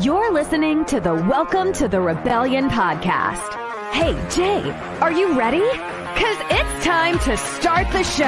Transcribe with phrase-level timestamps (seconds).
[0.00, 3.52] You're listening to the Welcome to the Rebellion podcast.
[3.92, 4.70] Hey, Jay,
[5.02, 5.60] are you ready?
[5.60, 8.24] Because it's time to start the show.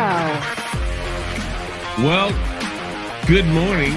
[2.04, 2.28] Well,
[3.26, 3.92] good morning.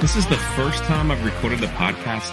[0.00, 2.30] This is the first time I've recorded a podcast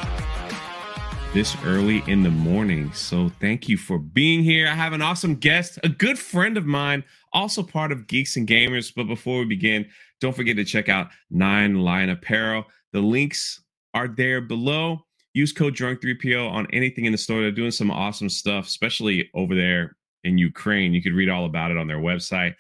[1.34, 2.94] this early in the morning.
[2.94, 4.68] So thank you for being here.
[4.68, 8.48] I have an awesome guest, a good friend of mine, also part of Geeks and
[8.48, 8.94] Gamers.
[8.96, 9.88] But before we begin,
[10.22, 12.66] don't forget to check out Nine Line Apparel.
[12.92, 13.62] The links
[13.94, 15.05] are there below.
[15.34, 17.41] Use code DRUNK3PO on anything in the store.
[17.41, 20.94] They're doing some awesome stuff, especially over there in Ukraine.
[20.94, 22.55] You could read all about it on their website.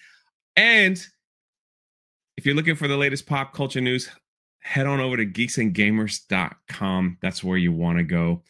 [0.55, 0.99] And
[2.37, 4.09] if you're looking for the latest pop culture news,
[4.59, 7.17] head on over to geeksandgamers.com.
[7.21, 8.41] That's where you want to go.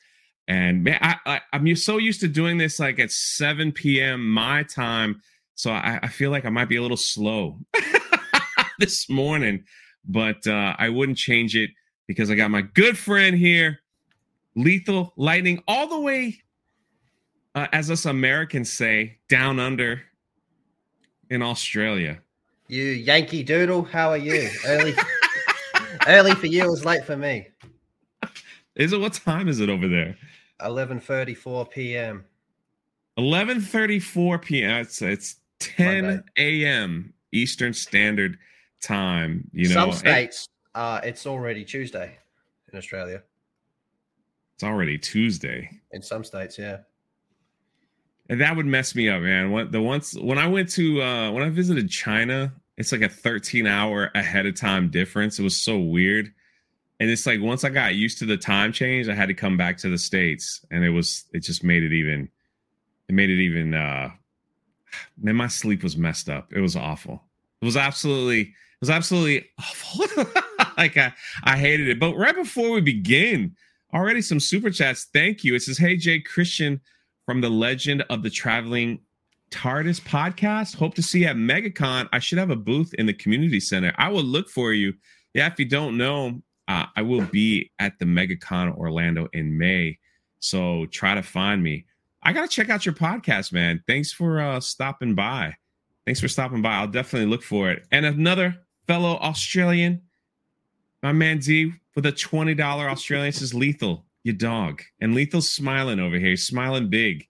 [0.47, 4.29] And man, I, I am so used to doing this like at 7 p.m.
[4.29, 5.21] my time,
[5.55, 7.59] so I, I feel like I might be a little slow
[8.79, 9.63] this morning,
[10.05, 11.69] but uh, I wouldn't change it
[12.07, 13.79] because I got my good friend here,
[14.55, 16.41] Lethal Lightning, all the way,
[17.55, 20.01] uh, as us Americans say, down under
[21.29, 22.19] in Australia.
[22.67, 24.49] You Yankee Doodle, how are you?
[24.65, 24.93] Early,
[26.07, 27.47] early for you is late for me.
[28.75, 30.17] Is it what time is it over there?
[30.61, 32.25] 11:34 p.m.
[33.19, 34.81] 11:34 p.m.
[34.81, 37.13] It's it's 10 a.m.
[37.31, 38.37] Eastern Standard
[38.81, 39.47] Time.
[39.53, 42.17] You know, some states uh, it's already Tuesday
[42.71, 43.23] in Australia.
[44.55, 46.79] It's already Tuesday in some states, yeah.
[48.29, 49.51] And that would mess me up, man.
[49.51, 53.09] What the once when I went to uh when I visited China, it's like a
[53.09, 55.39] 13 hour ahead of time difference.
[55.39, 56.31] It was so weird.
[56.99, 59.57] And it's like once I got used to the time change, I had to come
[59.57, 60.65] back to the States.
[60.71, 62.29] And it was it just made it even
[63.09, 64.11] it made it even uh
[65.17, 66.53] man, my sleep was messed up.
[66.53, 67.23] It was awful.
[67.61, 70.25] It was absolutely it was absolutely awful.
[70.77, 71.13] like I,
[71.43, 71.99] I hated it.
[71.99, 73.55] But right before we begin,
[73.93, 75.07] already some super chats.
[75.13, 75.55] Thank you.
[75.55, 76.81] It says, Hey Jay Christian
[77.25, 78.99] from the Legend of the Traveling
[79.51, 80.75] TARDIS podcast.
[80.75, 82.09] Hope to see you at MegaCon.
[82.11, 83.93] I should have a booth in the community center.
[83.97, 84.93] I will look for you.
[85.33, 89.99] Yeah, if you don't know, uh, I will be at the MegaCon Orlando in May.
[90.39, 91.85] So try to find me.
[92.23, 93.83] I got to check out your podcast, man.
[93.87, 95.55] Thanks for uh, stopping by.
[96.05, 96.75] Thanks for stopping by.
[96.75, 97.85] I'll definitely look for it.
[97.91, 98.55] And another
[98.87, 100.01] fellow Australian,
[101.03, 104.81] my man Z with a $20 Australian says lethal, your dog.
[105.01, 107.27] And lethal's smiling over here, He's smiling big.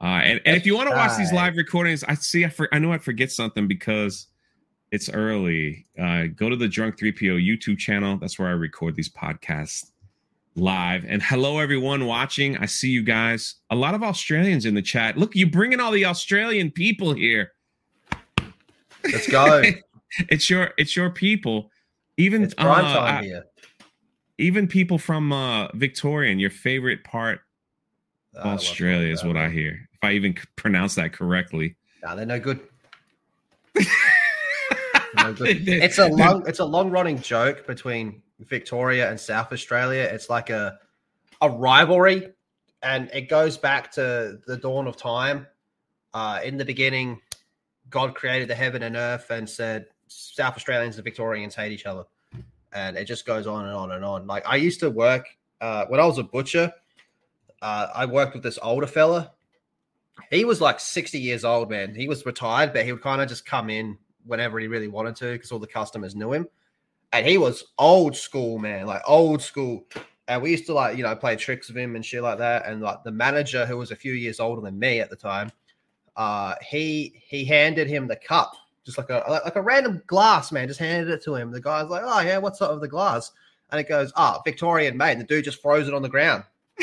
[0.00, 2.72] Uh, and, and if you want to watch these live recordings, I see I, for,
[2.72, 4.28] I know I forget something because
[4.92, 5.84] it's early.
[6.00, 8.16] Uh, go to the Drunk 3PO YouTube channel.
[8.16, 9.90] That's where I record these podcasts
[10.56, 11.04] live.
[11.06, 12.56] And hello, everyone watching.
[12.56, 13.56] I see you guys.
[13.68, 15.18] A lot of Australians in the chat.
[15.18, 17.52] Look, you bringing all the Australian people here.
[19.04, 19.62] Let's go.
[20.30, 21.70] it's your it's your people.
[22.20, 23.44] Even it's prime uh, time here.
[24.36, 27.40] Even people from uh, Victorian, your favorite part
[28.34, 29.88] of Australia is what I hear.
[29.94, 31.76] If I even pronounce that correctly.
[32.02, 32.60] Nah, they're no good.
[35.16, 35.66] no good.
[35.66, 40.02] it's a long it's a long running joke between Victoria and South Australia.
[40.02, 40.78] It's like a
[41.40, 42.28] a rivalry,
[42.82, 45.46] and it goes back to the dawn of time.
[46.12, 47.20] Uh, in the beginning,
[47.88, 52.04] God created the heaven and earth and said, South Australians and Victorians hate each other,
[52.72, 54.26] and it just goes on and on and on.
[54.26, 55.26] Like I used to work
[55.60, 56.72] uh, when I was a butcher.
[57.62, 59.32] Uh, I worked with this older fella.
[60.30, 61.94] He was like sixty years old, man.
[61.94, 65.16] He was retired, but he would kind of just come in whenever he really wanted
[65.16, 66.48] to because all the customers knew him.
[67.12, 69.86] And he was old school, man, like old school.
[70.28, 72.66] And we used to like, you know, play tricks with him and shit like that.
[72.66, 75.50] And like the manager, who was a few years older than me at the time,
[76.16, 78.52] uh, he he handed him the cup
[78.94, 80.68] just like a like a random glass, man.
[80.68, 81.50] Just handed it to him.
[81.50, 83.32] The guy's like, "Oh yeah, what's up with the glass?"
[83.70, 86.08] And it goes, "Ah, oh, Victorian made." And the dude just throws it on the
[86.08, 86.44] ground.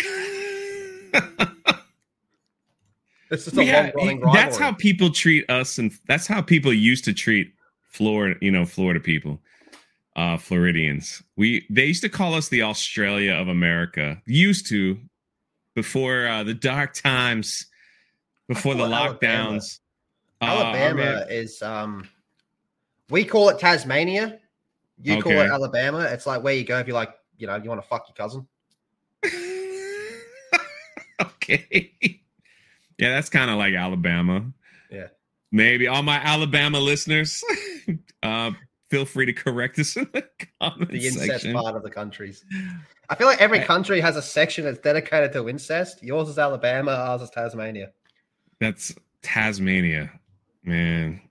[3.29, 6.73] it's just a yeah, long running That's how people treat us, and that's how people
[6.73, 7.53] used to treat
[7.90, 8.38] Florida.
[8.41, 9.39] You know, Florida people,
[10.16, 11.22] uh, Floridians.
[11.35, 14.21] We they used to call us the Australia of America.
[14.25, 14.98] Used to
[15.75, 17.68] before uh, the dark times,
[18.48, 19.80] before the lockdowns.
[20.42, 22.07] Alabama uh, is um
[23.10, 24.39] we call it Tasmania.
[25.01, 25.22] You okay.
[25.22, 26.00] call it Alabama.
[26.01, 28.16] It's like where you go if you like, you know, you want to fuck your
[28.16, 28.48] cousin.
[31.22, 31.94] okay.
[32.98, 34.51] Yeah, that's kind of like Alabama.
[34.89, 35.07] Yeah.
[35.51, 37.44] Maybe all my Alabama listeners,
[38.24, 38.51] uh,
[38.89, 40.28] feel free to correct us in the
[40.60, 41.54] comment The incest section.
[41.54, 42.44] part of the countries.
[43.10, 46.04] I feel like every country has a section that's dedicated to incest.
[46.04, 47.92] Yours is Alabama, ours is Tasmania.
[48.60, 50.12] That's Tasmania.
[50.63, 51.21] Man,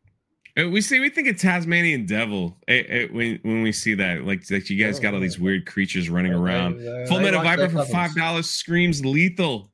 [0.58, 4.24] Uh, we see we think of Tasmanian devil it, it, when when we see that
[4.24, 6.80] like like you guys got all these weird creatures running around.
[7.08, 9.70] Full Metal Viper for five dollars screams lethal.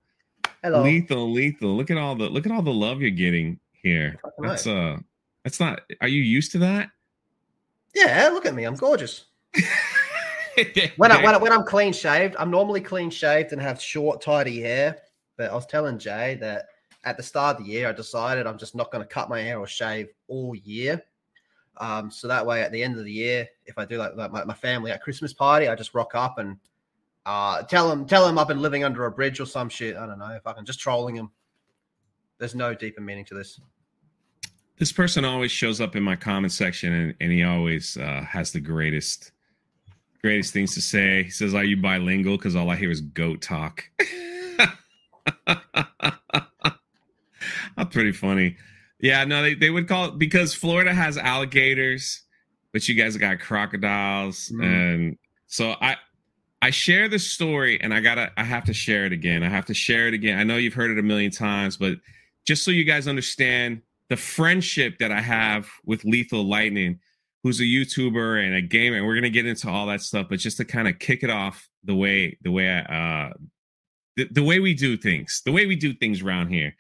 [0.63, 0.83] Hello.
[0.83, 1.77] Lethal, lethal.
[1.77, 4.17] Look at all the look at all the love you're getting here.
[4.39, 4.99] That's uh
[5.45, 6.91] that's not are you used to that?
[7.95, 8.65] Yeah, look at me.
[8.65, 9.27] I'm gorgeous.
[10.97, 14.23] when, I, when, I, when I'm clean shaved, I'm normally clean shaved and have short,
[14.23, 14.99] tidy hair.
[15.37, 16.67] But I was telling Jay that
[17.05, 19.41] at the start of the year, I decided I'm just not going to cut my
[19.41, 21.03] hair or shave all year.
[21.79, 24.31] Um, so that way, at the end of the year, if I do like, like
[24.31, 26.59] my, my, family at Christmas party, I just rock up and
[27.25, 29.97] uh, tell them tell them I've been living under a bridge or some shit.
[29.97, 31.31] I don't know if I can just trolling them.
[32.39, 33.59] There's no deeper meaning to this.
[34.79, 38.53] This person always shows up in my comment section, and, and he always uh, has
[38.53, 39.33] the greatest
[40.21, 41.23] greatest things to say.
[41.23, 43.85] He says, "Are you bilingual?" Because all I hear is goat talk.
[47.77, 48.57] That's pretty funny.
[49.01, 52.23] Yeah, no, they, they would call it because Florida has alligators,
[52.73, 54.49] but you guys got crocodiles.
[54.49, 54.63] Mm-hmm.
[54.63, 55.97] And so I
[56.63, 59.43] I share the story and I gotta I have to share it again.
[59.43, 60.39] I have to share it again.
[60.39, 61.99] I know you've heard it a million times, but
[62.47, 67.01] just so you guys understand the friendship that I have with Lethal Lightning,
[67.43, 70.39] who's a YouTuber and a gamer, and we're gonna get into all that stuff, but
[70.39, 73.33] just to kind of kick it off the way the way I uh
[74.17, 76.77] the, the way we do things, the way we do things around here.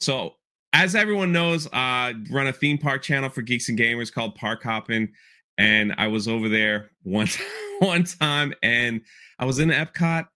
[0.00, 0.34] So,
[0.72, 4.62] as everyone knows, I run a theme park channel for geeks and gamers called Park
[4.62, 5.08] Hopping,
[5.56, 7.28] and I was over there one
[7.78, 9.00] one time, and
[9.38, 10.26] I was in Epcot,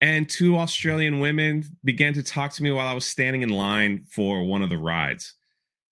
[0.00, 4.04] and two Australian women began to talk to me while I was standing in line
[4.10, 5.34] for one of the rides.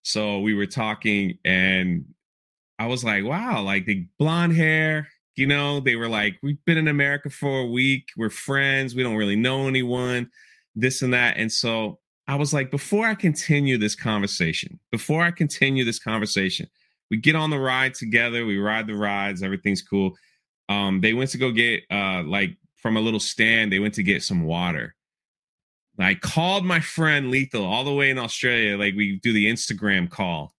[0.03, 2.05] So we were talking, and
[2.79, 5.81] I was like, "Wow!" Like the blonde hair, you know.
[5.81, 8.09] They were like, "We've been in America for a week.
[8.17, 8.95] We're friends.
[8.95, 10.31] We don't really know anyone."
[10.75, 15.31] This and that, and so I was like, before I continue this conversation, before I
[15.31, 16.69] continue this conversation,
[17.11, 18.45] we get on the ride together.
[18.45, 19.43] We ride the rides.
[19.43, 20.15] Everything's cool.
[20.69, 23.73] Um, they went to go get uh, like from a little stand.
[23.73, 24.95] They went to get some water.
[25.99, 28.77] I called my friend Lethal all the way in Australia.
[28.77, 30.55] Like we do the Instagram call,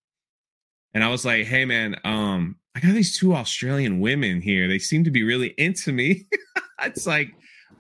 [0.94, 4.68] and I was like, "Hey man, um, I got these two Australian women here.
[4.68, 6.28] They seem to be really into me.
[6.82, 7.32] it's like,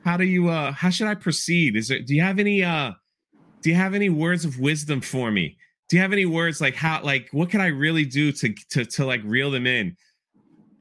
[0.06, 1.75] how do you uh, how should I proceed?
[1.75, 2.00] Is there?
[2.00, 2.91] Do you have any uh?"
[3.62, 5.58] Do you have any words of wisdom for me?
[5.90, 8.86] Do you have any words like how like what can I really do to to
[8.86, 9.96] to like reel them in?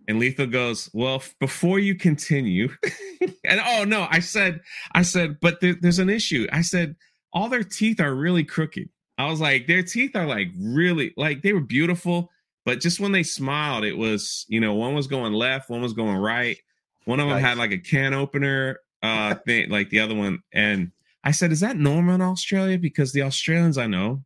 [0.06, 2.70] And Lethal goes, well, before you continue,
[3.44, 4.62] and oh no, I said,
[4.94, 6.46] I said, but there, there's an issue.
[6.50, 6.96] I said,
[7.32, 8.88] all their teeth are really crooked.
[9.18, 12.30] I was like, their teeth are like really like they were beautiful,
[12.64, 15.92] but just when they smiled, it was you know one was going left, one was
[15.92, 16.58] going right.
[17.04, 17.44] One of them nice.
[17.44, 20.92] had like a can opener uh thing, like the other one, and
[21.24, 22.78] I said, is that normal in Australia?
[22.78, 24.22] Because the Australians I know,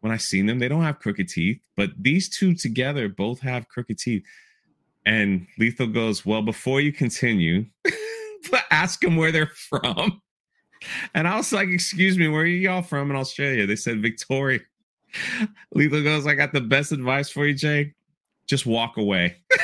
[0.00, 3.68] when I've seen them, they don't have crooked teeth, but these two together both have
[3.68, 4.24] crooked teeth.
[5.06, 7.66] And Lethal goes, well, before you continue,
[8.70, 10.20] ask them where they're from.
[11.14, 13.66] And I was like, excuse me, where are y'all from in Australia?
[13.66, 14.60] They said Victoria.
[15.72, 17.94] Lethal goes, I got the best advice for you, Jay.
[18.48, 19.36] Just walk away.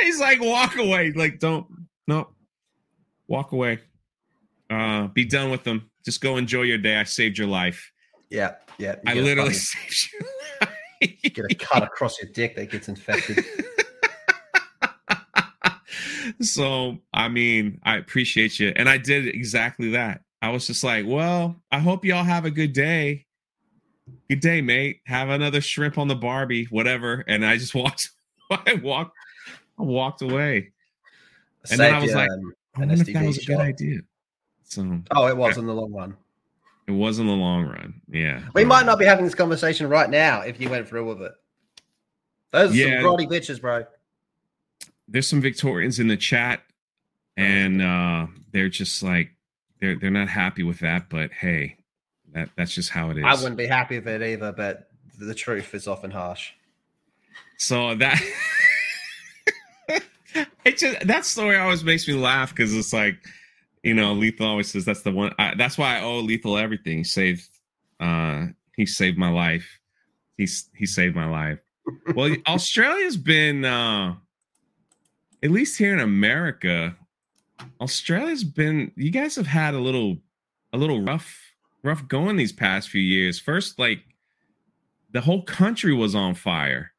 [0.00, 1.12] He's like, walk away.
[1.12, 1.66] Like, don't,
[2.06, 2.28] no,
[3.28, 3.78] walk away.
[4.68, 5.90] Uh, be done with them.
[6.04, 6.96] Just go enjoy your day.
[6.96, 7.90] I saved your life.
[8.30, 8.96] Yeah, yeah.
[9.06, 10.22] I literally saved your
[10.60, 10.70] life.
[11.00, 13.44] you get a cut across your dick that gets infected.
[16.40, 18.72] so, I mean, I appreciate you.
[18.76, 20.22] And I did exactly that.
[20.40, 23.26] I was just like, well, I hope y'all have a good day.
[24.30, 25.00] Good day, mate.
[25.06, 27.24] Have another shrimp on the Barbie, whatever.
[27.26, 28.10] And I just walked,
[28.50, 29.16] I walked,
[29.78, 30.72] I walked away.
[31.70, 34.00] And then I was like, um, I wonder if that was a good idea.
[34.64, 36.16] So, oh, it was in the long run.
[36.86, 38.00] It was in the long run.
[38.08, 38.42] Yeah.
[38.54, 41.32] We might not be having this conversation right now if you went through with it.
[42.50, 43.84] Those are yeah, some grotty bitches, bro.
[45.06, 46.62] There's some Victorians in the chat,
[47.36, 49.30] and uh, they're just like
[49.80, 51.10] they're they're not happy with that.
[51.10, 51.76] But hey,
[52.32, 53.24] that that's just how it is.
[53.26, 56.52] I wouldn't be happy with it either, but the truth is often harsh.
[57.58, 58.18] So that
[60.34, 63.16] it just that story always makes me laugh because it's like,
[63.82, 65.34] you know, Lethal always says that's the one.
[65.38, 66.98] I, that's why I owe Lethal everything.
[66.98, 67.48] He saved,
[68.00, 69.66] uh, he saved my life.
[70.36, 71.58] He's he saved my life.
[72.14, 74.14] Well, Australia's been, uh,
[75.42, 76.96] at least here in America,
[77.80, 78.92] Australia's been.
[78.96, 80.18] You guys have had a little,
[80.72, 81.38] a little rough,
[81.82, 83.40] rough going these past few years.
[83.40, 84.00] First, like
[85.12, 86.92] the whole country was on fire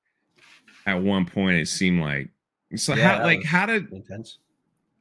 [0.85, 1.57] at one point.
[1.57, 2.29] It seemed like
[2.75, 4.37] so yeah, how like how did intense.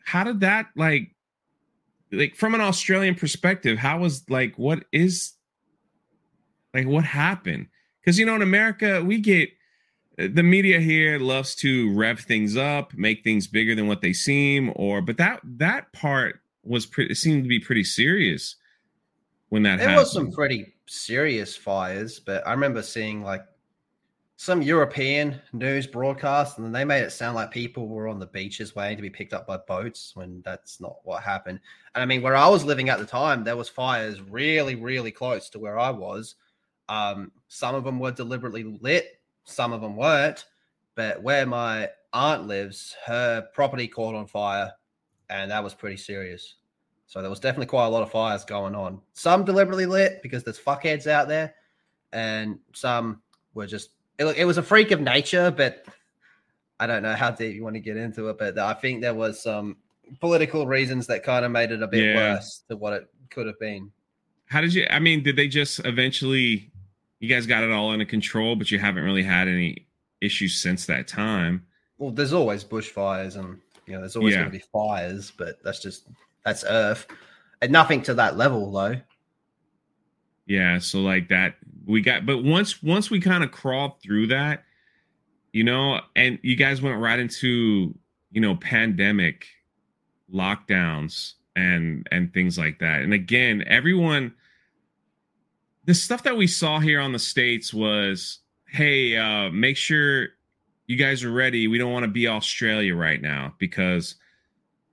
[0.04, 1.14] how did that like
[2.12, 5.34] like from an Australian perspective, how was like what is
[6.74, 7.66] Like what happened?
[8.00, 9.50] Because you know, in America, we get
[10.18, 14.12] uh, the media here loves to rev things up, make things bigger than what they
[14.12, 18.56] seem, or but that that part was pretty seemed to be pretty serious
[19.48, 20.04] when that there happened.
[20.04, 23.42] was some pretty serious fires, but I remember seeing like
[24.40, 28.76] some European news broadcast, and they made it sound like people were on the beaches
[28.76, 31.58] waiting to be picked up by boats when that's not what happened.
[31.96, 35.10] And I mean, where I was living at the time, there was fires really, really
[35.10, 36.36] close to where I was.
[36.88, 40.44] Um, some of them were deliberately lit, some of them weren't.
[40.94, 44.72] But where my aunt lives, her property caught on fire,
[45.30, 46.54] and that was pretty serious.
[47.08, 49.00] So there was definitely quite a lot of fires going on.
[49.14, 51.56] Some deliberately lit because there's fuckheads out there,
[52.12, 53.20] and some
[53.54, 55.84] were just it, it was a freak of nature, but
[56.80, 58.38] I don't know how deep you want to get into it.
[58.38, 59.76] But I think there was some
[60.20, 62.14] political reasons that kind of made it a bit yeah.
[62.14, 63.90] worse than what it could have been.
[64.46, 64.86] How did you?
[64.90, 66.70] I mean, did they just eventually?
[67.20, 69.88] You guys got it all under control, but you haven't really had any
[70.20, 71.66] issues since that time.
[71.98, 74.42] Well, there's always bushfires, and you know, there's always yeah.
[74.42, 76.08] going to be fires, but that's just
[76.44, 77.06] that's Earth,
[77.60, 78.96] and nothing to that level though.
[80.46, 81.56] Yeah, so like that
[81.88, 84.64] we got but once once we kind of crawled through that,
[85.52, 87.98] you know, and you guys went right into,
[88.30, 89.46] you know, pandemic
[90.32, 93.00] lockdowns and and things like that.
[93.00, 94.34] And again, everyone
[95.86, 100.28] the stuff that we saw here on the states was hey, uh make sure
[100.86, 101.68] you guys are ready.
[101.68, 104.16] We don't want to be Australia right now because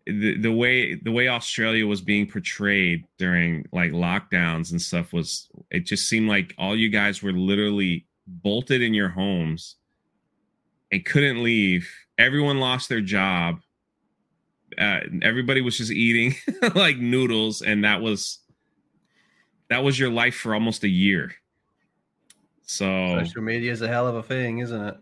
[0.06, 5.50] the, the way the way Australia was being portrayed during like lockdowns and stuff was
[5.72, 9.76] it just seemed like all you guys were literally bolted in your homes
[10.92, 11.90] and couldn't leave.
[12.18, 13.60] Everyone lost their job.
[14.78, 16.36] Uh, everybody was just eating
[16.76, 18.40] like noodles, and that was
[19.70, 21.34] that was your life for almost a year.
[22.64, 24.98] So social media is a hell of a thing, isn't it?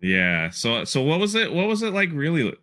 [0.00, 0.48] Yeah.
[0.50, 1.52] So so what was it?
[1.52, 2.10] What was it like?
[2.12, 2.56] Really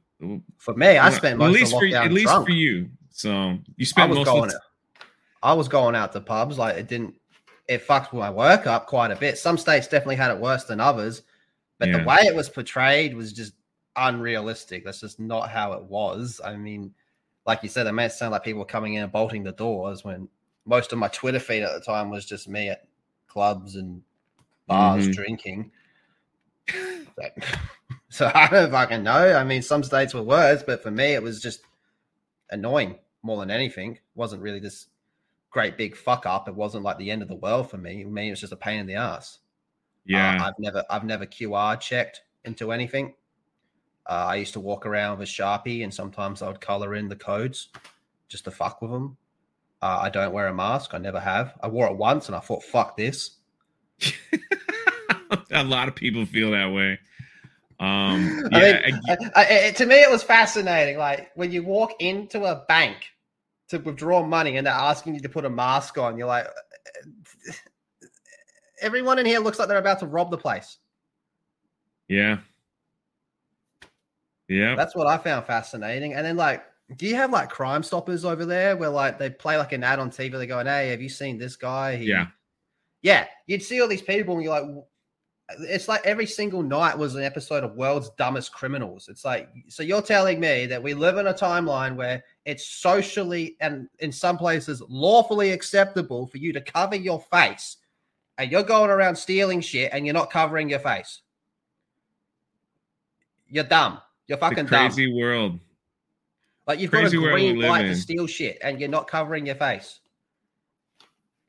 [0.58, 2.48] for me, I spent most at least for at least drunk.
[2.48, 2.90] for you.
[3.12, 4.50] So you spent I was most going.
[4.50, 4.56] Of
[5.42, 6.58] I was going out to pubs.
[6.58, 7.16] Like it didn't.
[7.68, 9.38] It fucked my work up quite a bit.
[9.38, 11.22] Some states definitely had it worse than others,
[11.80, 12.00] but yeah.
[12.00, 13.54] the way it was portrayed was just
[13.96, 14.84] unrealistic.
[14.84, 16.42] That's just not how it was.
[16.44, 16.94] I mean,
[17.46, 19.52] like you said, it made it sound like people were coming in and bolting the
[19.52, 20.28] doors when
[20.66, 22.86] most of my Twitter feed at the time was just me at
[23.28, 24.02] clubs and
[24.68, 25.12] bars mm-hmm.
[25.12, 25.72] drinking.
[28.14, 29.34] So I don't fucking know.
[29.34, 31.62] I mean, some states were worse, but for me, it was just
[32.52, 33.94] annoying more than anything.
[33.94, 34.86] It wasn't really this
[35.50, 36.48] great big fuck up.
[36.48, 38.02] It wasn't like the end of the world for me.
[38.02, 39.40] I mean, it was just a pain in the ass.
[40.06, 43.16] Yeah, uh, I've never, I've never QR checked into anything.
[44.06, 47.10] Uh, I used to walk around with a sharpie, and sometimes I would color in
[47.10, 47.70] the codes
[48.28, 49.18] just to fuck with them.
[49.82, 50.94] Uh, I don't wear a mask.
[50.94, 51.56] I never have.
[51.64, 53.38] I wore it once, and I thought, "Fuck this."
[55.52, 57.00] a lot of people feel that way.
[57.80, 60.98] Um, yeah, I mean, I, I, to me, it was fascinating.
[60.98, 62.98] Like when you walk into a bank
[63.70, 66.48] to withdraw money and they're asking you to put a mask on, you're like,
[68.82, 70.78] everyone in here looks like they're about to rob the place.
[72.08, 72.38] Yeah.
[74.48, 74.76] Yeah.
[74.76, 76.14] That's what I found fascinating.
[76.14, 76.64] And then, like,
[76.96, 80.00] do you have like Crime Stoppers over there where like they play like an ad
[80.00, 80.32] on TV?
[80.32, 81.96] They're going, Hey, have you seen this guy?
[81.96, 82.06] He...
[82.06, 82.28] Yeah.
[83.02, 83.26] Yeah.
[83.48, 84.70] You'd see all these people and you're like,
[85.60, 89.08] it's like every single night was an episode of World's Dumbest Criminals.
[89.10, 93.58] It's like, so you're telling me that we live in a timeline where it's socially
[93.60, 97.78] and in some places lawfully acceptable for you to cover your face
[98.38, 101.22] and you're going around stealing shit and you're not covering your face.
[103.48, 104.00] You're dumb.
[104.28, 105.18] You're fucking crazy dumb.
[105.18, 105.60] world.
[106.66, 109.56] Like you've crazy got a green light to steal shit and you're not covering your
[109.56, 110.00] face.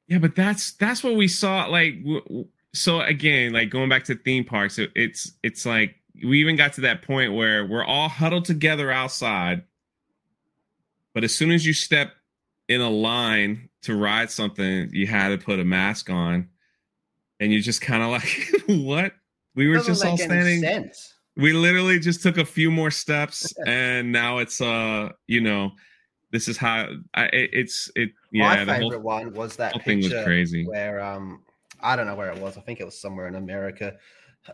[0.09, 1.65] Yeah, but that's that's what we saw.
[1.67, 6.41] Like w- so again, like going back to theme parks, it, it's it's like we
[6.41, 9.63] even got to that point where we're all huddled together outside,
[11.15, 12.13] but as soon as you step
[12.69, 16.49] in a line to ride something, you had to put a mask on,
[17.39, 18.51] and you're just kind of like,
[18.85, 19.13] what?
[19.55, 20.61] We were just all standing.
[20.61, 21.15] Sense.
[21.37, 25.71] We literally just took a few more steps, and now it's uh, you know,
[26.33, 28.11] this is how I, it, it's it.
[28.33, 31.44] Yeah, my favorite whole, one was that thing was crazy where um
[31.85, 32.57] I don't know where it was.
[32.57, 33.97] I think it was somewhere in America,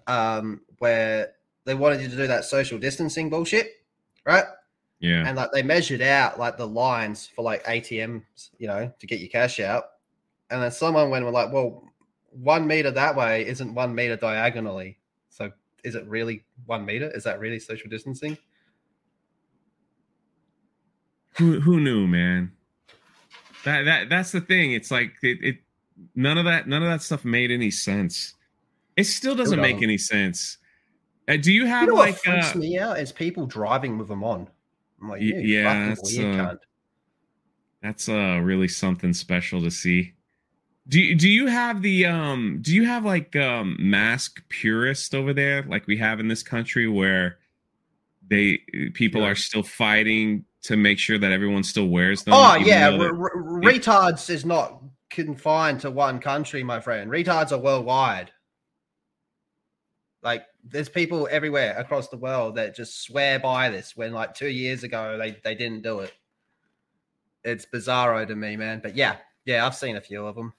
[0.06, 1.32] um, where
[1.64, 3.84] they wanted you to do that social distancing bullshit,
[4.26, 4.44] right?
[4.99, 5.26] Yeah.
[5.26, 9.20] And like they measured out like the lines for like ATMs, you know, to get
[9.20, 9.84] your cash out.
[10.50, 11.84] And then someone went and were like, well,
[12.30, 14.99] one meter that way isn't one meter diagonally.
[15.28, 15.52] So
[15.84, 17.10] is it really one meter?
[17.10, 18.37] Is that really social distancing?
[21.38, 22.52] Who who knew, man?
[23.64, 24.72] That that that's the thing.
[24.72, 25.56] It's like it, it
[26.14, 28.35] none of that none of that stuff made any sense.
[28.97, 30.59] It still doesn't make any sense.
[31.28, 33.99] Uh, do you have you know like what freaks uh, me out is people driving
[33.99, 34.49] with them on?
[35.00, 36.54] I'm like, yeah, that's uh,
[37.83, 40.14] that's uh really something special to see.
[40.88, 45.33] Do you, do you have the um do you have like um mask purist over
[45.33, 47.38] there like we have in this country where
[48.28, 48.59] they
[48.95, 49.28] people yeah.
[49.28, 52.35] are still fighting to make sure that everyone still wears them?
[52.35, 57.10] Oh yeah, r- r- retards is not confined to one country, my friend.
[57.10, 58.30] Retards are worldwide.
[60.22, 64.48] Like there's people everywhere across the world that just swear by this when like two
[64.48, 66.12] years ago they, they didn't do it.
[67.42, 68.80] It's bizarro to me, man.
[68.82, 70.52] But yeah, yeah, I've seen a few of them.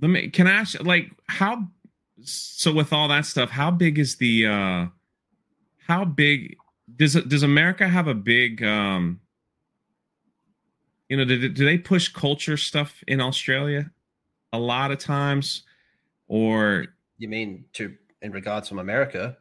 [0.00, 1.66] Let me can I ask like how
[2.22, 4.86] so with all that stuff, how big is the uh
[5.86, 6.56] how big
[6.96, 9.21] does does America have a big um
[11.12, 13.90] you know do, do they push culture stuff in Australia
[14.54, 15.64] a lot of times
[16.26, 16.86] or
[17.18, 19.36] you mean to in regards from America.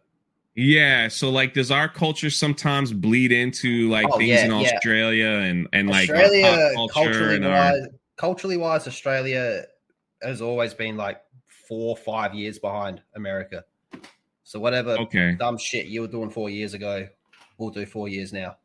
[0.53, 5.25] Yeah, so like, does our culture sometimes bleed into like oh, things yeah, in Australia
[5.25, 5.45] yeah.
[5.45, 7.87] and and Australia, like culture culturally and wise, our...
[8.17, 9.63] culturally wise, Australia
[10.21, 11.21] has always been like
[11.69, 13.63] four five years behind America.
[14.43, 15.35] So whatever okay.
[15.39, 17.07] dumb shit you were doing four years ago,
[17.57, 18.57] we'll do four years now.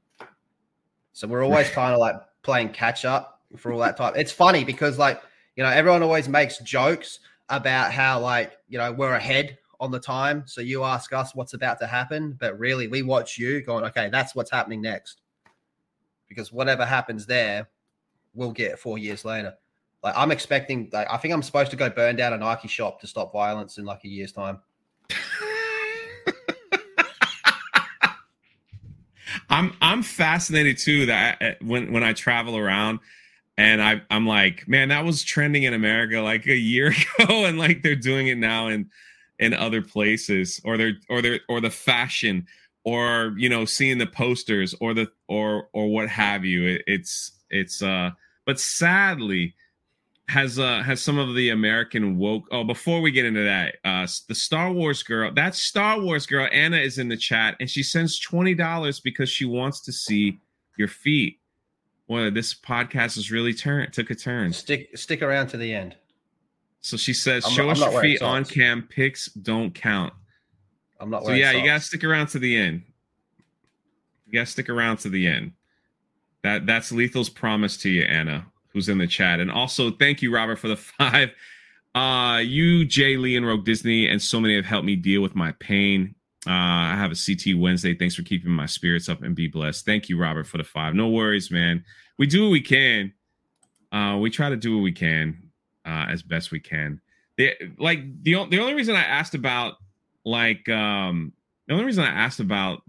[1.13, 4.15] So we're always kind of like playing catch up for all that time.
[4.17, 5.21] It's funny because like
[5.57, 10.01] you know everyone always makes jokes about how like you know we're ahead on the
[10.01, 10.45] time.
[10.47, 14.09] So you ask us what's about to happen, but really we watch you going, okay,
[14.11, 15.21] that's what's happening next.
[16.29, 17.69] Because whatever happens there,
[18.33, 19.55] we'll get four years later.
[20.03, 23.01] Like I'm expecting, like I think I'm supposed to go burn down a Nike shop
[23.01, 24.61] to stop violence in like a year's time.
[29.57, 32.99] I'm I'm fascinated too that I, when when I travel around
[33.57, 37.59] and I I'm like, man, that was trending in America like a year ago, and
[37.59, 38.91] like they're doing it now in
[39.39, 42.47] in other places or they're or they're or the fashion
[42.85, 46.67] or you know seeing the posters or the or or what have you.
[46.67, 48.11] It, it's it's uh
[48.45, 49.55] but sadly
[50.29, 54.07] has uh has some of the american woke oh before we get into that uh
[54.29, 57.83] the star wars girl that star wars girl anna is in the chat and she
[57.83, 60.41] sends $20 because she wants to see
[60.77, 61.39] your feet
[62.09, 65.97] well this podcast has really turned took a turn stick stick around to the end
[66.87, 68.83] so she says, I'm "Show not, us your feet on cam.
[68.89, 70.13] Pics don't count."
[71.01, 71.25] I'm not.
[71.25, 71.59] So yeah, socks.
[71.59, 72.83] you gotta stick around to the end.
[74.25, 75.51] You gotta stick around to the end.
[76.45, 80.33] That that's Lethal's promise to you, Anna, who's in the chat, and also thank you,
[80.33, 81.31] Robert, for the five.
[81.95, 85.35] Uh, you, Jay Lee, and Rogue Disney, and so many have helped me deal with
[85.35, 86.15] my pain.
[86.47, 87.95] Uh, I have a CT Wednesday.
[87.95, 89.85] Thanks for keeping my spirits up and be blessed.
[89.85, 90.95] Thank you, Robert, for the five.
[90.95, 91.85] No worries, man.
[92.19, 93.13] We do what we can.
[93.91, 95.51] Uh, we try to do what we can
[95.87, 97.01] uh, as best we can.
[97.79, 99.75] Like the the only reason I asked about
[100.25, 101.33] like um
[101.67, 102.83] the only reason I asked about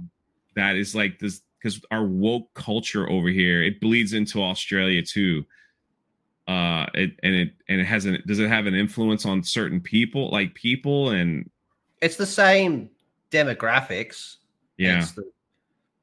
[0.56, 5.46] that is like this because our woke culture over here it bleeds into Australia too.
[6.48, 9.82] Uh, it and it and it has an does it have an influence on certain
[9.82, 11.50] people like people and
[12.02, 12.90] it's the same
[13.32, 14.38] demographics.
[14.78, 15.30] Yeah, it's the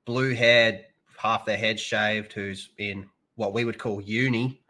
[0.04, 0.84] blue haired,
[1.16, 4.60] half their head shaved, who's in what we would call uni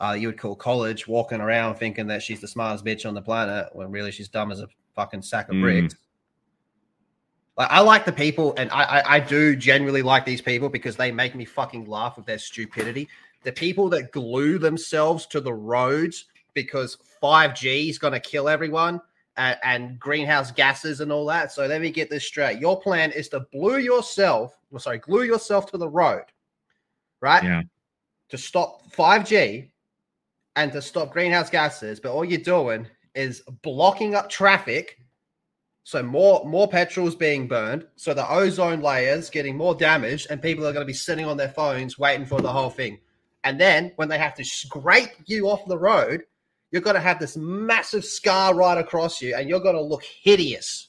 [0.00, 3.22] uh, you would call college walking around thinking that she's the smartest bitch on the
[3.22, 5.62] planet when really she's dumb as a fucking sack of mm.
[5.62, 5.96] bricks.
[7.56, 10.96] Like I like the people, and I, I, I do genuinely like these people because
[10.96, 13.08] they make me fucking laugh with their stupidity.
[13.44, 19.00] The people that glue themselves to the roads because 5G is going to kill everyone
[19.36, 21.52] and, and, greenhouse gases and all that.
[21.52, 22.58] So let me get this straight.
[22.58, 26.24] Your plan is to glue yourself, well, sorry, glue yourself to the road,
[27.20, 27.42] right?
[27.42, 27.62] Yeah.
[28.30, 29.70] To stop 5G
[30.56, 34.98] and to stop greenhouse gases, but all you're doing is blocking up traffic.
[35.84, 37.86] So more more petrol's being burned.
[37.96, 41.36] So the ozone layer's getting more damaged, and people are going to be sitting on
[41.36, 42.98] their phones waiting for the whole thing.
[43.48, 46.22] And then when they have to scrape you off the road,
[46.70, 50.04] you're going to have this massive scar right across you, and you're going to look
[50.04, 50.88] hideous.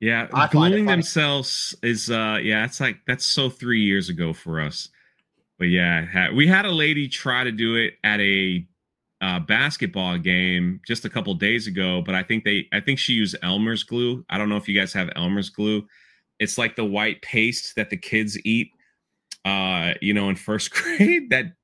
[0.00, 4.88] Yeah, gluing themselves is uh yeah, it's like that's so three years ago for us
[5.62, 8.66] but yeah, we had a lady try to do it at a
[9.20, 13.12] uh, basketball game just a couple days ago, but I think they, I think she
[13.12, 14.24] used Elmer's glue.
[14.28, 15.86] I don't know if you guys have Elmer's glue.
[16.40, 18.72] It's like the white paste that the kids eat,
[19.44, 21.30] uh, you know, in first grade.
[21.30, 21.54] That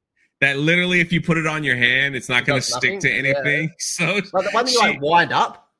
[0.40, 3.10] that literally, if you put it on your hand, it's not going to stick to
[3.10, 3.64] anything.
[3.64, 3.74] Yeah.
[3.78, 5.70] So like the one that you like wind up,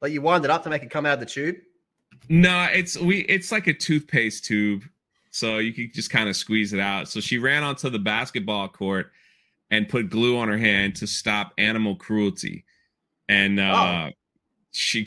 [0.00, 1.56] like you wind it up to make it come out of the tube.
[2.28, 3.20] No, it's we.
[3.22, 4.84] It's like a toothpaste tube
[5.32, 7.08] so you could just kind of squeeze it out.
[7.08, 9.10] So she ran onto the basketball court
[9.70, 12.66] and put glue on her hand to stop animal cruelty.
[13.30, 14.10] And uh, oh.
[14.72, 15.06] she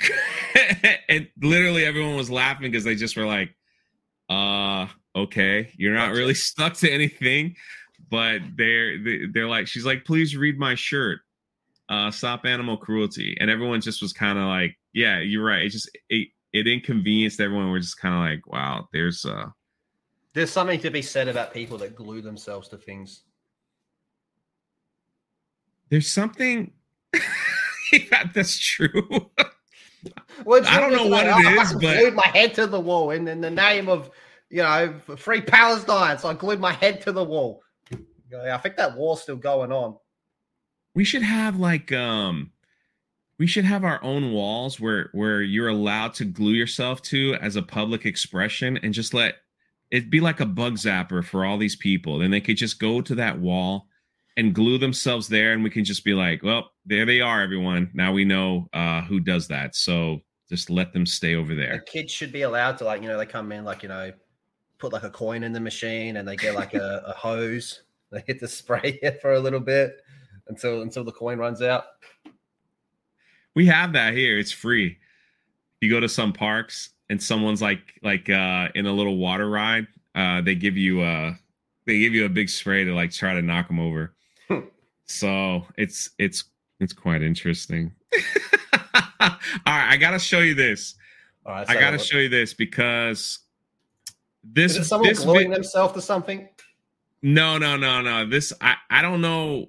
[1.10, 3.56] and literally everyone was laughing because they just were like,
[4.28, 7.56] uh, okay, you're not really stuck to anything,
[8.10, 8.97] but they're
[9.32, 11.19] they're like, she's like, please read my shirt.
[11.88, 13.38] Uh, stop animal cruelty.
[13.39, 15.63] And everyone just was kind of like, yeah, you're right.
[15.63, 17.69] It just it, it inconvenienced everyone.
[17.69, 19.47] We're just kind of like, wow, there's uh
[20.34, 23.21] there's something to be said about people that glue themselves to things.
[25.89, 26.71] There's something
[27.93, 29.30] yeah, that's true.
[30.43, 32.80] Well, I don't know what like, it is, I but glued my head to the
[32.80, 34.12] wall, and in the name of
[34.55, 37.61] you know free Palestine, so I glued my head to the wall.
[37.91, 39.97] I think that war's still going on.
[40.93, 42.51] We should have like um
[43.37, 47.57] we should have our own walls where where you're allowed to glue yourself to as
[47.57, 49.35] a public expression and just let
[49.91, 52.19] it'd be like a bug zapper for all these people.
[52.19, 53.87] Then they could just go to that wall
[54.37, 57.91] and glue themselves there, and we can just be like, well, there they are, everyone.
[57.93, 59.75] Now we know uh, who does that.
[59.75, 61.83] So just let them stay over there.
[61.85, 64.11] The kids should be allowed to like, you know, they come in like, you know,
[64.86, 67.82] put like a coin in the machine and they get like a, a hose.
[68.12, 70.00] They hit the spray it for a little bit
[70.48, 71.86] until until the coin runs out.
[73.56, 74.38] We have that here.
[74.38, 75.00] It's free.
[75.82, 79.88] You go to some parks and someone's like like uh in a little water ride
[80.13, 81.34] uh they give you uh
[81.86, 84.13] they give you a big spray to like try to knock them over
[84.48, 84.60] hmm.
[85.06, 86.45] so it's it's
[86.80, 87.91] it's quite interesting
[89.19, 89.30] all
[89.65, 90.95] right i gotta show you this
[91.45, 93.39] i gotta show you this because
[94.53, 96.47] this is someone this gluing vi- themselves to something
[97.21, 99.67] no no no no this i i don't know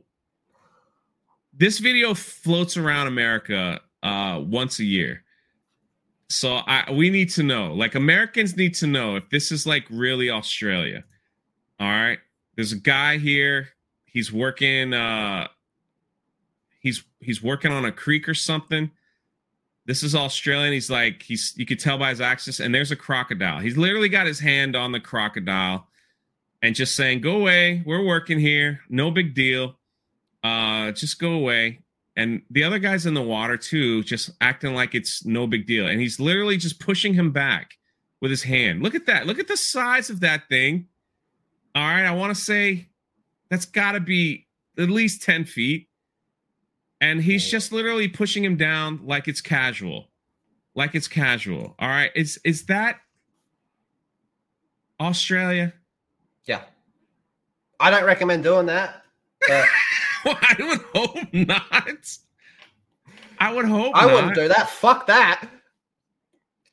[1.53, 5.23] this video floats around america uh once a year
[6.29, 9.87] so I we need to know, like Americans need to know if this is like
[9.91, 11.05] really Australia.
[11.79, 12.19] All right.
[12.57, 13.69] There's a guy here.
[14.07, 15.49] He's working uh
[16.81, 18.91] he's he's working on a creek or something.
[19.87, 20.73] This is Australian.
[20.73, 23.61] He's like he's you could tell by his accent, and there's a crocodile.
[23.61, 25.87] He's literally got his hand on the crocodile
[26.63, 29.77] and just saying, Go away, we're working here, no big deal.
[30.43, 31.81] Uh just go away
[32.17, 35.87] and the other guy's in the water too, just acting like it's no big deal.
[35.87, 37.75] And he's literally just pushing him back
[38.23, 38.83] with his hand.
[38.83, 39.27] Look at that.
[39.27, 40.87] Look at the size of that thing.
[41.75, 42.07] All right.
[42.07, 42.89] I want to say
[43.51, 44.47] that's got to be
[44.79, 45.89] at least 10 feet.
[47.01, 50.09] And he's just literally pushing him down like it's casual.
[50.75, 51.75] Like it's casual.
[51.79, 52.11] All right.
[52.15, 53.01] Is is that
[55.01, 55.75] Australia?
[56.45, 56.63] Yeah.
[57.79, 59.03] I don't recommend doing that.
[59.47, 59.65] But
[60.25, 62.19] I would hope not.
[63.39, 64.15] I would hope I not.
[64.15, 64.71] wouldn't do that.
[64.71, 65.41] Fuck that.
[65.43, 65.51] Did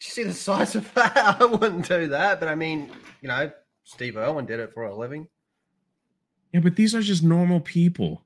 [0.08, 1.18] you see the size of that?
[1.42, 2.40] I wouldn't do that.
[2.40, 2.90] But I mean,
[3.22, 3.52] you know,
[3.84, 5.28] Steve Irwin did it for a living.
[6.54, 8.23] Yeah, but these are just normal people.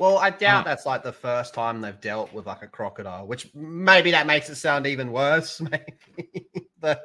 [0.00, 3.26] Well, I doubt uh, that's like the first time they've dealt with like a crocodile,
[3.26, 5.60] which maybe that makes it sound even worse.
[5.70, 6.46] Maybe,
[6.80, 7.02] but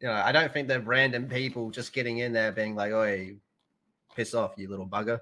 [0.00, 3.30] you know, I don't think they're random people just getting in there being like, "Oh,
[4.14, 5.18] piss off, you little bugger."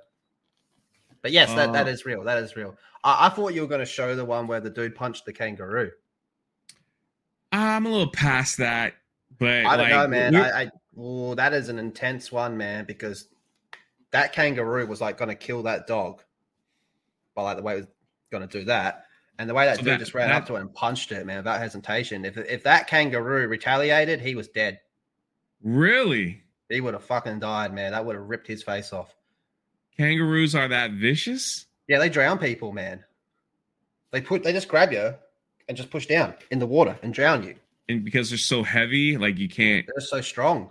[1.23, 1.91] But yes, that, that oh.
[1.91, 2.23] is real.
[2.25, 2.77] That is real.
[3.03, 5.33] I, I thought you were going to show the one where the dude punched the
[5.33, 5.93] kangaroo.
[7.53, 8.93] I'm a little past that,
[9.39, 10.37] but I don't like, know, man.
[10.37, 13.29] I, I oh, that is an intense one, man, because
[14.11, 16.21] that kangaroo was like going to kill that dog.
[17.35, 17.87] By like the way it was
[18.31, 19.07] going to do that,
[19.39, 21.13] and the way that so dude that, just ran that, up to it and punched
[21.13, 22.25] it, man, without hesitation.
[22.25, 24.81] If if that kangaroo retaliated, he was dead.
[25.63, 26.43] Really?
[26.69, 27.93] He would have fucking died, man.
[27.93, 29.15] That would have ripped his face off.
[29.97, 31.67] Kangaroos are that vicious?
[31.89, 33.05] Yeah, they drown people, man.
[34.11, 35.15] They put they just grab you
[35.69, 37.57] and just push down in the water and drown you.
[37.89, 40.71] And because they're so heavy, like you can't they're so strong.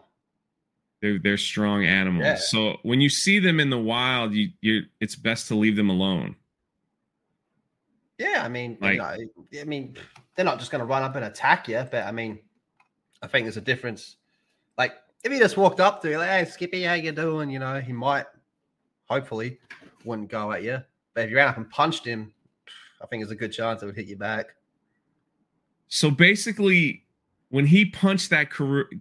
[1.01, 2.23] They're they're strong animals.
[2.23, 2.35] Yeah.
[2.35, 5.89] So when you see them in the wild, you you it's best to leave them
[5.89, 6.35] alone.
[8.17, 9.97] Yeah, I mean, like, you know, I mean,
[10.35, 12.39] they're not just going to run up and attack you, but I mean,
[13.21, 14.17] I think there's a difference.
[14.77, 17.59] Like, if he just walked up to you, like, "Hey, Skippy, how you doing?" You
[17.59, 18.25] know, he might
[19.05, 19.59] hopefully
[20.05, 20.81] wouldn't go at you.
[21.13, 22.33] But if you ran up and punched him,
[23.01, 24.55] I think there's a good chance it would hit you back.
[25.87, 27.05] So basically,
[27.49, 28.49] when he punched that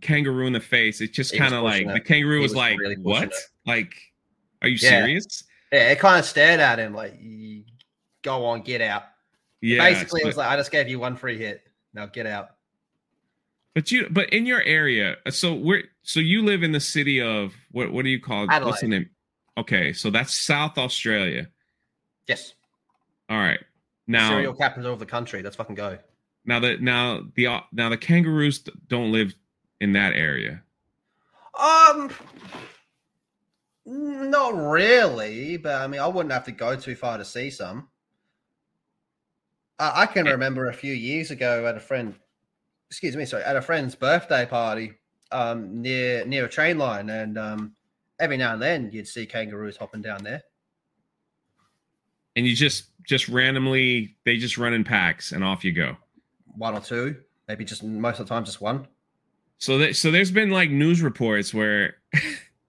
[0.01, 1.93] kangaroo in the face, it just kind of like it.
[1.93, 3.25] the kangaroo was, was, like, really "What?
[3.25, 3.35] It.
[3.67, 3.95] Like,
[4.63, 4.89] are you yeah.
[4.89, 7.15] serious?" Yeah, it kind of stared at him like,
[8.23, 9.05] "Go on, get out."
[9.61, 11.63] Yeah, basically, it was like, "I just gave you one free hit.
[11.95, 12.51] Now get out."
[13.75, 17.55] But you, but in your area, so we're, so you live in the city of
[17.71, 17.93] what?
[17.93, 18.51] What do you call?
[18.51, 18.71] Adelaide.
[18.71, 19.11] What's the name?
[19.57, 21.49] Okay, so that's South Australia.
[22.27, 22.55] Yes.
[23.29, 23.61] All right.
[24.07, 25.43] Now serial capital of the country.
[25.43, 25.99] Let's fucking go.
[26.45, 28.59] Now the now the now the kangaroos
[28.89, 29.35] don't live
[29.81, 30.63] in that area.
[31.59, 32.11] Um,
[33.85, 37.89] Not really, but I mean, I wouldn't have to go too far to see some.
[39.83, 42.15] I, I can remember a few years ago at a friend,
[42.89, 44.93] excuse me, sorry, at a friend's birthday party
[45.33, 47.75] um, near near a train line, and um,
[48.21, 50.43] every now and then you'd see kangaroos hopping down there.
[52.37, 55.97] And you just just randomly they just run in packs and off you go.
[56.57, 57.17] One or two,
[57.49, 58.87] maybe just most of the time just one.
[59.59, 62.21] So that so there's been like news reports where no,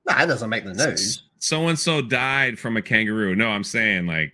[0.08, 1.24] that doesn't make the news.
[1.38, 3.36] So and so died from a kangaroo.
[3.36, 4.34] No, I'm saying like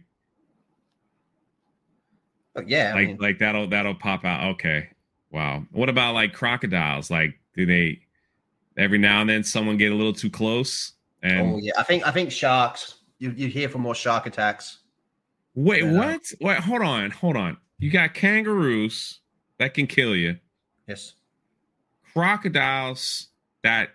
[2.55, 4.51] oh, yeah, like I mean, like that'll that'll pop out.
[4.55, 4.89] Okay.
[5.31, 5.63] Wow.
[5.71, 7.11] What about like crocodiles?
[7.11, 7.99] Like do they
[8.77, 12.05] every now and then someone get a little too close and oh yeah, I think
[12.07, 12.95] I think sharks.
[13.19, 14.79] You you hear for more shark attacks.
[15.55, 15.89] Wait, Yeah.
[15.89, 16.21] Uh, what?
[16.41, 17.57] Wait, hold on, hold on.
[17.77, 19.19] You got kangaroos
[19.57, 20.37] that can kill you,
[20.87, 21.13] Yes.
[22.13, 23.27] crocodiles
[23.63, 23.89] that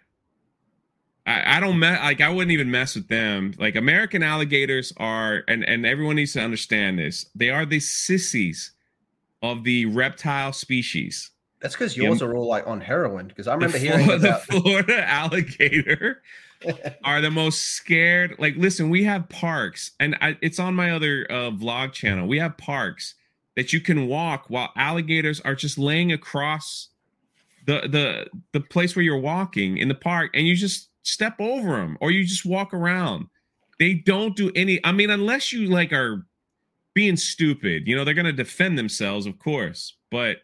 [1.26, 2.20] I, I don't me- like.
[2.20, 3.54] I wouldn't even mess with them.
[3.58, 7.26] Like American alligators are, and and everyone needs to understand this.
[7.34, 8.72] They are the sissies
[9.42, 11.30] of the reptile species.
[11.60, 12.04] That's because Yeah.
[12.08, 13.28] yours are all like on heroin.
[13.28, 14.46] Because I The, remember hearing Florida, about.
[14.48, 16.22] the Florida alligator
[17.04, 18.36] are the most scared.
[18.38, 22.26] Like, listen, we have parks, and I, it's on my other uh, vlog channel.
[22.26, 23.14] We have parks
[23.56, 26.88] that you can walk while alligators are just laying across
[27.66, 31.76] the the the place where you're walking in the park, and you just step over
[31.76, 33.26] them, or you just walk around.
[33.78, 34.84] They don't do any.
[34.84, 36.26] I mean, unless you like are
[36.94, 40.38] being stupid, you know, they're gonna defend themselves, of course, but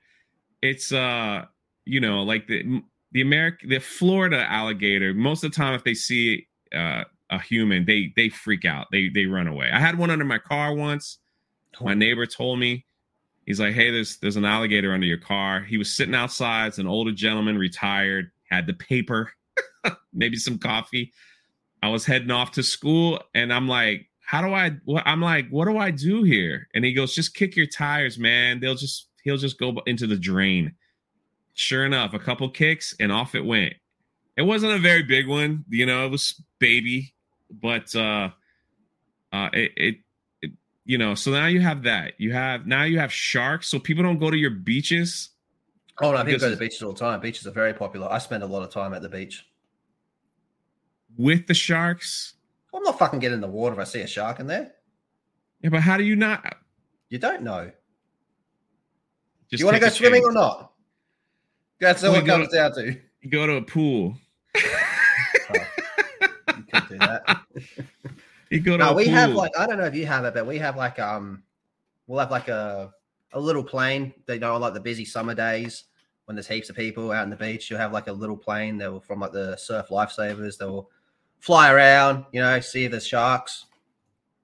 [0.63, 1.45] it's uh,
[1.85, 5.95] you know, like the the American, the Florida alligator, most of the time, if they
[5.95, 8.87] see uh, a human, they they freak out.
[8.93, 9.71] They they run away.
[9.73, 11.19] I had one under my car once.
[11.81, 12.85] My neighbor told me,
[13.47, 16.69] he's like, "Hey, there's there's an alligator under your car." He was sitting outside.
[16.69, 19.33] It's an older gentleman, retired, had the paper,
[20.13, 21.13] maybe some coffee.
[21.83, 25.49] I was heading off to school, and I'm like, "How do I?" What I'm like,
[25.49, 28.61] "What do I do here?" And he goes, "Just kick your tires, man.
[28.61, 30.75] They'll just he'll just go into the drain."
[31.55, 33.75] Sure enough, a couple kicks and off it went.
[34.37, 37.13] It wasn't a very big one, you know, it was baby,
[37.51, 38.31] but uh
[39.33, 39.97] uh it, it
[40.41, 40.53] it
[40.87, 42.15] you know, so now you have that.
[42.19, 45.31] You have now you have sharks, so people don't go to your beaches.
[46.01, 47.21] Oh no, people go to the beaches all the time.
[47.21, 48.11] Beaches are very popular.
[48.11, 49.45] I spend a lot of time at the beach.
[51.17, 52.35] With the sharks.
[52.75, 54.73] I'm not fucking getting in the water if I see a shark in there.
[55.63, 56.57] Yeah, but how do you not
[57.09, 57.71] You don't know.
[59.51, 60.73] just Do you want to go swimming or not?
[61.81, 62.97] That's all it go- comes down to.
[63.23, 64.17] You go to a pool.
[66.57, 67.41] You could do that.
[68.51, 69.13] You go to No, we pool.
[69.15, 71.45] have like I don't know if you have it, but we have like um,
[72.09, 72.93] we'll have like a
[73.33, 74.13] a little plane.
[74.27, 75.85] They know like the busy summer days
[76.25, 77.71] when there's heaps of people out on the beach.
[77.71, 80.59] You'll have like a little plane that will from like the surf lifesavers.
[80.59, 80.91] That will
[81.41, 83.67] fly around, you know, see the sharks.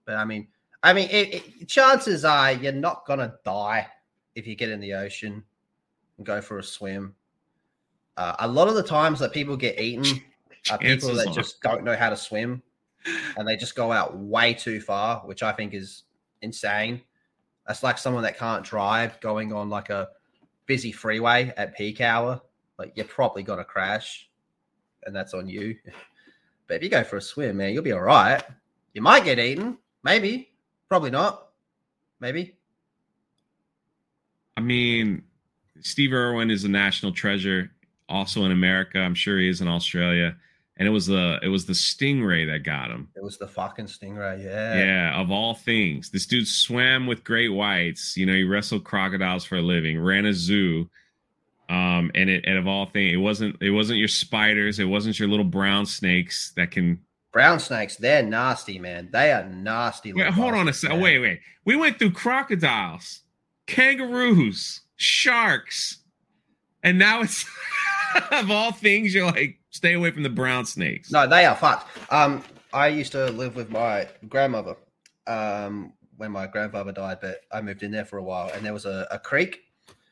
[0.04, 0.48] But I mean,
[0.82, 3.86] I mean, it, it, chances are you're not gonna die
[4.34, 5.44] if you get in the ocean
[6.16, 7.14] and go for a swim.
[8.16, 10.20] Uh, a lot of the times that people get eaten
[10.70, 12.62] are people that just don't know how to swim
[13.36, 16.04] and they just go out way too far, which I think is
[16.42, 17.02] insane.
[17.66, 20.08] That's like someone that can't drive going on like a
[20.66, 22.40] busy freeway at peak hour.
[22.78, 24.28] Like you're probably gonna crash,
[25.04, 25.76] and that's on you.
[26.66, 28.42] But if you go for a swim, man, you'll be all right.
[28.92, 30.50] You might get eaten, maybe,
[30.88, 31.48] probably not,
[32.20, 32.54] maybe.
[34.56, 35.22] I mean,
[35.80, 37.70] Steve Irwin is a national treasure,
[38.08, 38.98] also in America.
[38.98, 40.36] I'm sure he is in Australia.
[40.78, 43.08] And it was the it was the stingray that got him.
[43.16, 44.74] It was the fucking stingray, yeah.
[44.78, 46.10] Yeah, of all things.
[46.10, 48.14] This dude swam with great whites.
[48.16, 50.90] You know, he wrestled crocodiles for a living, ran a zoo.
[51.68, 55.18] Um, and it and of all things, it wasn't it wasn't your spiders, it wasn't
[55.18, 57.00] your little brown snakes that can
[57.36, 59.10] Brown snakes, they're nasty, man.
[59.12, 60.14] They are nasty.
[60.14, 61.02] wait, hold on a second.
[61.02, 61.40] Wait, wait.
[61.66, 63.20] We went through crocodiles,
[63.66, 65.98] kangaroos, sharks,
[66.82, 67.44] and now it's
[68.30, 71.12] of all things, you're like, stay away from the brown snakes.
[71.12, 71.86] No, they are fucked.
[72.10, 74.76] Um, I used to live with my grandmother
[75.26, 78.72] um, when my grandfather died, but I moved in there for a while, and there
[78.72, 79.60] was a, a creek.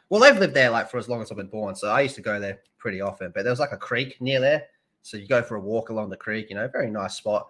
[0.09, 2.15] Well, they've lived there like for as long as I've been born, so I used
[2.17, 3.33] to go there pretty often.
[3.35, 4.65] But there was like a creek near there,
[5.03, 6.51] so you go for a walk along the creek.
[6.51, 7.49] You know, very nice spot.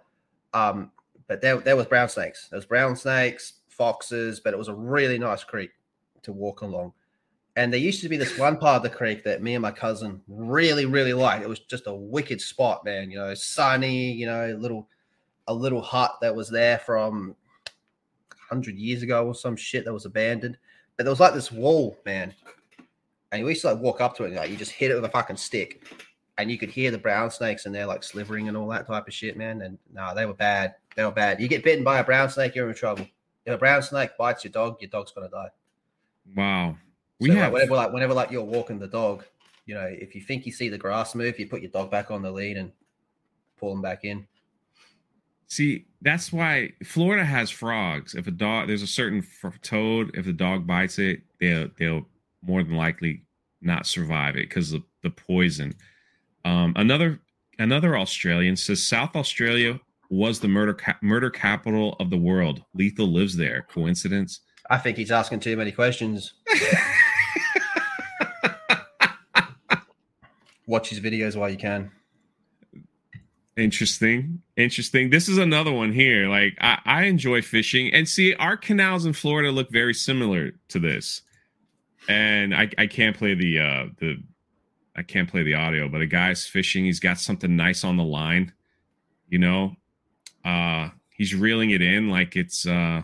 [0.53, 0.91] Um,
[1.27, 2.47] but there, there was brown snakes.
[2.49, 5.71] There was brown snakes, foxes, but it was a really nice creek
[6.23, 6.93] to walk along.
[7.57, 9.71] And there used to be this one part of the creek that me and my
[9.71, 11.43] cousin really, really liked.
[11.43, 13.09] It was just a wicked spot, man.
[13.09, 14.11] You know, sunny.
[14.11, 14.89] You know, little,
[15.47, 17.35] a little hut that was there from
[18.49, 20.57] hundred years ago or some shit that was abandoned.
[20.97, 22.33] But there was like this wall, man,
[23.31, 24.95] and you used to like walk up to it, and like you just hit it
[24.95, 25.83] with a fucking stick,
[26.37, 29.07] and you could hear the brown snakes and they're like slivering and all that type
[29.07, 29.61] of shit, man.
[29.61, 30.75] And no, they were bad.
[30.95, 31.39] They were bad.
[31.39, 33.07] You get bitten by a brown snake, you're in trouble.
[33.45, 35.49] If a brown snake bites your dog, your dog's gonna die.
[36.35, 36.77] Wow.
[37.19, 37.53] We so have...
[37.53, 39.23] like, whenever like whenever like you're walking the dog,
[39.65, 42.11] you know, if you think you see the grass move, you put your dog back
[42.11, 42.71] on the lead and
[43.57, 44.27] pull them back in.
[45.47, 48.15] See, that's why Florida has frogs.
[48.15, 49.25] If a dog, there's a certain
[49.61, 50.11] toad.
[50.13, 52.05] If the dog bites it, they'll they'll
[52.41, 53.23] more than likely
[53.61, 55.73] not survive it because of the poison.
[56.45, 57.19] Um, another
[57.59, 59.79] another Australian says South Australia
[60.09, 62.63] was the murder ca- murder capital of the world.
[62.73, 63.65] Lethal lives there.
[63.69, 64.41] Coincidence?
[64.69, 66.33] I think he's asking too many questions.
[70.67, 71.91] Watch his videos while you can.
[73.57, 74.41] Interesting.
[74.57, 75.09] Interesting.
[75.11, 76.27] This is another one here.
[76.27, 80.79] Like I, I enjoy fishing and see our canals in Florida look very similar to
[80.79, 81.21] this.
[82.09, 84.21] And I, I can't play the uh the
[84.95, 88.03] I can't play the audio, but a guy's fishing, he's got something nice on the
[88.03, 88.51] line,
[89.29, 89.77] you know.
[90.43, 93.03] Uh he's reeling it in like it's uh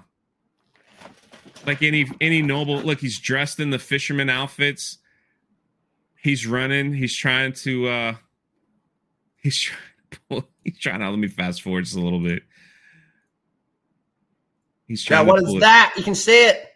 [1.65, 4.97] like any any noble look, he's dressed in the fisherman outfits.
[6.21, 8.15] He's running, he's trying to uh
[9.41, 9.79] he's trying
[10.63, 12.43] he's trying to let me fast forward just a little bit.
[14.87, 15.25] He's trying.
[15.25, 15.93] Yeah, what is that?
[15.95, 16.67] You can see it.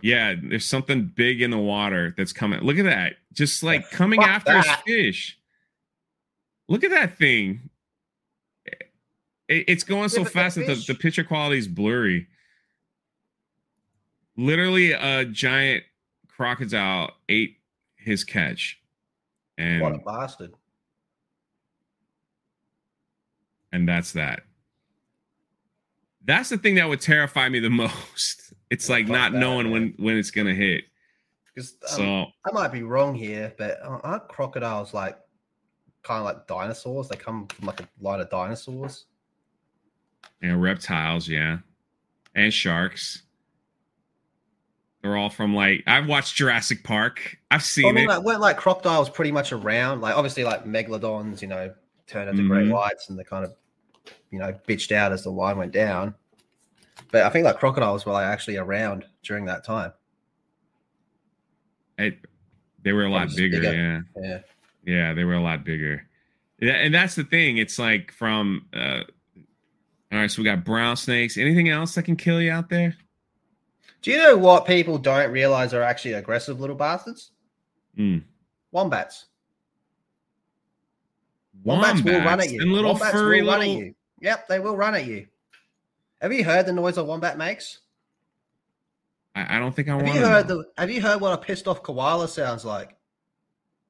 [0.00, 2.60] Yeah, there's something big in the water that's coming.
[2.60, 3.14] Look at that.
[3.32, 4.82] Just like coming after that.
[4.86, 5.38] his fish.
[6.68, 7.70] Look at that thing.
[9.48, 12.28] it's going so fast that the, the picture quality is blurry.
[14.36, 15.84] Literally, a giant
[16.28, 17.56] crocodile ate
[17.96, 18.80] his catch.
[19.56, 20.54] And what a bastard
[23.72, 24.42] and that's that.
[26.24, 28.52] That's the thing that would terrify me the most.
[28.70, 30.84] It's like not that, knowing when when it's gonna hit.
[31.54, 35.18] Because um, so I might be wrong here, but aren't crocodiles like
[36.02, 37.08] kind of like dinosaurs?
[37.08, 39.06] They come from like a line of dinosaurs.
[40.40, 41.58] And reptiles, yeah,
[42.34, 43.22] and sharks.
[45.02, 47.38] They're all from like I've watched Jurassic Park.
[47.50, 48.08] I've seen I mean, it.
[48.08, 50.00] Like, weren't like crocodiles pretty much around?
[50.00, 51.72] Like obviously like megalodons, you know,
[52.08, 52.52] turned into mm-hmm.
[52.52, 53.54] great whites and they kind of,
[54.30, 56.14] you know, bitched out as the line went down.
[57.12, 59.92] But I think like crocodiles were like actually around during that time.
[61.96, 62.18] It,
[62.82, 64.00] they were a lot bigger, bigger, yeah.
[64.22, 64.38] Yeah.
[64.84, 66.06] Yeah, they were a lot bigger.
[66.60, 67.58] And that's the thing.
[67.58, 69.02] It's like from uh
[70.10, 71.36] all right, so we got brown snakes.
[71.36, 72.96] Anything else that can kill you out there?
[74.00, 77.32] Do you know what people don't realize are actually aggressive little bastards?
[77.98, 78.22] Mm.
[78.72, 79.26] Wombats.
[81.64, 82.60] Wombats, will run at you.
[82.60, 83.60] And little Wombats furry will little...
[83.60, 83.94] run at you.
[84.20, 85.26] Yep, they will run at you.
[86.20, 87.78] Have you heard the noise a wombat makes?
[89.34, 90.14] I, I don't think I have want.
[90.14, 90.64] You heard the?
[90.76, 92.96] Have you heard what a pissed off koala sounds like?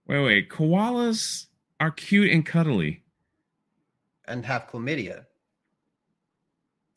[0.07, 0.49] Wait, wait.
[0.51, 1.47] Koalas
[1.81, 3.03] are cute and cuddly,
[4.27, 5.25] and have chlamydia.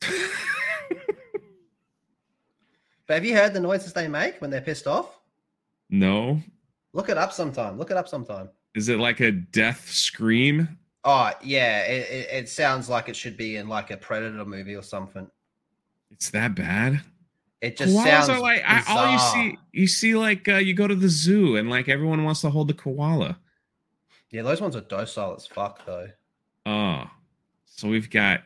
[0.00, 0.18] but
[3.08, 5.18] have you heard the noises they make when they're pissed off?
[5.88, 6.42] No.
[6.92, 7.78] Look it up sometime.
[7.78, 8.50] Look it up sometime.
[8.74, 10.78] Is it like a death scream?
[11.04, 14.76] Oh yeah, it, it, it, sounds like it should be in like a Predator movie
[14.76, 15.28] or something.
[16.10, 17.00] It's that bad.
[17.60, 19.58] It just Koalas sounds are like I, all you see.
[19.72, 22.68] You see, like uh, you go to the zoo and like everyone wants to hold
[22.68, 23.38] the koala.
[24.30, 26.08] Yeah, those ones are docile as fuck though.
[26.66, 27.04] Oh,
[27.66, 28.42] so we've got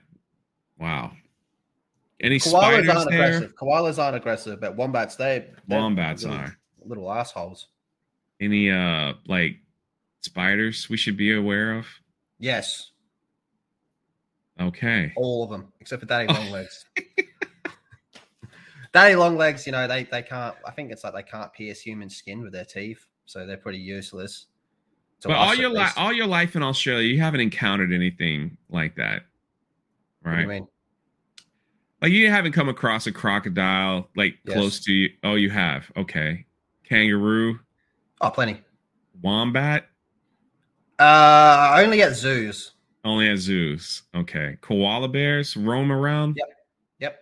[0.78, 1.12] wow.
[2.20, 3.22] Any koalas spiders aren't there?
[3.22, 3.54] aggressive.
[3.56, 7.68] Koalas aren't aggressive, but wombats they wombats little, are little assholes.
[8.40, 9.56] Any uh like
[10.26, 11.86] spiders we should be aware of?
[12.38, 12.90] Yes.
[14.60, 15.12] Okay.
[15.16, 16.84] All of them, except for Daddy Longlegs.
[18.92, 20.56] Daddy Longlegs, you know, they they can't.
[20.66, 23.78] I think it's like they can't pierce human skin with their teeth, so they're pretty
[23.78, 24.46] useless.
[25.22, 29.22] But all your life, all your life in Australia, you haven't encountered anything like that,
[30.22, 30.42] right?
[30.42, 30.68] you mean?
[32.00, 34.56] Like you haven't come across a crocodile like yes.
[34.56, 35.10] close to you.
[35.24, 35.90] Oh, you have.
[35.96, 36.46] Okay.
[36.88, 37.58] Kangaroo.
[38.20, 38.62] Oh, plenty.
[39.22, 39.88] Wombat.
[40.98, 42.72] Uh, only at zoos.
[43.04, 44.02] Only at zoos.
[44.14, 44.56] Okay.
[44.60, 46.36] Koala bears roam around.
[46.36, 46.48] Yep.
[47.00, 47.18] Yep.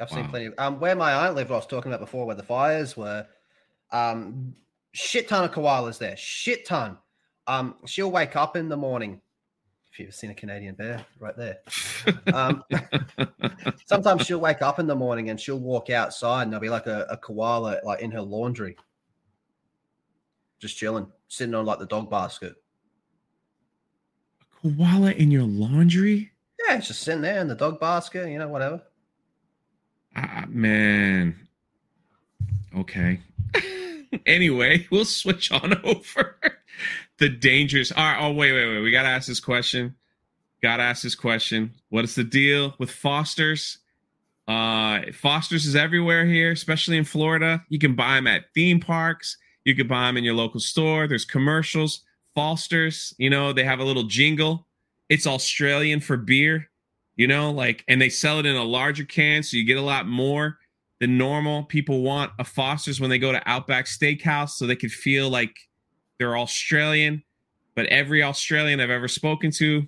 [0.00, 0.16] I've wow.
[0.16, 0.46] seen plenty.
[0.46, 3.26] Of, um, where my aunt lived, I was talking about before, where the fires were.
[3.90, 4.54] Um,
[4.92, 6.16] shit ton of koalas there.
[6.16, 6.98] Shit ton.
[7.46, 9.20] Um, she'll wake up in the morning.
[9.92, 11.60] If you've seen a Canadian bear, right there.
[12.34, 12.62] um,
[13.86, 16.86] sometimes she'll wake up in the morning and she'll walk outside, and there'll be like
[16.86, 18.76] a, a koala like in her laundry,
[20.58, 22.56] just chilling, sitting on like the dog basket
[24.74, 26.30] koala in your laundry?
[26.66, 28.82] Yeah, it's just sitting there in the dog basket, you know, whatever.
[30.16, 31.36] Ah, man.
[32.76, 33.20] Okay.
[34.26, 36.36] anyway, we'll switch on over.
[37.18, 38.18] the dangers are.
[38.18, 38.80] Oh wait, wait, wait.
[38.80, 39.94] We gotta ask this question.
[40.62, 41.72] Gotta ask this question.
[41.90, 43.78] What is the deal with Fosters?
[44.48, 47.64] Uh, Fosters is everywhere here, especially in Florida.
[47.68, 49.36] You can buy them at theme parks.
[49.64, 51.06] You can buy them in your local store.
[51.06, 52.02] There's commercials.
[52.36, 54.68] Fosters, you know, they have a little jingle.
[55.08, 56.68] It's Australian for beer,
[57.16, 59.82] you know, like, and they sell it in a larger can, so you get a
[59.82, 60.58] lot more
[61.00, 61.64] than normal.
[61.64, 65.56] People want a Foster's when they go to Outback Steakhouse, so they could feel like
[66.18, 67.22] they're Australian.
[67.74, 69.86] But every Australian I've ever spoken to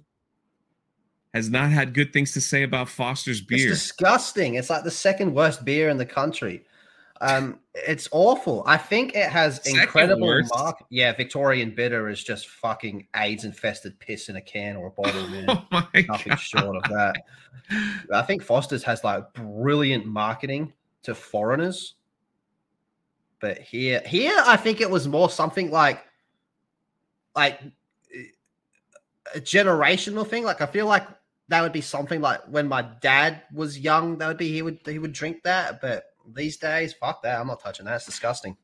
[1.35, 3.73] has not had good things to say about Foster's beer.
[3.73, 4.55] It's disgusting.
[4.55, 6.65] It's like the second worst beer in the country.
[7.21, 8.63] Um, it's awful.
[8.67, 10.53] I think it has Second incredible worst?
[10.55, 10.85] mark.
[10.91, 15.27] Yeah, Victorian bitter is just fucking AIDS infested piss in a can or a bottle.
[15.73, 16.37] Oh Nothing God.
[16.39, 17.17] short of that.
[18.15, 21.95] I think Foster's has like brilliant marketing to foreigners.
[23.41, 26.05] But here, here, I think it was more something like,
[27.37, 27.61] like
[29.35, 30.45] a generational thing.
[30.45, 31.07] Like I feel like
[31.49, 34.81] that would be something like when my dad was young, that would be he would
[34.85, 35.81] he would drink that.
[35.81, 36.05] But
[36.35, 37.41] these days, fuck that.
[37.41, 37.97] I'm not touching that.
[37.97, 38.57] It's disgusting.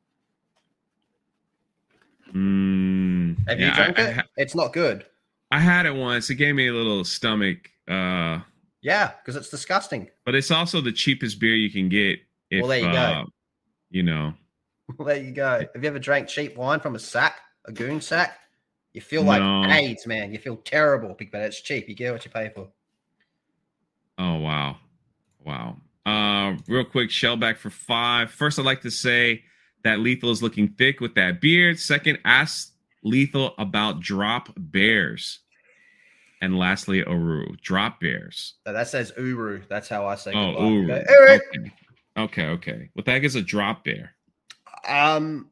[2.33, 4.17] Mm, Have yeah, you drank I, it?
[4.19, 5.05] I, it's not good.
[5.51, 6.29] I had it once.
[6.29, 7.69] It gave me a little stomach.
[7.87, 8.39] Uh,
[8.81, 10.09] Yeah, because it's disgusting.
[10.25, 12.19] but it's also the cheapest beer you can get.
[12.49, 12.97] If, Well, there you go.
[12.97, 13.25] uh,
[13.89, 14.33] You know,
[14.97, 15.59] Well, there you go.
[15.73, 17.35] Have you ever drank cheap wine from a sack,
[17.65, 18.37] a goon sack?
[18.93, 19.69] You feel like No.
[19.71, 20.31] AIDS, man.
[20.31, 21.87] You feel terrible, but it's cheap.
[21.89, 22.69] You get what you pay for.
[24.17, 24.77] Oh wow,
[25.43, 25.75] wow.
[26.05, 28.31] Uh, real quick, Shellback for five.
[28.31, 29.43] First, I'd like to say
[29.83, 31.79] that Lethal is looking thick with that beard.
[31.79, 32.71] Second, ask
[33.03, 35.39] Lethal about drop bears.
[36.41, 38.55] And lastly, Oru, drop bears.
[38.65, 39.61] That says Uru.
[39.69, 40.63] That's how I say Oh, goodbye.
[40.67, 40.91] Uru.
[40.91, 41.33] Okay, Uru.
[41.33, 41.71] Okay.
[42.17, 42.89] okay, okay.
[42.93, 44.11] What the heck is a drop bear?
[44.87, 45.49] Um,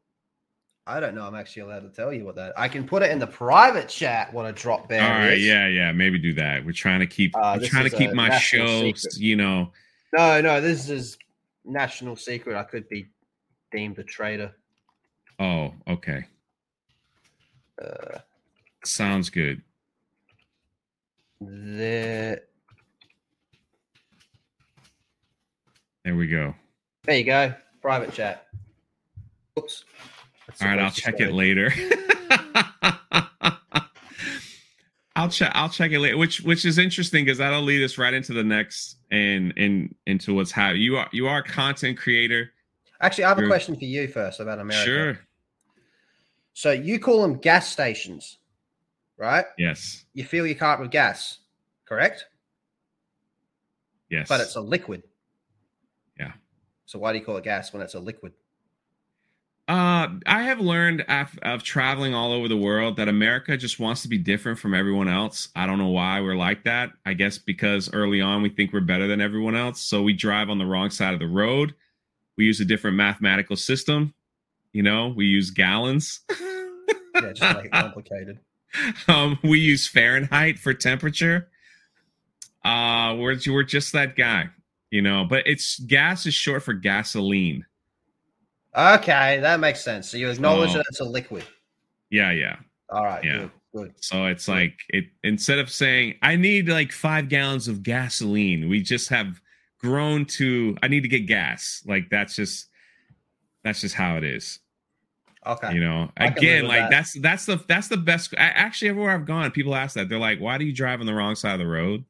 [0.86, 1.26] I don't know.
[1.26, 2.52] I'm actually allowed to tell you what that.
[2.56, 4.32] I can put it in the private chat.
[4.32, 5.44] What a drop bear All right, is.
[5.44, 5.90] yeah, yeah.
[5.92, 6.64] Maybe do that.
[6.64, 7.34] We're trying to keep.
[7.36, 8.82] Uh, we're trying to keep my show.
[8.92, 9.16] secret.
[9.16, 9.72] You know.
[10.16, 10.60] No, no.
[10.60, 11.18] This is
[11.64, 12.56] national secret.
[12.56, 13.08] I could be
[13.72, 14.52] deemed a traitor.
[15.40, 16.24] Oh, okay.
[17.82, 18.18] Uh,
[18.84, 19.60] Sounds good.
[21.40, 22.42] There.
[26.04, 26.54] There we go.
[27.02, 27.52] there you go.
[27.82, 28.46] Private chat.
[29.58, 29.84] Oops.
[30.46, 31.72] That's All right, I'll check it later.
[35.16, 35.52] I'll check.
[35.54, 36.16] I'll check it later.
[36.16, 40.34] Which which is interesting because that'll lead us right into the next and and into
[40.34, 40.82] what's happening.
[40.82, 42.50] You are you are a content creator.
[43.00, 44.84] Actually, I have a question for you first about America.
[44.84, 45.18] Sure.
[46.52, 48.38] So you call them gas stations,
[49.18, 49.44] right?
[49.58, 50.04] Yes.
[50.14, 51.38] You fill your car up with gas,
[51.84, 52.26] correct?
[54.08, 54.28] Yes.
[54.28, 55.02] But it's a liquid.
[56.18, 56.32] Yeah.
[56.86, 58.32] So why do you call it gas when it's a liquid?
[59.66, 64.02] Uh, I have learned af- of traveling all over the world that America just wants
[64.02, 65.48] to be different from everyone else.
[65.56, 66.90] I don't know why we're like that.
[67.06, 70.50] I guess because early on we think we're better than everyone else, so we drive
[70.50, 71.74] on the wrong side of the road.
[72.36, 74.12] We use a different mathematical system.
[74.74, 76.20] You know, we use gallons.
[77.14, 78.40] Yeah, just it complicated.
[79.08, 81.48] um, we use Fahrenheit for temperature.
[82.64, 84.48] Uh, we're we're just that guy,
[84.90, 85.24] you know.
[85.24, 87.66] But it's gas is short for gasoline.
[88.76, 90.08] Okay, that makes sense.
[90.10, 90.74] So you acknowledge Oh.
[90.74, 91.44] that it's a liquid.
[92.10, 92.56] Yeah, yeah.
[92.90, 93.38] All right, Yeah.
[93.38, 93.94] good, good.
[93.96, 98.80] So it's like it instead of saying I need like five gallons of gasoline, we
[98.82, 99.40] just have
[99.78, 101.82] grown to I need to get gas.
[101.86, 102.68] Like that's just
[103.62, 104.58] that's just how it is.
[105.46, 105.74] Okay.
[105.74, 106.90] You know, again, like that.
[106.90, 108.34] that's that's the that's the best.
[108.38, 110.08] I, actually, everywhere I've gone, people ask that.
[110.08, 112.04] They're like, "Why do you drive on the wrong side of the road?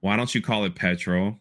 [0.00, 1.38] Why don't you call it petrol?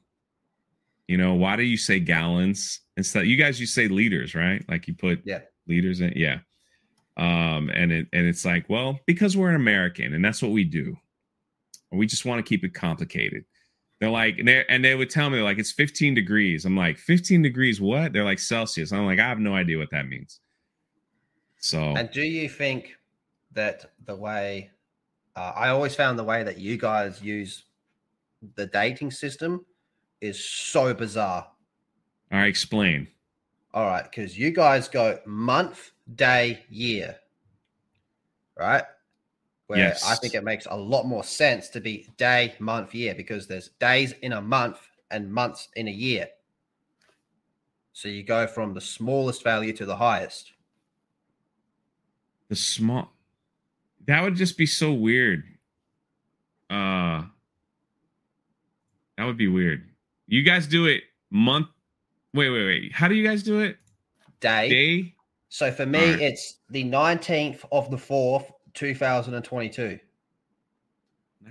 [1.07, 3.27] You know, why do you say gallons instead?
[3.27, 4.63] You guys, you say liters, right?
[4.69, 5.41] Like you put Yeah.
[5.67, 6.39] liters in, yeah.
[7.17, 10.63] Um, and it and it's like, well, because we're an American, and that's what we
[10.63, 10.95] do.
[11.91, 13.43] We just want to keep it complicated.
[13.99, 16.65] They're like, and they and they would tell me like it's 15 degrees.
[16.65, 18.13] I'm like, 15 degrees, what?
[18.13, 18.91] They're like Celsius.
[18.91, 20.39] I'm like, I have no idea what that means.
[21.59, 22.95] So And do you think
[23.51, 24.71] that the way
[25.35, 27.65] uh, I always found the way that you guys use
[28.55, 29.65] the dating system
[30.21, 31.47] is so bizarre?
[32.31, 33.07] I explain.
[33.73, 37.17] All right, because you guys go month, day, year,
[38.57, 38.83] right?
[39.67, 43.47] Where I think it makes a lot more sense to be day, month, year because
[43.47, 46.27] there's days in a month and months in a year.
[47.93, 50.51] So you go from the smallest value to the highest.
[52.49, 53.09] The small
[54.07, 55.43] that would just be so weird.
[56.69, 57.23] Uh
[59.17, 59.90] that would be weird.
[60.31, 61.67] You guys do it month.
[62.33, 62.93] Wait, wait, wait.
[62.93, 63.75] How do you guys do it?
[64.39, 64.69] Day.
[64.69, 65.15] Day?
[65.49, 66.21] So for me, Alright.
[66.21, 69.99] it's the 19th of the 4th, 2022.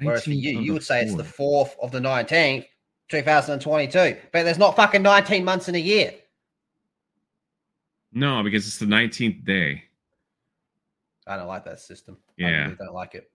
[0.01, 2.65] Whereas for you, you would say it's the 4th of the 19th,
[3.11, 4.17] 2022.
[4.33, 6.15] But there's not fucking 19 months in a year.
[8.15, 9.85] No, because it's the 19th day.
[11.27, 12.17] I don't like that system.
[12.39, 12.47] Yeah.
[12.47, 13.31] I really don't like it.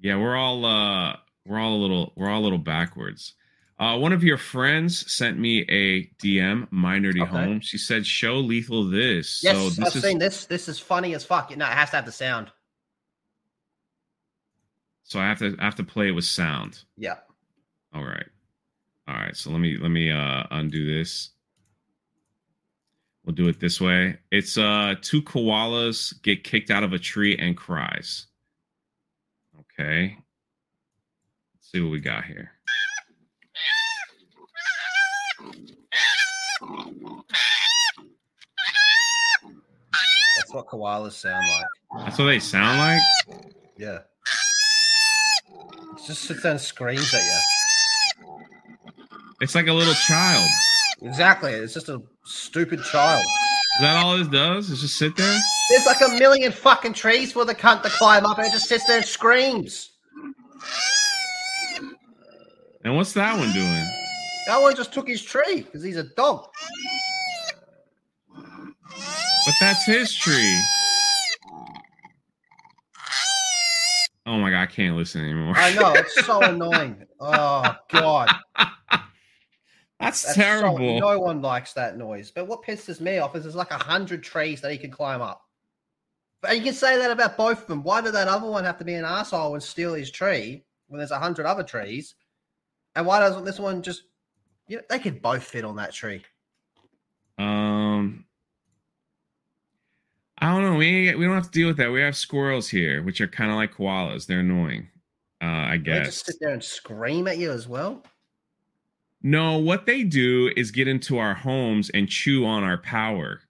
[0.00, 3.34] Yeah, we're all uh we're all a little we're all a little backwards.
[3.78, 7.30] Uh, one of your friends sent me a DM, my nerdy okay.
[7.30, 7.60] home.
[7.60, 10.02] She said, "Show lethal this." Yes, so this I've is...
[10.02, 10.46] seen this.
[10.46, 11.54] This is funny as fuck.
[11.56, 12.52] No, it has to have the sound.
[15.02, 16.84] So I have to I have to play it with sound.
[16.96, 17.16] Yeah.
[17.92, 18.26] All right.
[19.06, 19.36] All right.
[19.36, 21.30] So let me let me uh undo this.
[23.24, 24.18] We'll do it this way.
[24.30, 28.26] It's uh two koalas get kicked out of a tree and cries.
[29.60, 30.16] Okay.
[31.54, 32.52] Let's see what we got here.
[40.36, 42.04] That's what koalas sound like.
[42.04, 43.00] That's what they sound like?
[43.76, 44.00] Yeah.
[45.96, 47.40] It just sits there and screams at you.
[49.40, 50.48] It's like a little child.
[51.02, 51.52] Exactly.
[51.52, 53.22] It's just a stupid child.
[53.76, 54.70] Is that all it does?
[54.70, 55.40] Is just sit there?
[55.70, 58.68] There's like a million fucking trees for the cunt to climb up and it just
[58.68, 59.90] sits there and screams.
[62.84, 63.86] And what's that one doing?
[64.46, 66.48] That one just took his tree because he's a dog.
[69.60, 70.58] But that's history.
[74.26, 75.54] Oh my god, I can't listen anymore.
[75.56, 77.06] I know, it's so annoying.
[77.20, 78.30] Oh god.
[80.00, 80.76] That's, That's terrible.
[80.76, 82.30] So, no one likes that noise.
[82.30, 85.22] But what pisses me off is there's like a hundred trees that he can climb
[85.22, 85.42] up.
[86.42, 87.82] But you can say that about both of them.
[87.82, 90.98] Why did that other one have to be an asshole and steal his tree when
[90.98, 92.16] there's a hundred other trees?
[92.96, 94.02] And why doesn't this one just
[94.68, 96.22] you know, they could both fit on that tree.
[97.38, 97.83] Um
[100.44, 100.74] I don't know.
[100.74, 101.90] We we don't have to deal with that.
[101.90, 104.26] We have squirrels here, which are kind of like koalas.
[104.26, 104.88] They're annoying.
[105.42, 105.96] Uh, I guess.
[105.96, 108.04] They just sit there and scream at you as well.
[109.22, 113.40] No, what they do is get into our homes and chew on our power.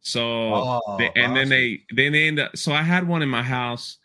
[0.00, 1.34] So oh, they, and awesome.
[1.34, 2.56] then they then they end up.
[2.56, 3.96] So I had one in my house,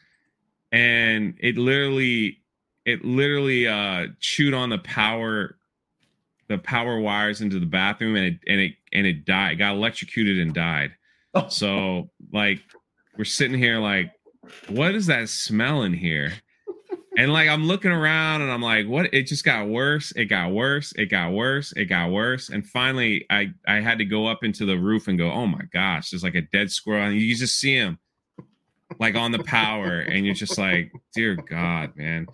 [0.71, 2.39] and it literally
[2.83, 5.55] it literally uh chewed on the power
[6.47, 9.51] the power wires into the bathroom and it and it and it died.
[9.51, 10.93] It got electrocuted and died.
[11.49, 12.59] So like
[13.17, 14.11] we're sitting here like,
[14.69, 16.31] what is that smell in here?
[17.17, 19.13] And like I'm looking around and I'm like, what?
[19.13, 20.11] It just got worse.
[20.15, 20.93] It got worse.
[20.93, 21.71] It got worse.
[21.73, 22.49] It got worse.
[22.49, 25.61] And finally, I I had to go up into the roof and go, oh my
[25.71, 27.99] gosh, there's like a dead squirrel, and you just see him
[28.99, 32.27] like on the power, and you're just like, dear God, man.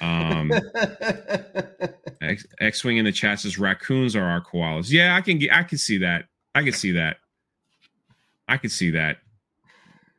[0.00, 0.52] Um,
[2.20, 4.90] X, X Wing in the chat says raccoons are our koalas.
[4.90, 6.26] Yeah, I can get, I can see that.
[6.54, 7.18] I can see that.
[8.48, 9.18] I can see that.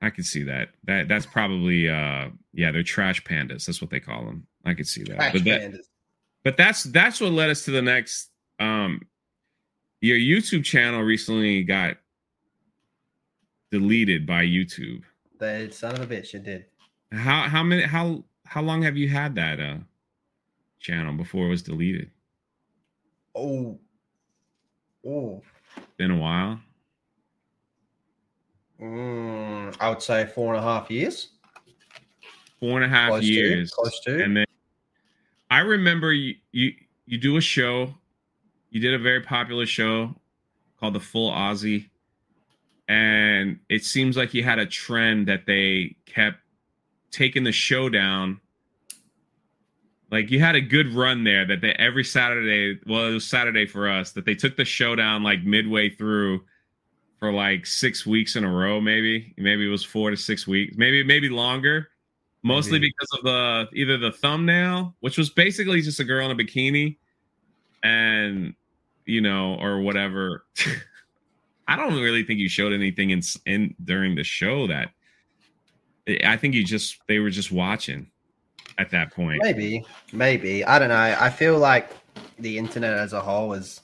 [0.01, 0.69] I can see that.
[0.83, 3.65] That that's probably uh yeah, they're trash pandas.
[3.65, 4.45] That's what they call them.
[4.65, 5.15] I could see that.
[5.15, 5.85] Trash but that, pandas.
[6.43, 9.01] But that's that's what led us to the next um
[10.01, 11.97] your YouTube channel recently got
[13.71, 15.03] deleted by YouTube.
[15.39, 16.65] The son of a bitch, it did.
[17.11, 19.77] How how many how how long have you had that uh
[20.79, 22.11] channel before it was deleted?
[23.33, 23.79] Oh,
[25.05, 25.41] oh,
[25.97, 26.59] been a while.
[28.81, 31.29] Mm, I would say four and a half years.
[32.59, 34.23] Four and a half close years, to, close to.
[34.23, 34.45] And then
[35.49, 36.73] I remember you, you
[37.05, 37.93] you do a show.
[38.69, 40.15] You did a very popular show
[40.79, 41.89] called the Full Aussie,
[42.87, 46.39] and it seems like you had a trend that they kept
[47.11, 48.39] taking the show down.
[50.11, 53.65] Like you had a good run there that they every Saturday, well, it was Saturday
[53.65, 56.43] for us, that they took the show down like midway through
[57.19, 59.33] for like six weeks in a row, maybe.
[59.37, 61.89] Maybe it was four to six weeks, maybe, maybe longer.
[62.43, 62.93] Mostly maybe.
[62.97, 66.97] because of the either the thumbnail, which was basically just a girl in a bikini,
[67.83, 68.53] and
[69.05, 70.45] you know, or whatever.
[71.67, 74.89] I don't really think you showed anything in in during the show that
[76.23, 78.09] I think you just they were just watching
[78.77, 79.41] at that point.
[79.43, 81.17] Maybe, maybe I don't know.
[81.19, 81.91] I feel like
[82.39, 83.81] the internet as a whole is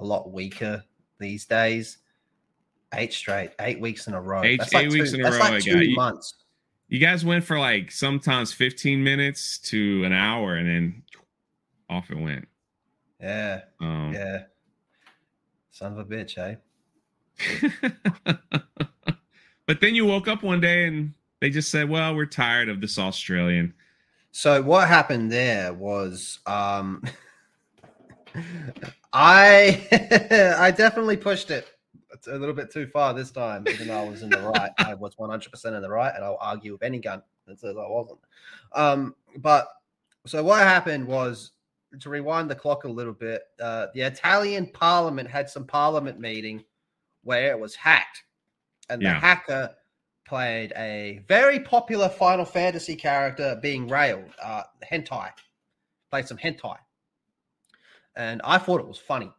[0.00, 0.84] a lot weaker
[1.18, 1.98] these days.
[2.94, 4.42] Eight straight, eight weeks in a row.
[4.42, 5.38] Eight, that's like eight two, weeks in a row.
[5.38, 6.34] Like two you, months.
[6.88, 11.02] You guys went for like sometimes 15 minutes to an hour and then
[11.90, 12.48] off it went.
[13.20, 13.62] Yeah.
[13.80, 14.44] Um, yeah.
[15.70, 16.56] Son of a bitch, eh?
[19.66, 22.80] but then you woke up one day and they just said, "Well, we're tired of
[22.80, 23.74] this Australian."
[24.32, 27.02] So what happened there was um
[29.12, 29.86] I
[30.58, 31.68] I definitely pushed it
[32.26, 34.70] a little bit too far this time, even though I was in the right.
[34.78, 37.86] I was 100% in the right, and I'll argue with any gun that says I
[37.88, 38.18] wasn't.
[38.72, 39.68] Um, but
[40.26, 41.52] so what happened was
[42.00, 46.64] to rewind the clock a little bit, uh, the Italian parliament had some parliament meeting
[47.24, 48.24] where it was hacked,
[48.90, 49.14] and Yeah.
[49.14, 49.74] the hacker
[50.26, 55.30] played a very popular Final Fantasy character being railed, uh, hentai,
[56.10, 56.76] played some hentai,
[58.16, 59.32] and I thought it was funny.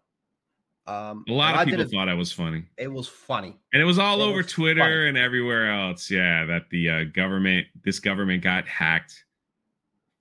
[0.89, 2.63] Um, A lot of I people it- thought it was funny.
[2.77, 3.55] it was funny.
[3.73, 5.09] And it was all It over was Twitter funny.
[5.09, 6.09] and everywhere else.
[6.09, 9.23] Yeah, that the uh, government, this government got hacked,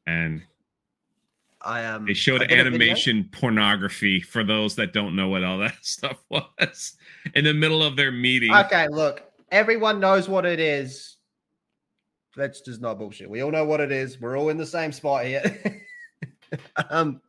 [0.06, 0.42] and
[1.62, 2.76] I um, they showed I did a video.
[2.86, 6.96] animation pornography for those that don't know what all that stuff was
[7.34, 8.52] in the middle of their meeting.
[8.54, 11.16] Okay, look, everyone knows what it is.
[12.36, 13.28] That's just not bullshit.
[13.30, 14.20] We all know what it is.
[14.20, 15.82] We're all in the same spot here.
[16.90, 17.20] um,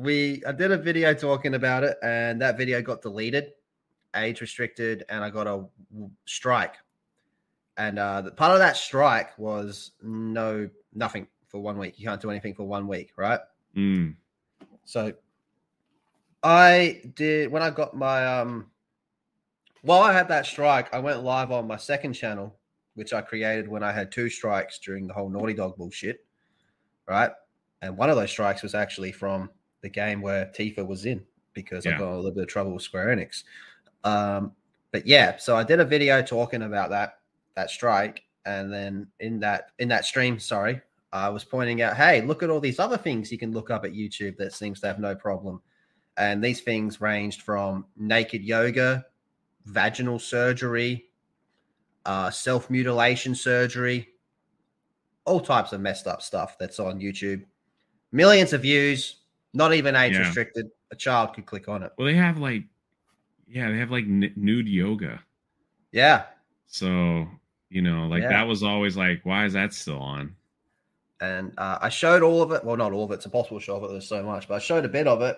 [0.00, 3.52] we I did a video talking about it, and that video got deleted,
[4.16, 5.64] age restricted, and I got a
[6.24, 6.76] strike.
[7.76, 11.98] And uh, the, part of that strike was no nothing for one week.
[11.98, 13.40] You can't do anything for one week, right?
[13.76, 14.16] Mm,
[14.84, 15.12] So
[16.42, 18.70] I did when I got my um
[19.82, 22.56] while I had that strike, I went live on my second channel,
[22.94, 26.24] which I created when I had two strikes during the whole Naughty Dog bullshit.
[27.06, 27.30] Right.
[27.82, 29.50] And one of those strikes was actually from
[29.82, 31.22] the game where Tifa was in
[31.52, 33.44] because I got a little bit of trouble with Square Enix.
[34.04, 34.52] Um,
[34.92, 37.18] but yeah, so I did a video talking about that
[37.56, 40.80] that strike, and then in that in that stream, sorry,
[41.12, 43.84] I was pointing out, hey, look at all these other things you can look up
[43.84, 45.60] at YouTube that seems to have no problem.
[46.16, 49.06] And these things ranged from naked yoga,
[49.64, 51.06] vaginal surgery,
[52.04, 54.08] uh, self mutilation surgery,
[55.24, 57.44] all types of messed up stuff that's on YouTube.
[58.12, 59.19] Millions of views,
[59.52, 60.20] not even age Yeah.
[60.20, 60.70] restricted.
[60.92, 61.92] A child could click on it.
[61.96, 62.64] well, they have like,
[63.48, 65.20] yeah, they have like n- nude yoga.
[65.92, 66.24] Yeah.
[66.66, 67.26] So
[67.68, 68.30] you know, like Yeah.
[68.30, 70.34] that was always like, why is that still on?
[71.22, 72.64] and uh, I showed all of it.
[72.64, 73.14] Well, not all of it.
[73.16, 73.88] It's impossible to show of it.
[73.92, 75.36] There's so much, but I showed a bit of it,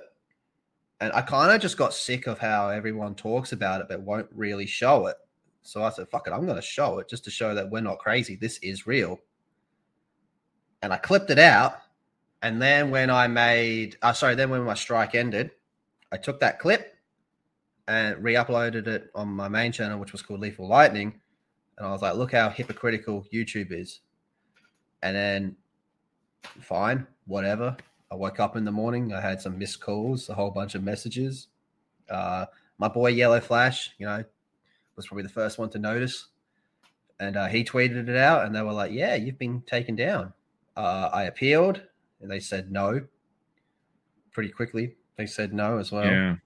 [1.01, 4.29] and I kind of just got sick of how everyone talks about it, but won't
[4.33, 5.17] really show it.
[5.63, 7.81] So I said, "Fuck it, I'm going to show it just to show that we're
[7.81, 8.37] not crazy.
[8.37, 9.19] This is real."
[10.83, 11.82] And I clipped it out,
[12.43, 15.53] and then when I made, uh, sorry, then when my strike ended,
[16.11, 16.95] I took that clip
[17.87, 21.21] and re-uploaded it on my main channel, which was called Lethal Lightning,
[21.79, 24.01] and I was like, "Look how hypocritical YouTube is."
[25.03, 25.57] And then
[26.61, 27.77] fine, whatever.
[28.11, 29.13] I woke up in the morning.
[29.13, 31.49] I had some missed calls, a whole bunch of messages.
[32.11, 32.47] Uh,
[32.79, 34.25] my boy Yellow Flash, you know,
[34.97, 36.27] was probably the first one to notice,
[37.21, 40.33] and uh, he tweeted it out, and they were like, "Yeah, you've been taken down."
[40.77, 41.83] Uh, I appealed,
[42.23, 43.03] and they said no.
[44.33, 46.07] Pretty quickly, they said no as well.
[46.07, 46.37] yeah,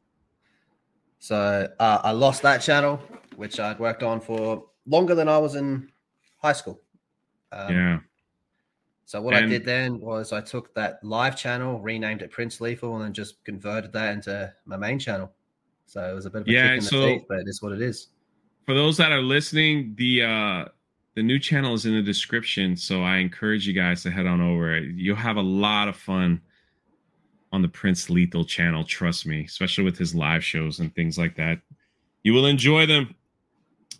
[1.20, 2.96] So uh, I lost that channel,
[3.36, 5.90] which I'd worked on for longer than I was in
[6.38, 6.80] high school.
[7.52, 7.98] Um, yeah.
[9.04, 12.96] so what I did then was I took that live channel, renamed it Prince Lethal,
[12.96, 15.32] and then just converted that into my main channel.
[15.86, 17.46] So it was a bit of a Yeah, kick in the so- teeth, but it
[17.46, 18.08] is what it is.
[18.66, 20.64] For those that are listening, the uh
[21.16, 24.42] the new channel is in the description, so I encourage you guys to head on
[24.42, 24.78] over.
[24.78, 26.42] You'll have a lot of fun
[27.52, 31.34] on the Prince Lethal channel, trust me, especially with his live shows and things like
[31.36, 31.58] that.
[32.22, 33.14] You will enjoy them.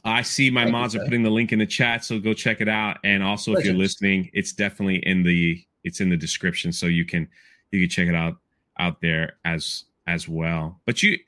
[0.04, 2.34] I see my Thank you, mods are putting the link in the chat, so go
[2.34, 2.98] check it out.
[3.02, 7.06] And also, if you're listening, it's definitely in the it's in the description, so you
[7.06, 7.26] can
[7.72, 8.36] you can check it out
[8.78, 10.80] out there as as well.
[10.84, 11.18] But you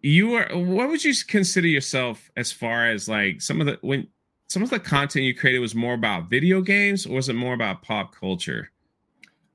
[0.00, 4.06] you are what would you consider yourself as far as like some of the when
[4.48, 7.54] some of the content you created was more about video games or was it more
[7.54, 8.70] about pop culture?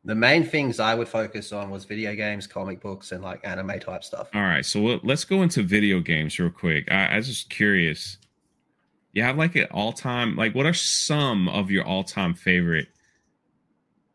[0.05, 3.79] The main things I would focus on was video games, comic books, and like anime
[3.79, 4.29] type stuff.
[4.33, 6.91] All right, so we'll, let's go into video games real quick.
[6.91, 8.17] I, I was just curious.
[9.13, 12.87] You have like an all time like what are some of your all time favorite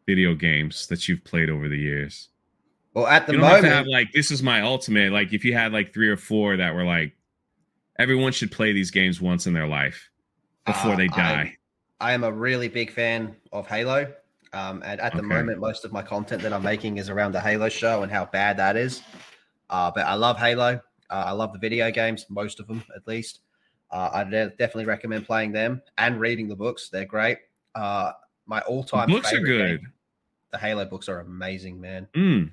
[0.07, 2.29] video games that you've played over the years?
[2.95, 5.13] Well, at the you don't have moment, to have like this is my ultimate.
[5.13, 7.17] Like if you had like three or four that were like
[7.99, 10.08] everyone should play these games once in their life
[10.69, 11.57] before Uh, they die.
[12.01, 14.13] I am a really big fan of Halo.
[14.53, 15.27] Um, and at the Okay.
[15.27, 18.25] moment, most of my content that I'm making is around the Halo show and how
[18.27, 19.03] bad that is.
[19.69, 20.81] Uh, but I love Halo.
[21.11, 23.41] Uh, I love the video games, most of them at least.
[23.91, 26.89] Uh, I de- definitely recommend playing them and reading the books.
[26.89, 27.39] They're great.
[27.75, 28.13] Uh,
[28.47, 29.81] my all-time books are good.
[29.81, 29.93] game-
[30.51, 32.07] the Halo books are amazing, man.
[32.15, 32.51] Mm.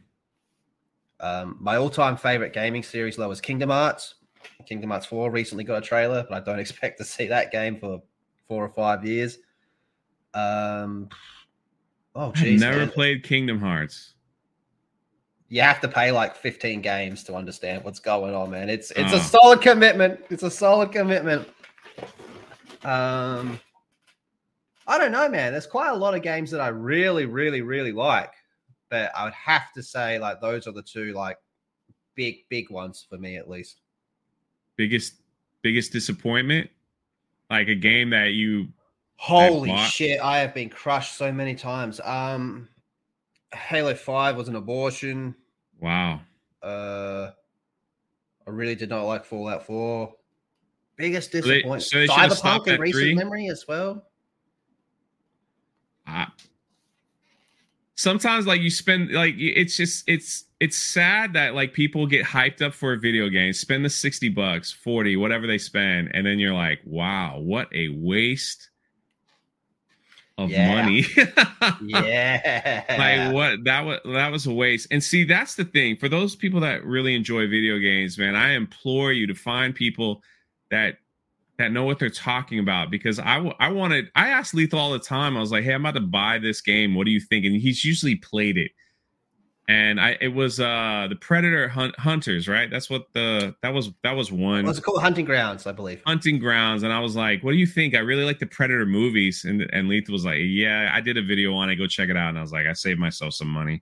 [1.21, 4.15] Um, my all-time favorite gaming series though is Kingdom Hearts.
[4.67, 7.77] Kingdom Hearts 4 recently got a trailer, but I don't expect to see that game
[7.79, 8.01] for
[8.47, 9.37] four or five years.
[10.33, 11.09] Um,
[12.15, 12.89] oh, I've geez, never man.
[12.89, 14.13] played Kingdom Hearts.
[15.47, 18.69] you have to pay like 15 games to understand what's going on, man.
[18.69, 20.19] It's it's a solid commitment.
[20.29, 21.47] It's a solid commitment.
[22.83, 23.59] Um,
[24.87, 25.53] I don't know, man.
[25.53, 28.31] There's quite a lot of games that I really, really, really like,
[28.89, 31.37] but I would have to say like those are the two like
[32.15, 33.81] big, big ones for me at least.
[34.77, 35.15] Biggest,
[35.61, 36.69] biggest disappointment,
[37.49, 38.67] like a game that you.
[39.17, 40.19] Holy shit!
[40.19, 42.01] I have been crushed so many times.
[42.03, 42.67] Um,
[43.53, 45.35] Halo Five was an abortion.
[45.79, 46.21] Wow.
[46.61, 47.31] Uh,
[48.45, 50.13] I really did not like Fallout Four.
[50.97, 51.83] Biggest disappointment.
[51.83, 53.15] So they, so they Cyberpunk in recent three?
[53.15, 54.05] memory as well.
[57.95, 62.61] Sometimes like you spend like it's just it's it's sad that like people get hyped
[62.61, 66.39] up for a video game spend the 60 bucks 40 whatever they spend and then
[66.39, 68.69] you're like wow what a waste
[70.37, 70.81] of yeah.
[70.81, 71.05] money.
[71.81, 72.83] yeah.
[72.89, 74.87] Like what that was that was a waste.
[74.91, 75.97] And see, that's the thing.
[75.97, 80.21] For those people that really enjoy video games, man, I implore you to find people
[80.71, 80.97] that
[81.57, 84.99] that know what they're talking about because I I wanted I asked Lethal all the
[84.99, 85.37] time.
[85.37, 86.95] I was like, "Hey, I'm about to buy this game.
[86.95, 88.71] What do you think?" And he's usually played it
[89.67, 92.69] and I it was uh the Predator hunt, Hunters, right?
[92.69, 94.65] That's what the that was that was one.
[94.65, 95.01] What's it called?
[95.01, 96.01] Hunting Grounds, I believe.
[96.05, 98.85] Hunting Grounds, and I was like, "What do you think?" I really like the Predator
[98.85, 101.77] movies, and and Lethal was like, "Yeah, I did a video on it.
[101.77, 103.81] Go check it out." And I was like, "I saved myself some money."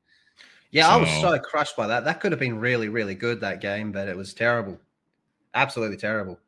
[0.72, 2.06] Yeah, so, I was so crushed by that.
[2.06, 4.80] That could have been really, really good that game, but it was terrible,
[5.54, 6.40] absolutely terrible.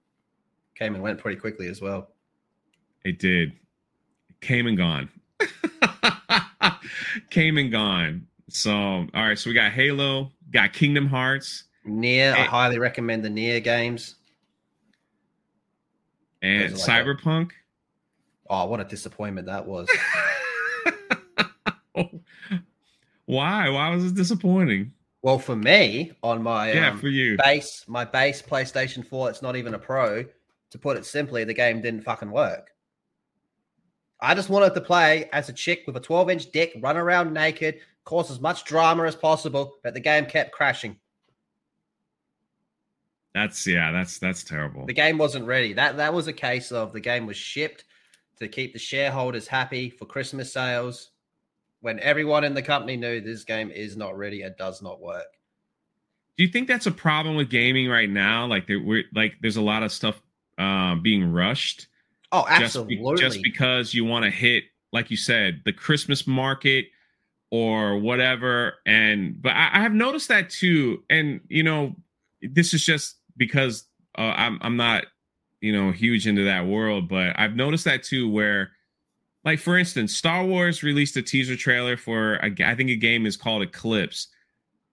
[0.76, 2.10] Came and went pretty quickly as well.
[3.04, 3.54] It did.
[4.42, 5.10] came and gone.
[7.30, 9.38] came and gone so, all right.
[9.38, 11.66] So we got Halo, got Kingdom Hearts.
[11.86, 14.16] NieR, I highly recommend the NieR games.
[16.42, 17.52] And like Cyberpunk.
[17.52, 19.90] A, oh, what a disappointment that was.
[23.26, 23.70] Why?
[23.70, 24.92] Why was it disappointing?
[25.22, 29.42] Well, for me, on my yeah, um, for you base, my base PlayStation 4, it's
[29.42, 30.24] not even a pro.
[30.72, 32.72] To put it simply, the game didn't fucking work.
[34.20, 37.34] I just wanted to play as a chick with a 12 inch dick, run around
[37.34, 40.98] naked, cause as much drama as possible, but the game kept crashing.
[43.34, 44.86] That's yeah, that's that's terrible.
[44.86, 45.74] The game wasn't ready.
[45.74, 47.84] That that was a case of the game was shipped
[48.40, 51.12] to keep the shareholders happy for Christmas sales
[51.82, 55.28] when everyone in the company knew this game is not ready and does not work.
[56.38, 58.46] Do you think that's a problem with gaming right now?
[58.46, 60.22] Like there, we're like there's a lot of stuff
[60.58, 61.88] uh, being rushed.
[62.32, 62.98] Oh, absolutely.
[62.98, 66.88] Just, be, just because you want to hit, like you said, the Christmas market
[67.52, 68.76] or whatever.
[68.86, 71.04] And but I, I, have noticed that too.
[71.10, 71.96] And you know,
[72.42, 73.86] this is just because
[74.18, 75.06] uh, I'm I'm not
[75.62, 78.30] you know huge into that world, but I've noticed that too.
[78.30, 78.72] Where
[79.44, 83.26] like for instance, Star Wars released a teaser trailer for a, I think a game
[83.26, 84.28] is called Eclipse,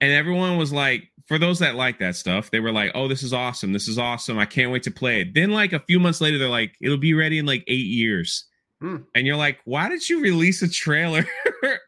[0.00, 1.08] and everyone was like.
[1.26, 3.72] For those that like that stuff, they were like, "Oh, this is awesome!
[3.72, 4.38] This is awesome!
[4.38, 6.96] I can't wait to play it." Then, like a few months later, they're like, "It'll
[6.96, 8.46] be ready in like eight years,"
[8.80, 8.98] hmm.
[9.14, 11.26] and you're like, "Why did you release a trailer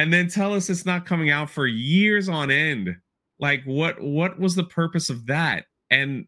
[0.00, 2.96] and then tell us it's not coming out for years on end
[3.38, 6.26] like what what was the purpose of that and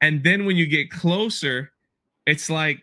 [0.00, 1.70] and then when you get closer
[2.26, 2.82] it's like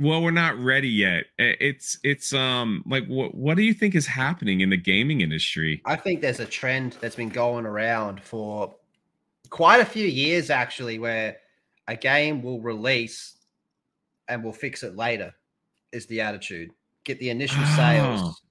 [0.00, 4.06] well we're not ready yet it's it's um like what what do you think is
[4.06, 8.74] happening in the gaming industry i think there's a trend that's been going around for
[9.50, 11.36] quite a few years actually where
[11.88, 13.36] a game will release
[14.28, 15.32] and we'll fix it later
[15.92, 16.70] is the attitude
[17.04, 17.76] get the initial oh.
[17.76, 18.42] sales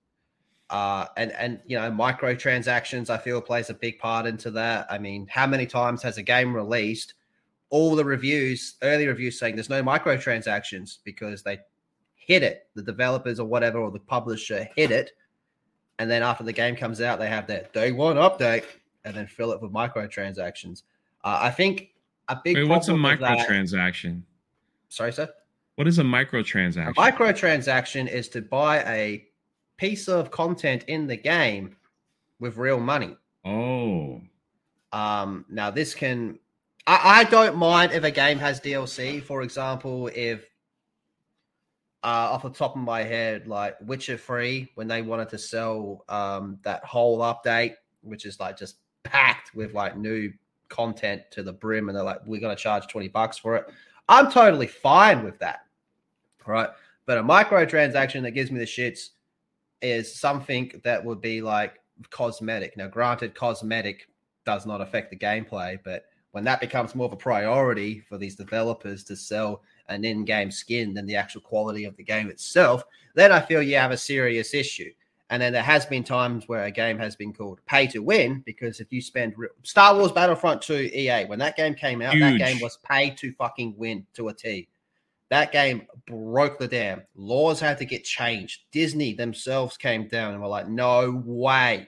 [0.70, 4.86] uh, and and you know microtransactions I feel plays a big part into that.
[4.90, 7.16] I mean, how many times has a game released?
[7.70, 11.60] All the reviews, early reviews saying there's no microtransactions because they
[12.16, 15.12] hit it, the developers or whatever or the publisher hit it,
[16.00, 18.64] and then after the game comes out, they have that day one update
[19.06, 20.84] and then fill it with microtransactions.
[21.24, 21.90] Uh, I think
[22.30, 22.56] a big.
[22.56, 24.22] Wait, what's a microtransaction?
[24.88, 25.30] Sorry, sir.
[25.76, 26.90] What is a microtransaction?
[26.90, 29.26] A microtransaction is to buy a
[29.78, 31.76] piece of content in the game
[32.40, 33.16] with real money.
[33.46, 34.22] Oh.
[34.92, 36.40] Um, now this can
[36.88, 39.22] I, I don't mind if a game has DLC.
[39.24, 40.46] For example, if
[42.04, 46.06] uh, off the top of my head, like Witcher 3, when they wanted to sell
[46.10, 50.32] um, that whole update, which is like just packed with like new
[50.70, 53.66] content to the brim, and they're like, we're going to charge 20 bucks for it.
[54.08, 55.66] I'm totally fine with that.
[56.46, 56.70] Right.
[57.06, 59.10] But a microtransaction that gives me the shits
[59.82, 61.76] is something that would be like
[62.10, 62.78] cosmetic.
[62.78, 64.08] Now, granted, cosmetic
[64.46, 68.36] does not affect the gameplay, but when that becomes more of a priority for these
[68.36, 72.84] developers to sell an in-game skin than the actual quality of the game itself,
[73.16, 74.92] then I feel you have a serious issue.
[75.32, 78.42] And then there has been times where a game has been called pay to win
[78.46, 82.40] because if you spend Star Wars Battlefront 2 EA, when that game came out, Huge.
[82.40, 84.68] that game was pay to fucking win to a T.
[85.30, 87.04] That game broke the dam.
[87.16, 88.62] Laws had to get changed.
[88.72, 91.88] Disney themselves came down and were like, no way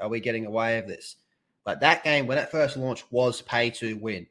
[0.00, 1.16] are we getting away with this.
[1.66, 4.26] Like that game, when it first launched, was pay to win.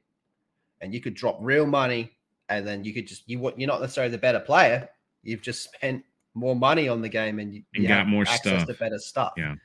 [0.82, 2.12] And you could drop real money
[2.50, 4.90] and then you could just, you, you're not necessarily the better player.
[5.24, 6.04] You've just spent
[6.34, 8.68] more money on the game and you, and you got more access stuff.
[8.68, 9.34] to better stuff.
[9.38, 9.56] Yeah.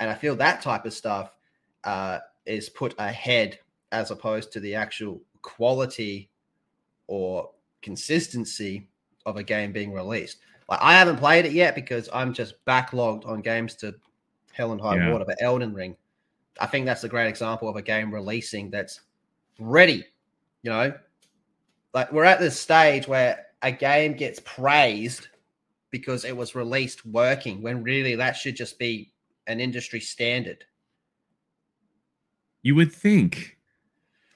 [0.00, 1.32] And I feel that type of stuff
[1.84, 3.58] uh, is put ahead
[3.92, 6.30] as opposed to the actual quality
[7.06, 7.50] or
[7.82, 8.88] consistency
[9.26, 10.38] of a game being released.
[10.68, 13.94] Like I haven't played it yet because I'm just backlogged on games to
[14.52, 15.12] hell and high yeah.
[15.12, 15.24] water.
[15.26, 15.96] But Elden Ring,
[16.60, 19.00] I think that's a great example of a game releasing that's
[19.58, 20.04] ready.
[20.62, 20.94] You know,
[21.94, 25.28] like we're at this stage where a game gets praised
[25.90, 29.12] because it was released working when really that should just be
[29.46, 30.64] an industry standard.
[32.62, 33.58] You would think.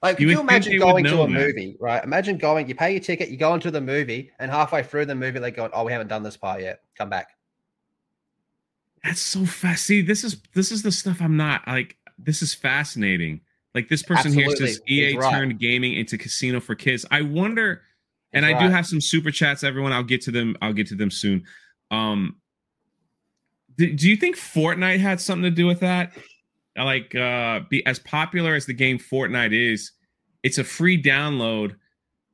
[0.03, 1.31] Like, you could you imagine going to a that.
[1.31, 2.05] movie, right?
[2.05, 5.15] Imagine going, you pay your ticket, you go into the movie, and halfway through the
[5.15, 6.83] movie, they go, "Oh, we haven't done this part yet.
[6.97, 7.31] Come back."
[9.03, 9.87] That's so fast.
[9.87, 11.97] See, this is this is the stuff I'm not like.
[12.19, 13.41] This is fascinating.
[13.75, 14.57] Like this person Absolutely.
[14.57, 15.31] here says, EA right.
[15.31, 17.05] turned gaming into casino for kids.
[17.11, 17.83] I wonder,
[18.33, 18.67] and He's I right.
[18.67, 19.63] do have some super chats.
[19.63, 20.57] Everyone, I'll get to them.
[20.63, 21.45] I'll get to them soon.
[21.91, 22.37] Um,
[23.77, 26.13] do, do you think Fortnite had something to do with that?
[26.85, 29.93] like uh be as popular as the game Fortnite is,
[30.43, 31.77] it's a free download,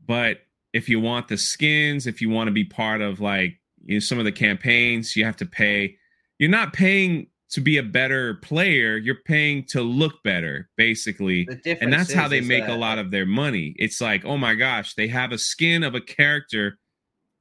[0.05, 0.39] but
[0.73, 4.01] if you want the skins, if you want to be part of like you know,
[4.01, 5.97] some of the campaigns, you have to pay.
[6.39, 11.47] You're not paying to be a better player, you're paying to look better, basically.
[11.81, 12.75] And that's how they make that...
[12.75, 13.75] a lot of their money.
[13.79, 16.79] It's like, oh my gosh, they have a skin of a character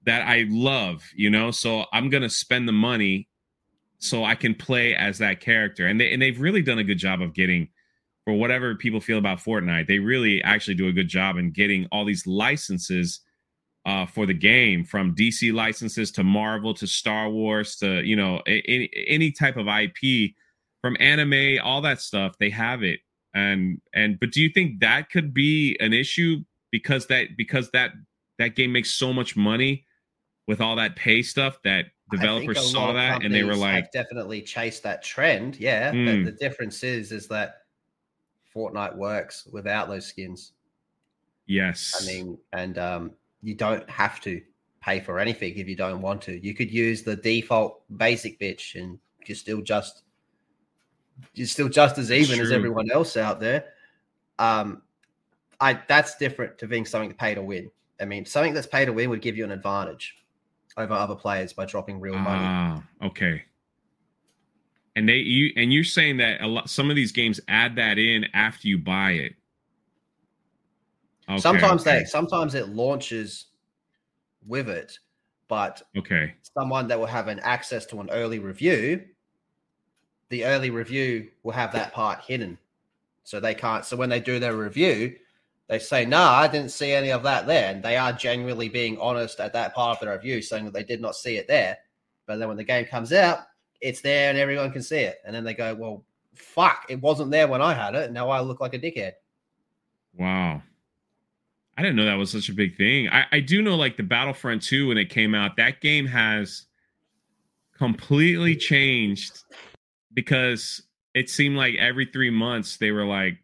[0.04, 3.30] that I love, you know, so I'm gonna spend the money
[4.00, 5.88] so I can play as that character.
[5.88, 7.70] And they and they've really done a good job of getting
[8.26, 11.88] for whatever people feel about Fortnite, they really actually do a good job in getting
[11.92, 13.22] all these licenses
[13.86, 18.42] uh, for the game, from DC licenses to Marvel to Star Wars to you know
[18.46, 20.32] any, any type of IP,
[20.82, 22.36] from anime, all that stuff.
[22.40, 23.00] They have it,
[23.34, 27.92] and and but do you think that could be an issue because that because that
[28.40, 29.86] that game makes so much money
[30.48, 34.84] with all that pay stuff that developers saw that and they were like definitely chased
[34.84, 36.06] that trend yeah mm.
[36.06, 36.24] but hmm.
[36.26, 37.62] the difference is is that
[38.54, 40.52] fortnite works without those skins
[41.46, 43.12] yes i mean and um
[43.42, 44.42] you don't have to
[44.82, 48.76] pay for anything if you don't want to you could use the default basic bitch
[48.76, 50.04] and you're still just
[51.34, 53.66] you're still just as even as everyone else out there
[54.40, 54.82] um
[55.60, 57.70] i that's different to being something to pay to win
[58.00, 60.16] i mean something that's pay to win would give you an advantage
[60.78, 62.44] over other players by dropping real money.
[62.44, 63.44] Ah, okay.
[64.96, 67.98] And they you and you're saying that a lot some of these games add that
[67.98, 69.34] in after you buy it.
[71.32, 72.00] Okay, sometimes okay.
[72.00, 73.46] they sometimes it launches
[74.46, 75.00] with it,
[75.48, 79.04] but okay, someone that will have an access to an early review,
[80.30, 82.58] the early review will have that part hidden.
[83.24, 85.16] So they can't so when they do their review,
[85.72, 87.72] they say, no, nah, I didn't see any of that there.
[87.72, 90.84] And they are genuinely being honest at that part of the review, saying that they
[90.84, 91.78] did not see it there.
[92.26, 93.46] But then when the game comes out,
[93.80, 95.20] it's there and everyone can see it.
[95.26, 96.04] And then they go, well,
[96.34, 98.12] fuck, it wasn't there when I had it.
[98.12, 99.14] Now I look like a dickhead.
[100.18, 100.62] Wow.
[101.82, 103.10] I didn't know that was such a big thing.
[103.10, 106.68] I, I do know like the Battlefront 2 when it came out, that game has
[107.76, 109.40] completely changed
[110.14, 110.84] because
[111.16, 113.40] it seemed like every three months they were like,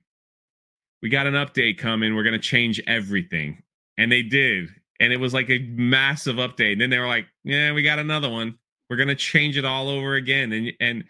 [1.02, 2.16] we got an update coming.
[2.16, 3.64] We're gonna change everything,
[3.98, 4.70] and they did,
[5.00, 6.74] and it was like a massive update.
[6.74, 8.60] And then they were like, "Yeah, we got another one.
[8.88, 11.04] We're gonna change it all over again." And and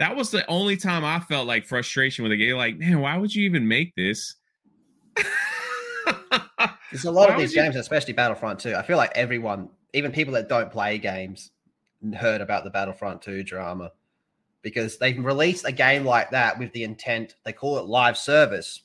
[0.00, 2.56] that was the only time I felt like frustration with the game.
[2.56, 4.34] Like, man, why would you even make this?
[6.90, 7.80] There's a lot why of these games, you...
[7.80, 8.74] especially Battlefront 2.
[8.74, 11.50] I feel like everyone, even people that don't play games,
[12.18, 13.90] heard about the Battlefront 2 drama
[14.62, 18.82] because they've released a game like that with the intent, they call it live service,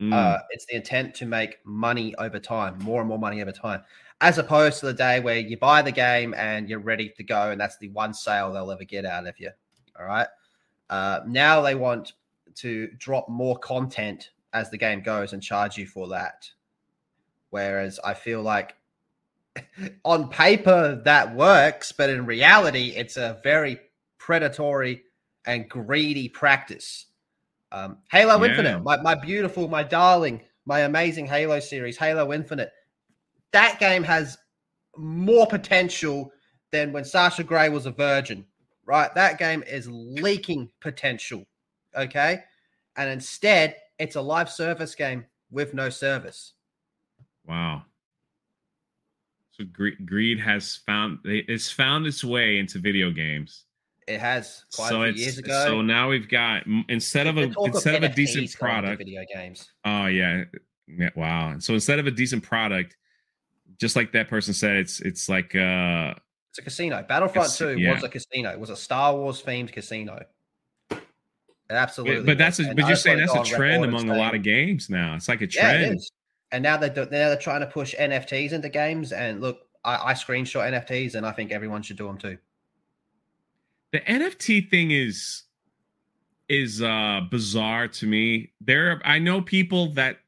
[0.00, 0.14] Mm.
[0.14, 3.82] Uh, it's the intent to make money over time, more and more money over time,
[4.20, 7.50] as opposed to the day where you buy the game and you're ready to go,
[7.50, 9.50] and that's the one sale they'll ever get out of you.
[9.98, 10.28] All right.
[10.88, 12.12] Uh, now they want
[12.56, 16.48] to drop more content as the game goes and charge you for that.
[17.50, 18.74] Whereas I feel like
[20.04, 23.80] on paper that works, but in reality, it's a very
[24.18, 25.02] predatory
[25.46, 27.06] and greedy practice
[27.72, 28.50] um, Halo yeah.
[28.50, 32.72] Infinite, my, my beautiful, my darling, my amazing Halo series, Halo Infinite.
[33.52, 34.38] That game has
[34.96, 36.32] more potential
[36.70, 38.44] than when Sasha Grey was a virgin,
[38.84, 39.14] right?
[39.14, 41.46] That game is leaking potential.
[41.94, 42.40] Okay.
[42.96, 46.54] And instead, it's a live service game with no service.
[47.48, 47.82] Wow.
[49.52, 49.64] So
[50.04, 53.64] greed has found it's found its way into video games.
[54.06, 55.64] It has quite so a few years ago.
[55.66, 59.72] So now we've got instead of a instead of, of a decent product, video games.
[59.84, 60.44] Oh yeah.
[60.86, 61.58] yeah, wow.
[61.58, 62.96] So instead of a decent product,
[63.78, 66.14] just like that person said, it's it's like uh
[66.50, 67.02] it's a casino.
[67.02, 67.94] Battlefront Two yeah.
[67.94, 68.50] was a casino.
[68.50, 70.24] It was a Star Wars themed casino.
[70.90, 71.00] It
[71.70, 72.20] absolutely.
[72.20, 74.88] But, but that's a, but you're saying that's a trend among a lot of games
[74.88, 75.14] now.
[75.14, 76.00] It's like a trend.
[76.00, 76.06] Yeah,
[76.52, 79.12] and now they're now they're trying to push NFTs into games.
[79.12, 82.38] And look, I, I screenshot NFTs, and I think everyone should do them too.
[83.92, 85.44] The NFT thing is
[86.48, 88.52] is uh bizarre to me.
[88.60, 90.18] There, I know people that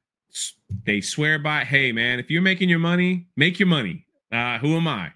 [0.85, 4.07] they swear by, hey man, if you're making your money, make your money.
[4.33, 5.13] Uh, who am I?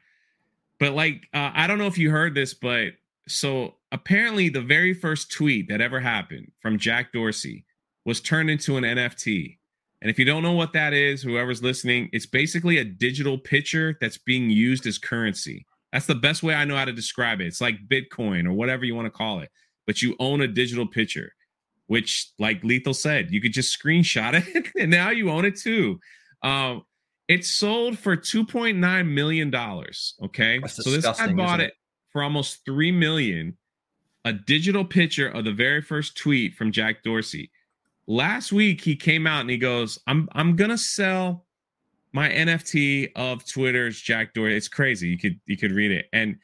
[0.81, 2.95] But like, uh, I don't know if you heard this, but
[3.29, 7.65] so apparently the very first tweet that ever happened from Jack Dorsey
[8.05, 9.59] was turned into an NFT.
[10.05, 13.97] And if you don't know what that is, whoever's listening, it's basically a digital picture
[14.01, 15.67] that's being used as currency.
[15.93, 17.47] That's the best way I know how to describe it.
[17.47, 19.51] It's like Bitcoin or whatever you want to call it,
[19.87, 21.33] but you own a digital picture
[21.87, 25.99] which, like Lethal said, you could just screenshot it and now you own it too.
[26.43, 26.83] Um,
[27.29, 30.15] it sold for two point nine million dollars.
[30.23, 31.75] Okay, so this guy bought it, it
[32.11, 33.57] for almost three million.
[34.27, 37.51] A digital picture of the very first tweet from Jack Dorsey.
[38.07, 41.47] Last week he came out and he goes, "I'm I'm gonna sell
[42.13, 45.09] my NFT of Twitter's Jack Dorsey." It's crazy.
[45.09, 46.37] You could you could read it, and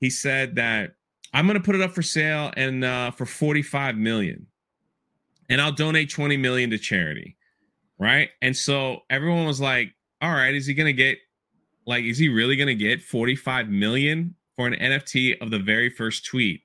[0.00, 0.94] he said that
[1.32, 4.46] I'm gonna put it up for sale and uh, for 45 million
[5.48, 7.36] and I'll donate 20 million to charity.
[7.98, 8.30] Right.
[8.42, 11.18] And so everyone was like, all right, is he to get,
[11.86, 15.90] like, is he really going to get 45 million for an NFT of the very
[15.90, 16.62] first tweet?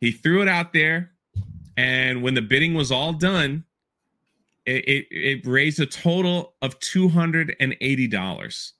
[0.00, 1.12] He threw it out there.
[1.76, 3.64] And when the bidding was all done,
[4.68, 8.72] it, it, it raised a total of $280.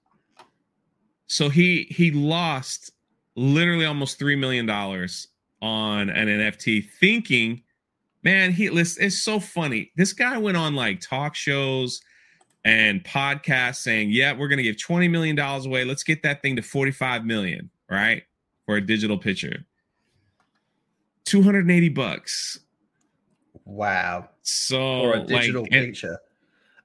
[1.27, 2.93] So he he lost
[3.37, 7.63] literally almost $3 million on an NFT thinking
[8.23, 9.93] man, he listen, it's so funny.
[9.97, 12.01] This guy went on like talk shows
[12.65, 15.85] and podcasts saying, "Yeah, we're to give 20 million dollars away.
[15.85, 18.23] Let's get that thing to 45 million, right?
[18.67, 19.65] For a digital picture."
[21.25, 22.61] 280 bucks.
[23.65, 24.31] Wow.
[24.49, 26.09] So for a digital like, picture.
[26.09, 26.19] And,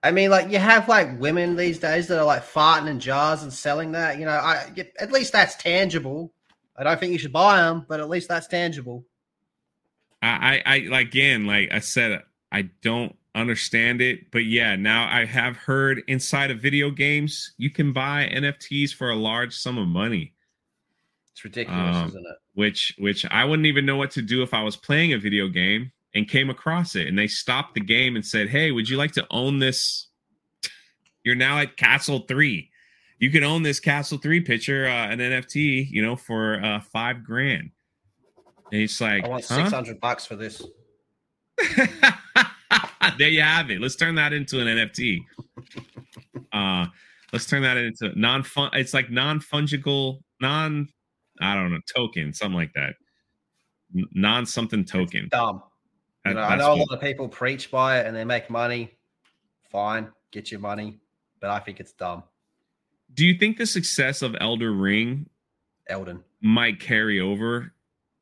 [0.04, 3.42] I mean, like you have like women these days that are like farting in jars
[3.42, 4.20] and selling that.
[4.20, 6.34] You know, I at least that's tangible.
[6.76, 9.06] I don't think you should buy them, but at least that's tangible.
[10.22, 15.26] I, I, I again, like I said, I don't understand it, but yeah, now I
[15.26, 19.88] have heard inside of video games you can buy NFTs for a large sum of
[19.88, 20.34] money.
[21.32, 22.38] It's ridiculous, um, isn't it?
[22.54, 25.48] Which, which I wouldn't even know what to do if I was playing a video
[25.48, 28.98] game and came across it, and they stopped the game and said, "Hey, would you
[28.98, 30.08] like to own this?
[31.24, 32.70] You're now at Castle Three.
[33.20, 37.24] You can own this Castle Three picture, uh, an NFT, you know, for uh, five
[37.24, 37.72] grand."
[38.74, 39.66] And he's like, I want huh?
[39.66, 40.60] 600 bucks for this.
[43.20, 43.80] there you have it.
[43.80, 45.20] Let's turn that into an NFT.
[46.52, 46.88] Uh,
[47.32, 48.72] let's turn that into non fun.
[48.74, 50.90] It's like non fungible, non,
[51.40, 52.96] I don't know, token, something like that.
[53.94, 55.26] Non something token.
[55.26, 55.62] It's dumb.
[56.26, 58.92] You know, I know a lot of people preach by it and they make money.
[59.70, 61.00] Fine, get your money,
[61.42, 62.24] but I think it's dumb.
[63.14, 65.28] Do you think the success of Elder Ring,
[65.88, 67.74] Elden, might carry over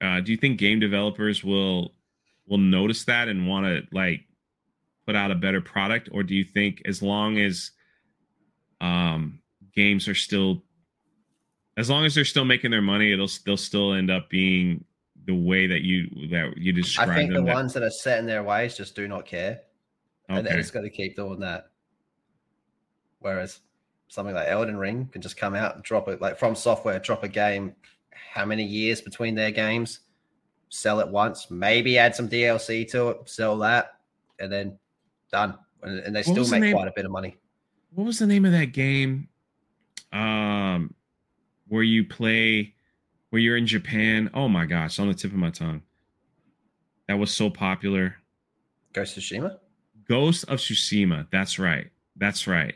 [0.02, 1.93] uh, do you think game developers will
[2.47, 4.22] will notice that and want to like
[5.06, 7.72] put out a better product, or do you think as long as
[8.82, 9.39] um,
[9.76, 10.64] games are still
[11.78, 14.84] as long as they're still making their money, it'll they'll still end up being
[15.26, 17.09] the way that you that you describe.
[17.09, 19.61] I think the that, ones that are set in their ways just do not care,
[20.30, 20.39] okay.
[20.39, 21.72] and they're just going to keep doing that.
[23.19, 23.59] Whereas
[24.07, 27.30] something like Elden Ring can just come out and drop it, like FromSoftware, drop a
[27.30, 27.76] game
[28.11, 29.99] how many years between their games,
[30.69, 33.99] sell it once, maybe add some DLC to it, sell that,
[34.39, 34.78] and then
[35.32, 35.57] done.
[35.84, 37.36] And, and they still make the quite a bit of money.
[37.93, 39.28] What was the name of that game?
[40.13, 40.93] Um,
[41.67, 42.74] where you play,
[43.32, 44.30] where you're in Japan.
[44.34, 45.82] Oh my gosh, on the tip of my tongue.
[47.08, 48.16] That was so popular.
[48.94, 49.58] Ghost of Tsushima.
[50.08, 51.28] Ghost of Tsushima.
[51.32, 51.90] That's right.
[52.16, 52.76] That's right.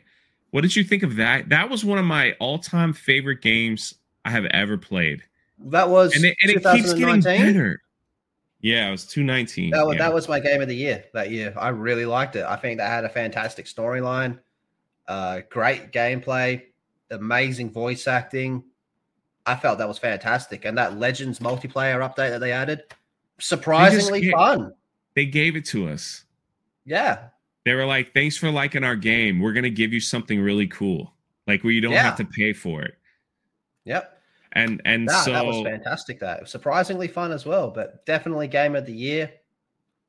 [0.51, 1.49] What did you think of that?
[1.49, 3.93] That was one of my all-time favorite games
[4.23, 5.21] I have ever played.
[5.59, 7.81] That was and it, and it keeps getting better.
[8.61, 9.71] Yeah, it was 219.
[9.71, 9.99] That was, yeah.
[9.99, 11.53] that was my game of the year that year.
[11.57, 12.45] I really liked it.
[12.45, 14.39] I think that had a fantastic storyline,
[15.07, 16.63] uh, great gameplay,
[17.11, 18.63] amazing voice acting.
[19.45, 20.65] I felt that was fantastic.
[20.65, 22.83] And that Legends multiplayer update that they added,
[23.39, 24.73] surprisingly gave, fun.
[25.15, 26.25] They gave it to us.
[26.85, 27.27] Yeah.
[27.65, 29.39] They were like, thanks for liking our game.
[29.39, 31.13] We're going to give you something really cool,
[31.47, 32.03] like where you don't yeah.
[32.03, 32.95] have to pay for it.
[33.85, 34.11] Yep.
[34.53, 36.19] And and so that was fantastic.
[36.21, 39.31] That surprisingly fun as well, but definitely game of the year.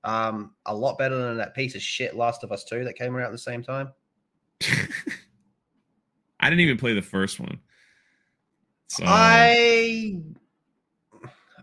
[0.04, 3.16] Um, a lot better than that piece of shit Last of Us Two that came
[3.16, 3.92] out at the same time.
[6.38, 7.58] I didn't even play the first one.
[8.88, 10.20] So I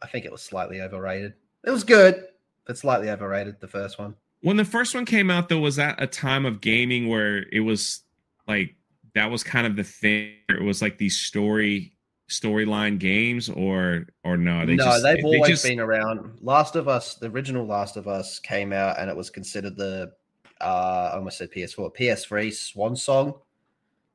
[0.02, 1.34] I think it was slightly overrated.
[1.66, 2.26] It was good,
[2.66, 4.16] but slightly overrated, the first one.
[4.42, 7.62] When the first one came out, though, was that a time of gaming where it
[7.62, 8.02] was
[8.48, 8.76] like
[9.16, 10.34] that was kind of the thing.
[10.50, 11.94] It was like these story
[12.30, 14.66] storyline games, or or no?
[14.66, 15.64] They no, just, they've they always just...
[15.64, 16.40] been around.
[16.42, 20.12] Last of Us, the original Last of Us, came out, and it was considered the
[20.60, 23.36] uh, I almost said PS4, PS3 swan song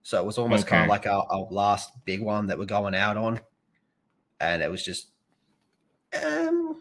[0.09, 0.71] so it was almost okay.
[0.71, 3.39] kind of like our, our, last big one that we're going out on.
[4.41, 5.09] And it was just,
[6.25, 6.81] um,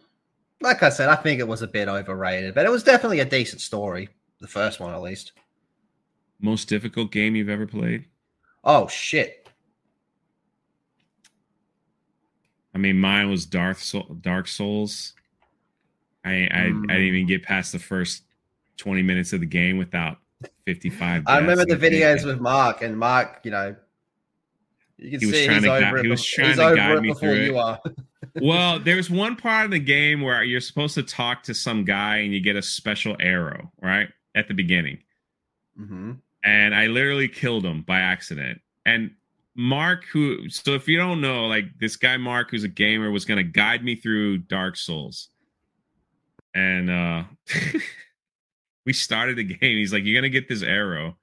[0.62, 3.26] like I said, I think it was a bit overrated, but it was definitely a
[3.26, 4.08] decent story.
[4.40, 5.34] The first one, at least.
[6.40, 8.06] Most difficult game you've ever played?
[8.64, 9.50] Oh, shit.
[12.74, 15.16] I mean, mine was Dark, Soul, Dark Souls.
[16.24, 16.90] I, I, mm.
[16.90, 17.16] I didn't hmm.
[17.16, 18.24] even get past the first
[18.78, 20.20] 20 minutes of the game without
[20.68, 21.24] 55.
[21.28, 23.74] I remember the videos with Mark, and Mark, you know,
[24.98, 27.80] you can he see he's over, he was trying to guide me through you are.
[28.42, 32.18] well, there's one part of the game where you're supposed to talk to some guy
[32.18, 34.10] and you get a special arrow, right?
[34.36, 34.98] At the beginning.
[35.80, 36.14] Mm-hmm.
[36.44, 38.60] And I literally killed him by accident.
[38.86, 39.12] And
[39.56, 43.24] Mark, who, so if you don't know, like this guy, Mark, who's a gamer, was
[43.24, 45.30] going to guide me through Dark Souls.
[46.54, 47.24] And, uh,
[48.88, 49.78] we started the game.
[49.78, 51.16] He's like, "You're gonna get this arrow,"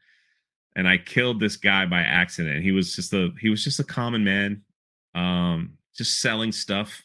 [0.77, 2.63] and I killed this guy by accident.
[2.63, 4.63] He was just a he was just a common man,
[5.17, 7.03] um, just selling stuff,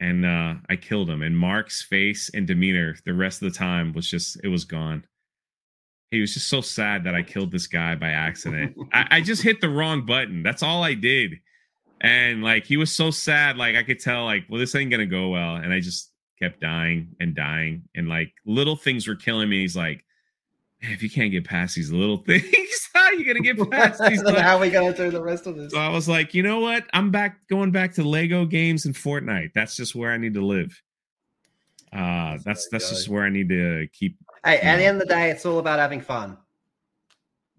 [0.00, 1.22] and uh, I killed him.
[1.22, 5.04] And Mark's face and demeanor the rest of the time was just it was gone.
[6.10, 8.76] He was just so sad that I killed this guy by accident.
[8.92, 10.42] I, I just hit the wrong button.
[10.42, 11.36] That's all I did.
[12.02, 15.06] And like he was so sad, like I could tell, like, well, this ain't gonna
[15.06, 15.56] go well.
[15.56, 16.11] And I just
[16.42, 19.60] kept dying and dying, and like little things were killing me.
[19.60, 20.04] He's like,
[20.80, 24.22] if you can't get past these little things, how are you gonna get past these?
[24.22, 25.72] how are we gonna do the rest of this?
[25.72, 26.84] So I was like, you know what?
[26.92, 29.52] I'm back going back to Lego games and Fortnite.
[29.54, 30.82] That's just where I need to live.
[31.92, 34.16] Uh that's that's just where I need to keep.
[34.44, 36.36] Hey, at the end of the day, it's all about having fun.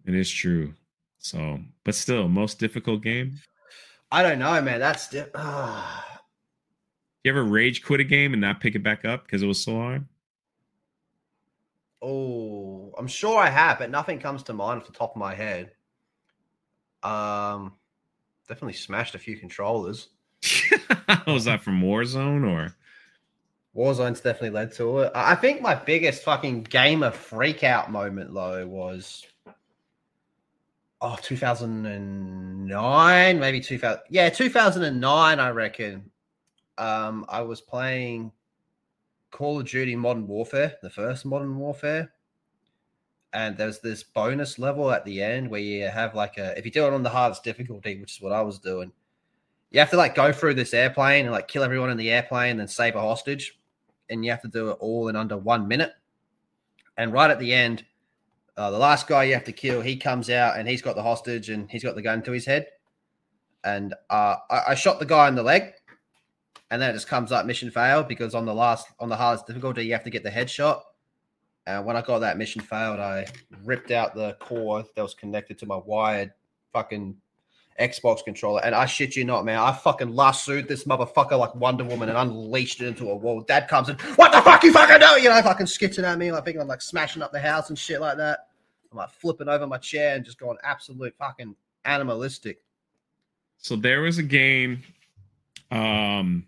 [0.05, 0.73] It is true.
[1.19, 3.39] So, but still, most difficult game.
[4.11, 4.79] I don't know, man.
[4.79, 5.29] That's di-
[7.23, 9.63] you ever rage quit a game and not pick it back up because it was
[9.63, 10.05] so hard?
[12.01, 15.33] Oh, I'm sure I have, but nothing comes to mind off the top of my
[15.33, 15.71] head.
[17.01, 17.73] Um,
[18.47, 20.09] definitely smashed a few controllers.
[21.27, 22.75] was that from Warzone or?
[23.75, 25.11] Warzone's definitely led to it.
[25.15, 29.25] I think my biggest fucking gamer freakout moment though was
[31.03, 36.09] oh 2009 maybe 2000 yeah 2009 i reckon
[36.77, 38.31] um, I was playing
[39.31, 42.11] Call of Duty Modern Warfare, the first Modern Warfare,
[43.33, 46.71] and there's this bonus level at the end where you have like a if you
[46.71, 48.91] do it on the hardest difficulty, which is what I was doing,
[49.71, 52.51] you have to like go through this airplane and like kill everyone in the airplane,
[52.51, 53.59] and then save a hostage,
[54.09, 55.93] and you have to do it all in under one minute.
[56.97, 57.83] And right at the end,
[58.55, 61.01] uh, the last guy you have to kill, he comes out and he's got the
[61.01, 62.67] hostage and he's got the gun to his head.
[63.63, 65.73] And uh, I, I shot the guy in the leg
[66.73, 69.45] and then it just comes up mission failed because on the last on the hardest
[69.45, 70.81] difficulty you have to get the headshot.
[71.67, 73.27] And when I got that mission failed, I
[73.63, 76.33] ripped out the cord that was connected to my wired
[76.73, 77.15] fucking
[77.79, 78.59] Xbox controller.
[78.65, 82.17] And I shit you not, man, I fucking lassoed this motherfucker like Wonder Woman and
[82.17, 83.41] unleashed it into a wall.
[83.41, 85.21] Dad comes in, what the fuck you fucking do?
[85.21, 87.77] You know, fucking skitching at me, like thinking I'm like smashing up the house and
[87.77, 88.47] shit like that.
[88.91, 92.63] I'm like flipping over my chair and just going absolute fucking animalistic.
[93.59, 94.81] So there was a game
[95.69, 96.45] um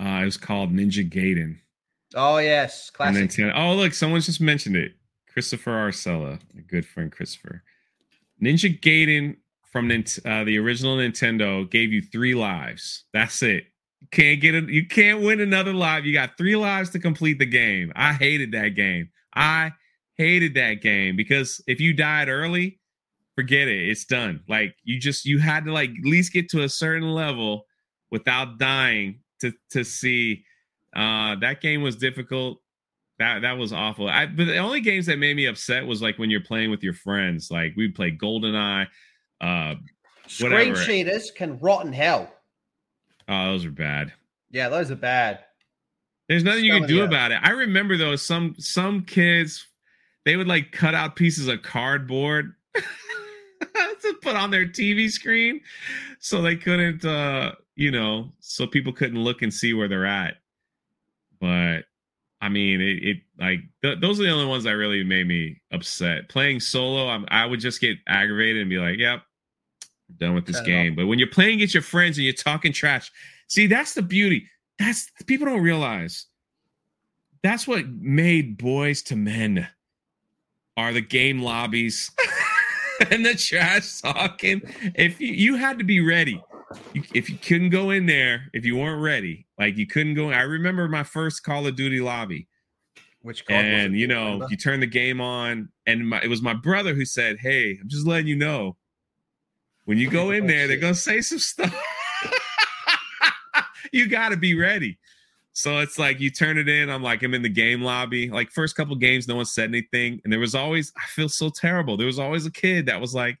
[0.00, 1.58] uh, it was called Ninja Gaiden.
[2.14, 3.40] Oh yes, classic.
[3.54, 4.92] Oh look, someone's just mentioned it.
[5.32, 7.62] Christopher Arcella, a good friend, Christopher.
[8.42, 9.36] Ninja Gaiden
[9.70, 13.04] from uh, the original Nintendo gave you three lives.
[13.12, 13.64] That's it.
[14.00, 14.68] You can't get it.
[14.68, 16.04] You can't win another life.
[16.04, 17.92] You got three lives to complete the game.
[17.94, 19.10] I hated that game.
[19.34, 19.72] I
[20.14, 22.80] hated that game because if you died early,
[23.34, 23.88] forget it.
[23.88, 24.42] It's done.
[24.48, 27.66] Like you just you had to like at least get to a certain level
[28.10, 30.44] without dying to to see.
[30.94, 32.60] Uh, that game was difficult.
[33.18, 34.08] That that was awful.
[34.08, 36.82] I, but the only games that made me upset was like when you're playing with
[36.82, 37.50] your friends.
[37.50, 38.86] Like we played GoldenEye,
[39.40, 39.74] uh,
[40.26, 42.32] Screen cheaters can rot in hell.
[43.28, 44.12] Oh, those are bad.
[44.50, 45.40] Yeah, those are bad.
[46.28, 47.38] There's nothing you can do about it.
[47.42, 49.66] I remember though some some kids
[50.24, 55.60] they would like cut out pieces of cardboard to put on their TV screen
[56.18, 60.36] so they couldn't uh you know so people couldn't look and see where they're at.
[61.40, 61.82] But
[62.40, 65.60] I mean it, it like th- those are the only ones that really made me
[65.72, 66.28] upset.
[66.28, 69.22] Playing solo, I'm, I would just get aggravated and be like, "Yep,
[70.08, 72.72] I'm done with this game." But when you're playing against your friends and you're talking
[72.72, 73.12] trash,
[73.48, 74.48] see that's the beauty.
[74.78, 76.26] That's people don't realize.
[77.42, 79.68] That's what made boys to men
[80.76, 82.10] are the game lobbies
[83.10, 84.62] and the trash talking.
[84.94, 86.42] If you, you had to be ready,
[86.92, 90.30] you, if you couldn't go in there, if you weren't ready, like you couldn't go.
[90.30, 92.48] I remember my first Call of Duty lobby.
[93.26, 94.46] Which and you know Remember?
[94.50, 97.88] you turn the game on and my, it was my brother who said hey i'm
[97.88, 98.76] just letting you know
[99.84, 101.74] when you go oh, in Oh, there they're gonna say some stuff.
[103.92, 104.98] You gotta be ready.
[105.54, 108.30] So it's like you turn it in i'm like i'm in the game lobby.
[108.30, 111.50] Like first couple games no one said anything and there was always i feel so
[111.50, 111.96] terrible.
[111.96, 113.38] There was always a kid that was like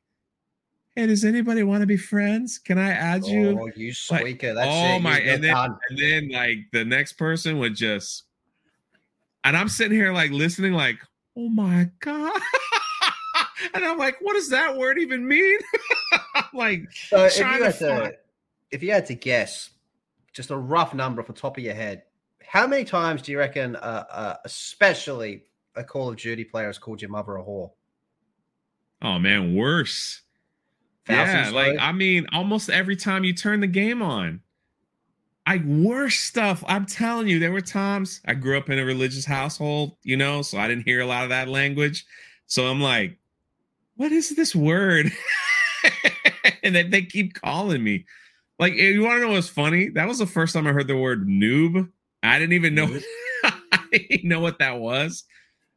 [0.96, 4.54] hey does anybody want to be friends can i add you Oh, you squeaker.
[4.54, 5.00] That's oh it.
[5.02, 8.24] my and then and then like the next person would just
[9.44, 10.98] and i'm sitting here like listening like
[11.36, 12.40] oh my god
[13.74, 15.58] and i'm like what does that word even mean
[16.54, 18.14] like So if you to had to, find-
[18.70, 19.70] if you had to guess,
[20.32, 22.02] just a rough number off the top of your head,
[22.44, 25.44] how many times do you reckon, uh, uh, especially
[25.76, 27.70] a Call of Duty player, has called your mother a whore?
[29.02, 30.22] oh man worse
[31.08, 34.40] yeah like i mean almost every time you turn the game on
[35.46, 36.64] I worse stuff.
[36.66, 40.42] I'm telling you, there were times I grew up in a religious household, you know,
[40.42, 42.04] so I didn't hear a lot of that language.
[42.48, 43.16] So I'm like,
[43.94, 45.12] what is this word?
[46.64, 48.06] and then they keep calling me.
[48.58, 49.88] Like, eh, you want to know what's funny?
[49.90, 51.90] That was the first time I heard the word noob.
[52.24, 52.88] I didn't even know.
[53.44, 55.24] I didn't know what that was.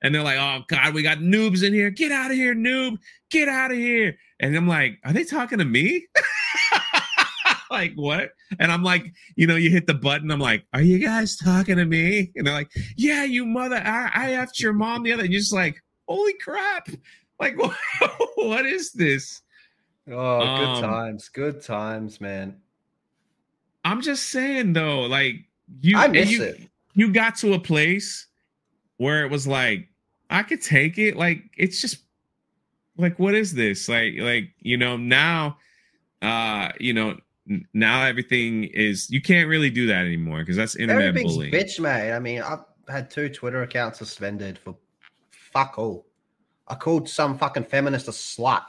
[0.01, 1.89] And they're like, "Oh God, we got noobs in here!
[1.89, 2.99] Get out of here, noob!
[3.29, 6.07] Get out of here!" And I'm like, "Are they talking to me?"
[7.71, 8.31] like what?
[8.59, 10.31] And I'm like, you know, you hit the button.
[10.31, 13.77] I'm like, "Are you guys talking to me?" And they're like, "Yeah, you mother!
[13.77, 16.89] I, I effed your mom the other." And you're just like, "Holy crap!"
[17.39, 17.75] Like, what,
[18.35, 19.41] what is this?
[20.09, 22.57] Oh, good Um, times, good times, man.
[23.85, 25.35] I'm just saying though, like
[25.81, 26.61] you, I miss you, it.
[26.95, 28.27] you got to a place
[28.97, 29.87] where it was like
[30.29, 31.15] I could take it.
[31.15, 31.99] Like it's just
[32.99, 33.89] like what is this?
[33.89, 35.57] Like like you know now,
[36.21, 37.17] uh, you know
[37.73, 41.53] now everything is you can't really do that anymore because that's internet Everything's bullying.
[41.53, 42.11] bitch, mate.
[42.11, 44.75] I mean, I've had two Twitter accounts suspended for
[45.31, 46.05] fuck all.
[46.67, 48.63] I called some fucking feminist a slut.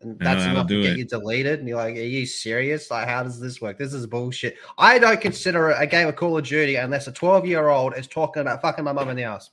[0.00, 0.98] And that's that'll enough to get it.
[0.98, 1.60] you deleted.
[1.60, 2.90] And you're like, are you serious?
[2.90, 3.78] Like, how does this work?
[3.78, 4.56] This is bullshit.
[4.76, 7.96] I don't consider it a game of Call of Duty unless a 12 year old
[7.96, 9.50] is talking about fucking my mum in the ass.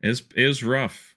[0.00, 1.11] It's it was rough.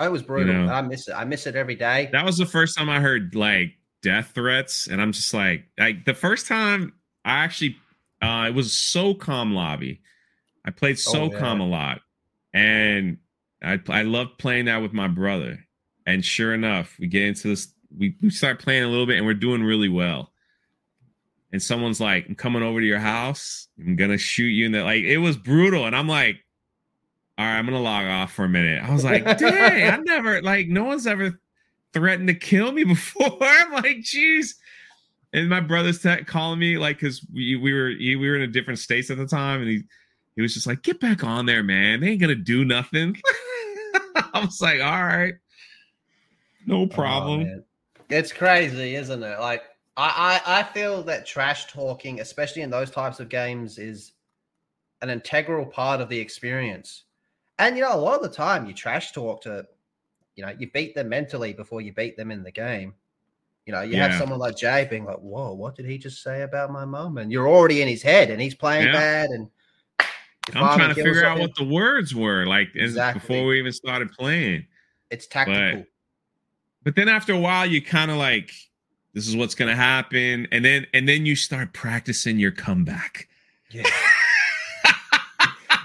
[0.00, 0.54] It was brutal.
[0.54, 0.72] know.
[0.72, 1.12] I miss it.
[1.12, 2.08] I miss it every day.
[2.12, 6.04] That was the first time I heard like death threats, and I'm just like, like
[6.04, 6.94] the first time
[7.24, 7.76] I actually,
[8.22, 10.00] uh, it was SOCOM lobby.
[10.64, 11.62] I played Oh, SOCOM yeah.
[11.64, 12.00] a lot,
[12.54, 13.18] and
[13.62, 15.64] I I loved playing that with my brother.
[16.06, 17.68] And sure enough, we get into this.
[17.96, 20.32] We we start playing a little bit, and we're doing really well.
[21.52, 23.68] And someone's like, "I'm coming over to your house.
[23.78, 26.36] I'm gonna shoot you." And that like it was brutal, and I'm like.
[27.40, 28.82] All right, I'm gonna log off for a minute.
[28.84, 31.40] I was like, dang, I never like no one's ever
[31.94, 33.38] threatened to kill me before.
[33.40, 34.56] I'm like, jeez.
[35.32, 38.46] And my brother's te- calling me like because we, we were we were in a
[38.46, 39.82] different states at the time, and he
[40.36, 42.00] he was just like, get back on there, man.
[42.00, 43.16] They ain't gonna do nothing.
[44.34, 45.32] I was like, all right,
[46.66, 47.44] no Oh, problem.
[47.44, 47.64] man.
[48.10, 49.40] it's crazy, isn't it?
[49.40, 49.62] Like
[49.96, 54.12] I, I I feel that trash talking, especially in those types of games, is
[55.00, 57.04] an integral part of the experience.
[57.60, 59.66] And you know, a lot of the time you trash talk to,
[60.34, 62.94] you know, you beat them mentally before you beat them in the game.
[63.66, 66.42] You know, you have someone like Jay being like, "Whoa, what did he just say
[66.42, 68.92] about my mom?" And you're already in his head, and he's playing Yeah.
[68.94, 69.48] bad, and
[70.54, 73.20] I'm trying to figure out what the words were like Exactly.
[73.20, 74.66] before we even started playing.
[75.10, 75.84] it's tactical.
[76.82, 78.52] But then after a while, you kind of like,
[79.12, 83.28] this is what's gonna happen, and then and then you start practicing your comeback.
[83.70, 83.84] Yeah.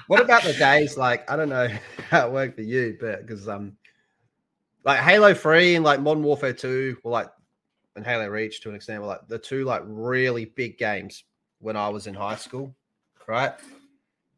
[0.07, 1.68] What about the days like I don't know
[2.10, 3.77] how it worked for you, but because um
[4.84, 7.30] like Halo 3 and like Modern Warfare 2 were like
[7.95, 11.23] and Halo Reach to an extent were like the two like really big games
[11.60, 12.76] when I was in high school,
[13.27, 13.53] right?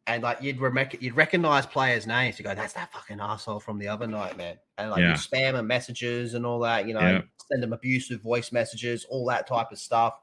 [0.09, 2.39] and like you'd rec- you'd recognize players' names.
[2.39, 5.09] You go, "That's that fucking asshole from the other night, man." And like Yeah.
[5.09, 6.87] you spam them messages and all that.
[6.87, 7.21] You know, Yeah.
[7.51, 10.13] send them abusive voice messages, all that type of stuff.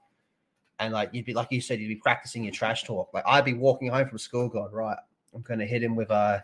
[0.78, 3.12] And like you'd be like you said, you'd be practicing your trash talk.
[3.12, 4.96] Like I'd be walking home from school, going, "Right,
[5.34, 6.40] I'm going to hit him with uh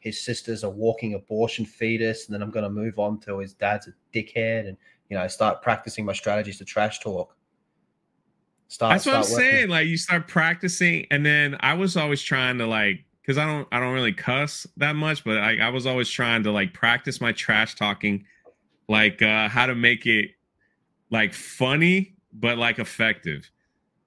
[0.00, 3.54] his sister's a walking abortion fetus, and then I'm going to move on to his
[3.54, 4.76] dad's a dickhead, and
[5.08, 7.34] you know, start practicing my strategies to trash talk."
[8.68, 9.68] Start, That's what I'm working- saying.
[9.68, 13.68] Like you start practicing, and then I was always trying to like, because I don't,
[13.72, 17.20] I don't really cuss that much, but I, I was always trying to like practice
[17.20, 18.24] my trash talking,
[18.88, 20.30] like uh how to make it
[21.10, 23.48] like funny but like effective.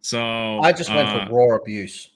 [0.02, 2.12] So I just went uh, for raw abuse.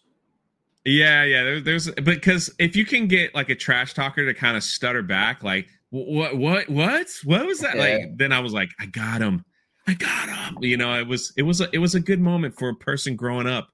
[0.85, 1.43] Yeah, yeah.
[1.43, 5.01] There, there's because if you can get like a trash talker to kind of stutter
[5.03, 7.75] back, like what, what, what, what was that?
[7.75, 7.81] Yeah.
[7.81, 9.45] Like, then I was like, I got him,
[9.87, 10.57] I got him.
[10.61, 13.15] You know, it was, it was, a, it was a good moment for a person
[13.15, 13.69] growing up.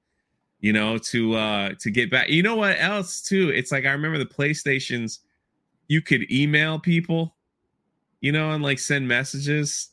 [0.59, 2.29] You know, to uh to get back.
[2.29, 3.51] You know what else too?
[3.53, 5.19] It's like I remember the PlayStations.
[5.87, 7.35] You could email people,
[8.21, 9.89] you know, and like send messages,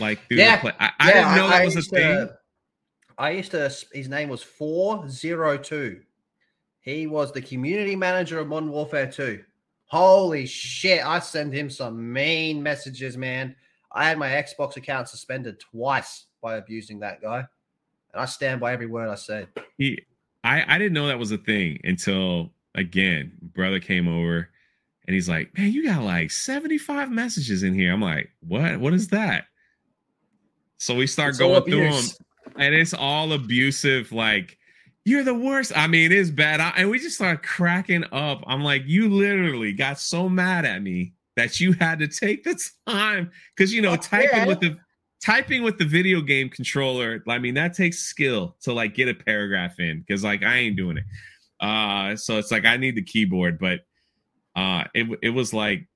[0.00, 0.56] like through Yeah.
[0.56, 0.72] the play.
[0.80, 2.28] I, I didn't know that was a used thing.
[3.18, 3.70] I used to.
[3.92, 6.00] His name was Four Zero Two.
[6.86, 9.42] He was the community manager of Modern Warfare Two.
[9.86, 11.04] Holy shit!
[11.04, 13.56] I sent him some mean messages, man.
[13.90, 18.72] I had my Xbox account suspended twice by abusing that guy, and I stand by
[18.72, 19.48] every word I said.
[19.76, 20.00] he
[20.44, 24.48] I I didn't know that was a thing until again, brother came over
[25.08, 28.78] and he's like, "Man, you got like 75 messages in here." I'm like, "What?
[28.78, 29.46] What is that?"
[30.78, 32.04] So we start It's going through them
[32.60, 34.56] and it's all abusive like
[35.06, 35.72] you're the worst.
[35.74, 36.58] I mean, it is bad.
[36.60, 38.42] I, and we just started cracking up.
[38.46, 42.60] I'm like, you literally got so mad at me that you had to take the
[42.88, 44.76] time because you know, typing with the
[45.24, 47.22] typing with the video game controller.
[47.28, 50.76] I mean, that takes skill to like get a paragraph in because like I ain't
[50.76, 51.04] doing it.
[51.60, 53.80] Uh, so it's like I need the keyboard, but
[54.56, 55.86] uh, it it was like,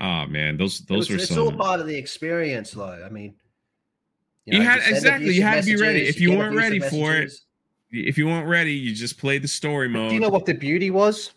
[0.00, 1.38] oh man, those It those was- were it's some.
[1.38, 3.04] all part of the experience, though.
[3.04, 3.34] I mean,
[4.46, 6.06] You had- send exactly, you had to be ready.
[6.08, 7.44] If you get weren't ready for it, messages.
[7.90, 10.10] If you weren't ready, you just played the story mode.
[10.10, 11.32] Do you know what the beauty was?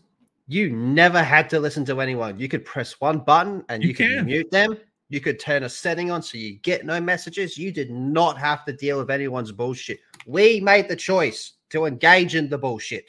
[0.48, 2.38] You never had to listen to anyone.
[2.40, 4.26] You could press one button and You you, could can.
[4.26, 4.78] mute them.
[5.10, 7.58] You could turn a setting on so you get no messages.
[7.58, 10.00] You did not have to deal with anyone's bullshit.
[10.26, 13.06] We made the choice to engage in the bullshit.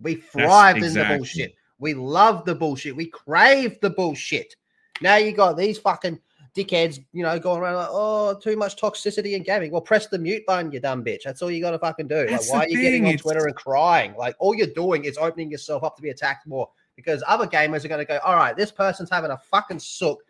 [0.00, 1.54] We thrived in the bullshit.
[1.78, 2.96] We love the bullshit.
[2.96, 4.54] We crave the bullshit.
[5.00, 6.18] Now you got these fucking
[6.54, 9.70] dickheads, you know, going around like, oh, too much toxicity in gaming.
[9.70, 11.22] Well, press the mute button, you dumb bitch.
[11.24, 12.26] That's all you got to fucking do.
[12.26, 14.14] Like, why are you getting on Twitter and crying?
[14.16, 17.84] Like, all you're doing is opening yourself up to be attacked more because other gamers
[17.84, 20.22] are going to go, all right, this person's having a fucking sook.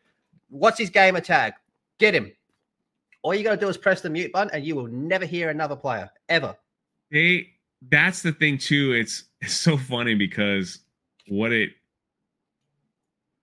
[0.49, 1.55] What's his gamer tag?
[1.99, 2.33] Get him.
[3.23, 5.51] All you got to do is press the mute button and you will never hear
[5.51, 6.57] another player ever.
[7.11, 7.49] they
[7.91, 10.79] that's the thing too it's it's so funny because
[11.29, 11.71] what it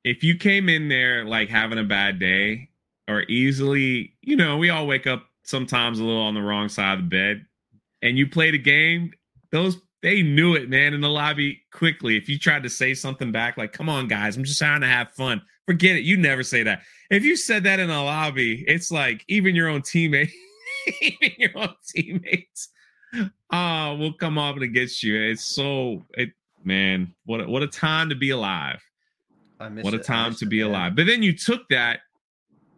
[0.03, 2.69] if you came in there like having a bad day
[3.07, 6.97] or easily you know we all wake up sometimes a little on the wrong side
[6.97, 7.45] of the bed
[8.01, 9.11] and you play the game
[9.51, 12.17] those they knew it man in the lobby quickly.
[12.17, 14.87] If you tried to say something back like come on guys i'm just trying to
[14.87, 15.41] have fun.
[15.65, 16.81] Forget it you never say that.
[17.09, 20.31] If you said that in a lobby it's like even your own teammate
[21.01, 22.69] even your own teammates
[23.49, 25.19] uh will come up against you.
[25.19, 26.29] It's so it
[26.63, 28.81] man what a, what a time to be alive.
[29.59, 30.05] I miss what a it.
[30.05, 30.95] Time to be alive.
[30.95, 31.99] But then you took that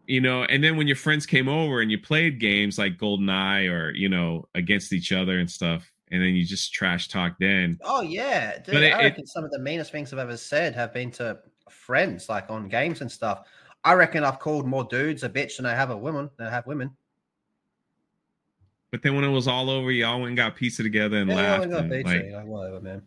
[0.06, 3.30] you know and then when your friends came over and you played games like golden
[3.30, 7.36] eye or you know against each other and stuff and then you just trash talk
[7.40, 8.66] then Oh yeah, dude.
[8.74, 11.10] But it- I it- reckon some of the meanest things I've ever said have been
[11.12, 11.40] to
[11.70, 13.48] friends, like on games and stuff.
[13.86, 16.50] I reckon I've called more dudes a bitch than I have a woman than I
[16.52, 16.92] have women.
[18.92, 21.36] but then when it was all over y'all went and got pizza together and Yeah,
[21.36, 23.02] laughed and, pizza, like, whatever, man.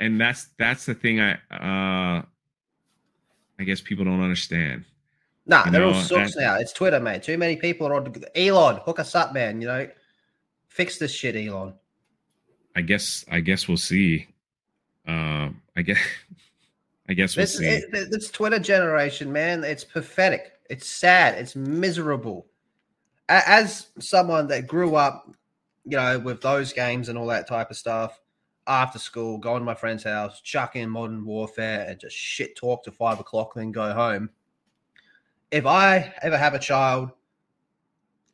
[0.00, 2.22] and that's that's the thing i uh
[3.60, 4.84] i guess people don't understand
[5.46, 6.56] Nah, You they're all sucks now.
[6.56, 7.20] It's Twitter, man.
[7.20, 8.14] Too many people are on.
[8.34, 9.60] Elon, hook us up, man.
[9.60, 9.88] You know,
[10.68, 11.74] fix this shit, Elon.
[12.76, 14.26] I guess I guess we'll see.
[15.06, 15.98] Um, I guess
[17.08, 17.66] I guess we'll This, see.
[17.66, 20.52] it- this Twitter generation, man, it's pathetic.
[20.70, 21.34] It's sad.
[21.38, 22.46] It's miserable.
[23.28, 25.30] As someone that grew up,
[25.84, 28.18] you know, with those games and all that type of stuff,
[28.66, 32.82] after school, going to my friend's house, chuck in Modern Warfare, and just shit talk
[32.84, 34.30] to five o'clock, then go home.
[35.54, 37.10] If I ever have a child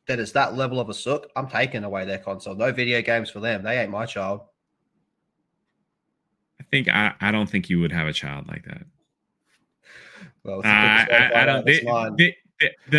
[0.07, 2.55] that is that level of a sook, I'm taking away their console.
[2.55, 3.61] No video games for them.
[3.61, 4.41] They ain't my child.
[6.59, 8.81] I think I, I don't think you would have a child like that.
[10.43, 11.69] Well, Uh, I, I, I don't.
[11.69, 12.15] It's the- mine.
[12.15, 12.33] the-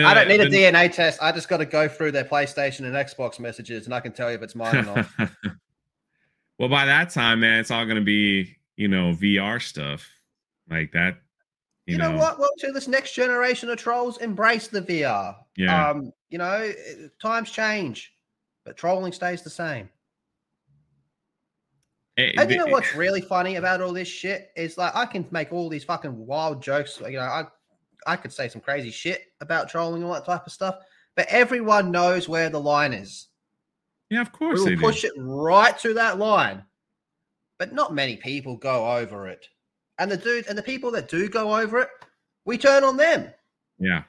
[0.05, 1.21] I don't need a the- DNA test.
[1.21, 4.29] I just got to go through their PlayStation and Xbox messages, and I can tell
[4.31, 5.09] you if it's mine or not.
[6.61, 10.09] well, by that time, man, it's all gonna be you know, VR stuff
[10.71, 11.19] like that.
[11.87, 12.39] You, you know, know, what?
[12.39, 15.35] Well, to this next generation of trolls, embrace the VR.
[15.57, 15.91] Yeah.
[15.91, 16.73] Um, you know,
[17.21, 18.13] times change,
[18.65, 19.89] but trolling stays the same.
[22.17, 25.27] It, and you know what's really funny about all this shit is like I can
[25.31, 27.01] make all these fucking wild jokes.
[27.01, 27.47] You know, I
[28.07, 30.77] I could say some crazy shit about trolling and all that type of stuff,
[31.17, 33.29] but everyone knows where the line is.
[34.11, 34.61] Yeah, of course.
[34.63, 35.09] We will push do.
[35.09, 36.65] it right to that line,
[37.59, 39.47] but not many people go over it.
[39.99, 41.89] And the dude and the people that do go over it,
[42.45, 43.33] we turn on them.
[43.79, 44.03] Yeah.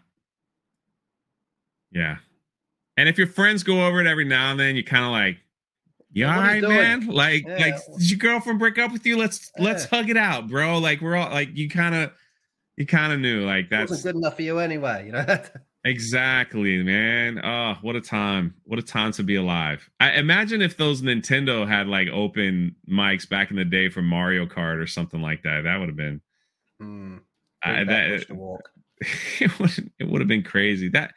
[1.91, 2.17] Yeah.
[2.97, 5.37] And if your friends go over it every now and then, you kind of like,
[6.11, 7.07] you all right, man?
[7.07, 7.57] Like, yeah.
[7.57, 9.17] like, did your girlfriend break up with you?
[9.17, 9.63] Let's yeah.
[9.63, 10.77] let's hug it out, bro.
[10.77, 12.11] Like, we're all like, you kind of,
[12.77, 15.07] you kind of knew, like, that's wasn't good enough for you anyway.
[15.07, 15.25] You know.
[15.85, 17.39] exactly, man.
[17.43, 18.55] Oh, what a time!
[18.63, 19.89] What a time to be alive.
[19.99, 24.45] I imagine if those Nintendo had like open mics back in the day for Mario
[24.45, 25.63] Kart or something like that.
[25.63, 26.21] That would have been.
[26.81, 27.19] Mm,
[27.63, 28.25] I, that,
[29.39, 30.89] it would it would have been crazy.
[30.89, 31.13] That.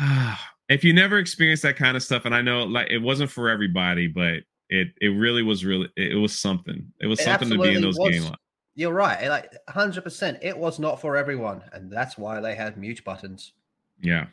[0.00, 3.30] Ah, if you never experienced that kind of stuff, and I know like it wasn't
[3.30, 6.92] for everybody, but it it really was really it, was something.
[7.00, 8.30] It was it something to be in those was, games.
[8.74, 9.28] You're right.
[9.28, 13.52] Like 100, percent it was not for everyone, and that's why they had mute buttons.
[14.00, 14.26] Yeah,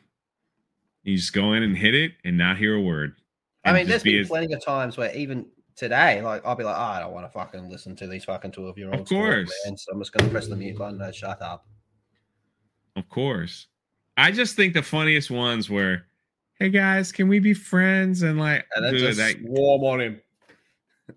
[1.04, 3.16] you just go in and hit it and not hear a word.
[3.64, 4.28] I mean, there's been as...
[4.28, 7.32] plenty of times where even today, like I'll be like, oh, I don't want to
[7.32, 9.02] fucking listen to these fucking twelve year olds.
[9.02, 11.66] Of course, man, so I'm just gonna press the mute button and shut up.
[12.96, 13.68] Of course,
[14.18, 16.04] I just think the funniest ones were
[16.60, 18.24] hey guys, can we be friends?
[18.24, 19.36] And like, and then just that.
[19.40, 20.22] swarm on him.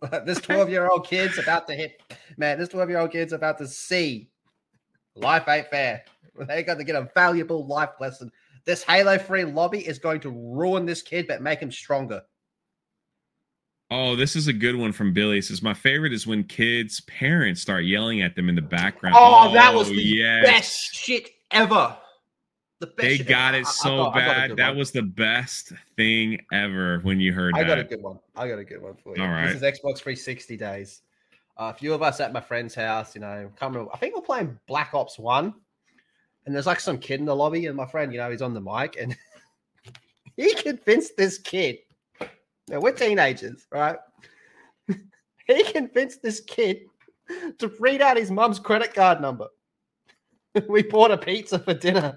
[0.27, 2.03] this 12 year old kid's about to hit,
[2.37, 4.31] man, this 12 year old kid's about to see
[5.15, 6.05] life ain't fair.
[6.47, 8.31] They got to get a valuable life lesson.
[8.65, 12.23] This Halo free lobby is going to ruin this kid, but make him stronger.
[13.91, 15.39] Oh, this is a good one from Billy.
[15.39, 19.17] It says my favorite is when kids' parents start yelling at them in the background.
[19.19, 20.47] Oh, oh that was the yes.
[20.47, 21.97] best shit ever.
[22.81, 24.57] The they got it so I bad.
[24.57, 24.79] That one.
[24.79, 27.67] was the best thing ever when you heard I that.
[27.67, 28.19] got a good one.
[28.37, 29.23] I got a good one for you.
[29.23, 29.47] All right.
[29.47, 31.01] This is Xbox 360 days.
[31.57, 33.89] Uh, a few of us at my friend's house, you know, coming.
[33.93, 35.55] I think we're playing Black Ops One,
[36.49, 38.55] and there's like some kid in the lobby, and my friend, you know, he's on
[38.55, 39.15] the mic, and
[40.39, 41.77] he convinced this kid.
[42.69, 43.99] Now we're teenagers, right?
[45.47, 46.87] he convinced this kid
[47.59, 49.49] to read out his mum's credit card number.
[50.71, 52.17] we bought a pizza for dinner.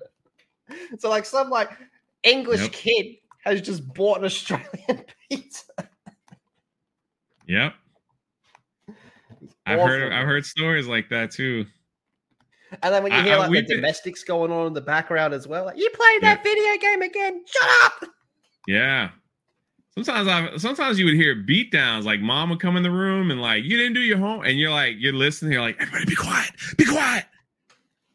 [0.97, 1.71] So like some like
[2.23, 2.71] English yep.
[2.71, 3.05] kid
[3.43, 5.73] has just bought an Australian pizza.
[7.47, 7.73] Yep.
[9.65, 11.65] I've heard I've heard stories like that too.
[12.83, 13.77] And then when you hear I, like the been...
[13.77, 16.51] domestics going on in the background as well, like you played that yeah.
[16.51, 17.43] video game again.
[17.45, 18.09] Shut up.
[18.67, 19.09] Yeah.
[19.95, 23.29] Sometimes I sometimes you would hear beat downs, like mom would come in the room
[23.29, 26.05] and like you didn't do your home, and you're like you're listening, you're like everybody
[26.05, 27.25] be quiet, be quiet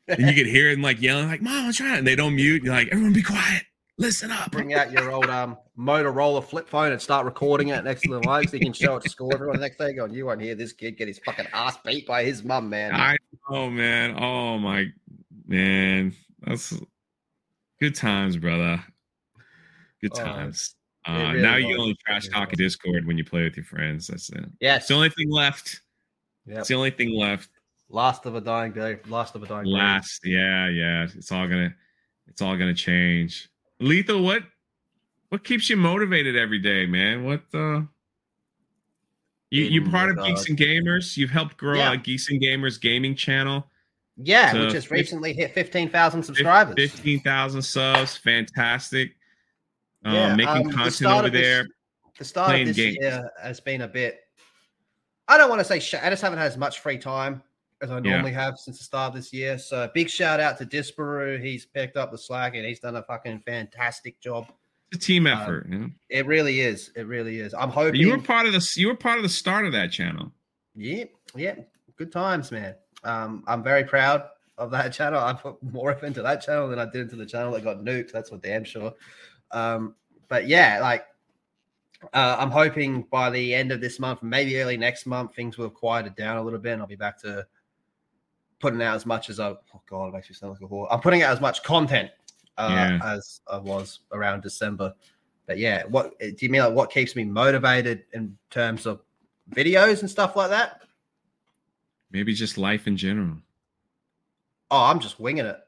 [0.08, 1.98] and you could hear them like yelling, like, Mom, I'm trying.
[1.98, 2.62] And they don't mute.
[2.62, 3.64] You're like, everyone be quiet.
[3.98, 4.50] Listen up.
[4.50, 8.28] Bring out your old um Motorola flip phone and start recording it next to the
[8.28, 9.32] mic so you can show it to school.
[9.32, 12.06] Everyone the next day going, You won't hear this kid get his fucking ass beat
[12.06, 12.94] by his mum, man.
[12.94, 13.16] I
[13.48, 14.14] know, man.
[14.22, 14.86] Oh my
[15.46, 16.14] man.
[16.42, 16.74] That's
[17.80, 18.84] good times, brother.
[20.02, 20.74] Good oh, times.
[21.08, 23.64] Oh, uh, really now you only trash talk a Discord when you play with your
[23.64, 24.08] friends.
[24.08, 24.44] That's it.
[24.60, 24.82] Yes.
[24.82, 25.80] It's the only thing left.
[26.46, 26.58] Yep.
[26.58, 27.48] It's the only thing left.
[27.88, 28.98] Last of a dying day.
[29.08, 29.66] Last of a dying.
[29.66, 30.32] Last, day.
[30.32, 31.06] yeah, yeah.
[31.16, 31.74] It's all gonna,
[32.26, 33.48] it's all gonna change.
[33.80, 34.42] Lethal, what,
[35.28, 37.24] what keeps you motivated every day, man?
[37.24, 37.82] What, uh,
[39.50, 41.16] you you part of Geeks and Gamers.
[41.16, 41.92] You've helped grow yeah.
[41.92, 43.66] a Geeks and Gamers gaming channel.
[44.16, 46.74] Yeah, we just recently hit fifteen thousand subscribers.
[46.76, 49.14] Fifteen thousand subs, fantastic.
[50.04, 51.66] Um, yeah, making um, content the over this, there.
[52.18, 52.96] The start of this games.
[53.00, 54.20] year has been a bit.
[55.28, 55.78] I don't want to say.
[55.78, 57.42] Sh- I just haven't had as much free time
[57.82, 58.44] as I normally yeah.
[58.44, 59.58] have since the start of this year.
[59.58, 61.42] So big shout out to Disparu.
[61.42, 64.46] He's picked up the slack and he's done a fucking fantastic job.
[64.92, 65.66] It's a team um, effort.
[65.70, 66.90] Um, It really is.
[66.96, 67.54] It really is.
[67.54, 69.90] I'm hoping you were part of the you were part of the start of that
[69.90, 70.32] channel.
[70.74, 71.04] Yeah,
[71.34, 71.56] yeah.
[71.96, 72.74] Good times, man.
[73.04, 74.24] Um, I'm very proud
[74.58, 75.20] of that channel.
[75.20, 77.78] I put more up into that channel than I did into the channel that got
[77.78, 78.12] nuked.
[78.12, 78.94] That's for damn sure.
[79.50, 79.94] Um,
[80.28, 81.04] but yeah, like
[82.12, 85.66] uh, I'm hoping by the end of this month, maybe early next month, things will
[85.66, 87.46] have quieted down a little bit, and I'll be back to
[88.60, 89.50] putting out as much as I.
[89.50, 90.88] Oh God, it makes me sound like a whore.
[90.90, 92.10] I'm putting out as much content
[92.58, 93.14] uh, yeah.
[93.14, 94.94] as I was around December.
[95.46, 96.62] But yeah, what do you mean?
[96.62, 99.00] Like what keeps me motivated in terms of
[99.50, 100.82] videos and stuff like that?
[102.10, 103.36] Maybe just life in general.
[104.70, 105.58] Oh, I'm just winging it.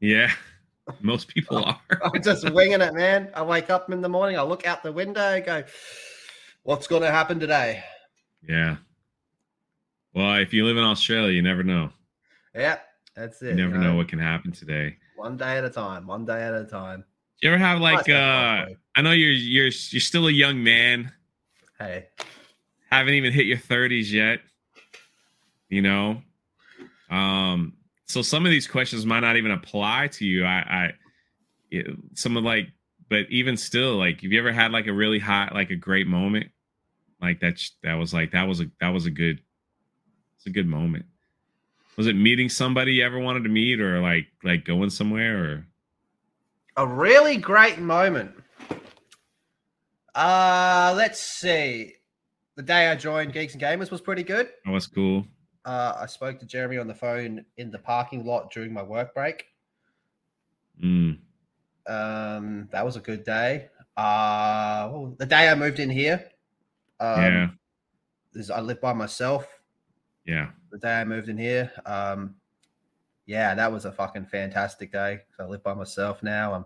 [0.00, 0.30] Yeah,
[1.00, 1.80] most people are.
[2.02, 3.30] I'm just winging it, man.
[3.34, 5.64] I wake up in the morning, I look out the window, go,
[6.62, 7.82] "What's going to happen today?"
[8.48, 8.76] Yeah,
[10.14, 11.90] Well, if you live in Australia, you never know.
[12.54, 12.78] Yeah,
[13.14, 13.50] that's it.
[13.50, 14.96] You never know what can happen today.
[15.16, 16.06] One day at a time.
[16.06, 17.04] One day at a time.
[17.40, 21.12] You ever have like uh I know you're you're you're still a young man,
[21.78, 22.06] Hey,
[22.90, 24.40] haven't even hit your 30s yet.
[25.68, 26.22] You know?
[27.10, 27.74] Um
[28.06, 30.44] so some of these questions might not even apply to you.
[30.44, 30.92] I I
[31.70, 32.68] it, of like
[33.08, 36.06] but even still like have you ever had like a really hot like a great
[36.06, 36.46] moment?
[37.20, 39.40] Like that that was like that was a that was a good
[40.36, 41.06] it's a good moment.
[41.96, 45.66] Was it meeting somebody you ever wanted to meet or like like going somewhere or
[46.76, 48.32] a really great moment.
[50.14, 51.94] Uh, let's see.
[52.56, 54.50] The day I joined Geeks and Gamers was pretty good.
[54.64, 55.26] that was cool?
[55.64, 59.14] Uh, I spoke to Jeremy on the phone in the parking lot during my work
[59.14, 59.44] break.
[60.82, 61.18] Mm.
[61.86, 63.68] Um, that was a good day.
[63.96, 66.24] Uh, well, the day I moved in here.
[67.00, 67.48] Um, yeah.
[68.34, 69.46] is I live by myself.
[70.24, 70.50] Yeah.
[70.72, 71.70] The day I moved in here.
[71.86, 72.34] Um,
[73.26, 75.20] yeah, that was a fucking fantastic day.
[75.38, 76.54] I live by myself now.
[76.54, 76.64] I'm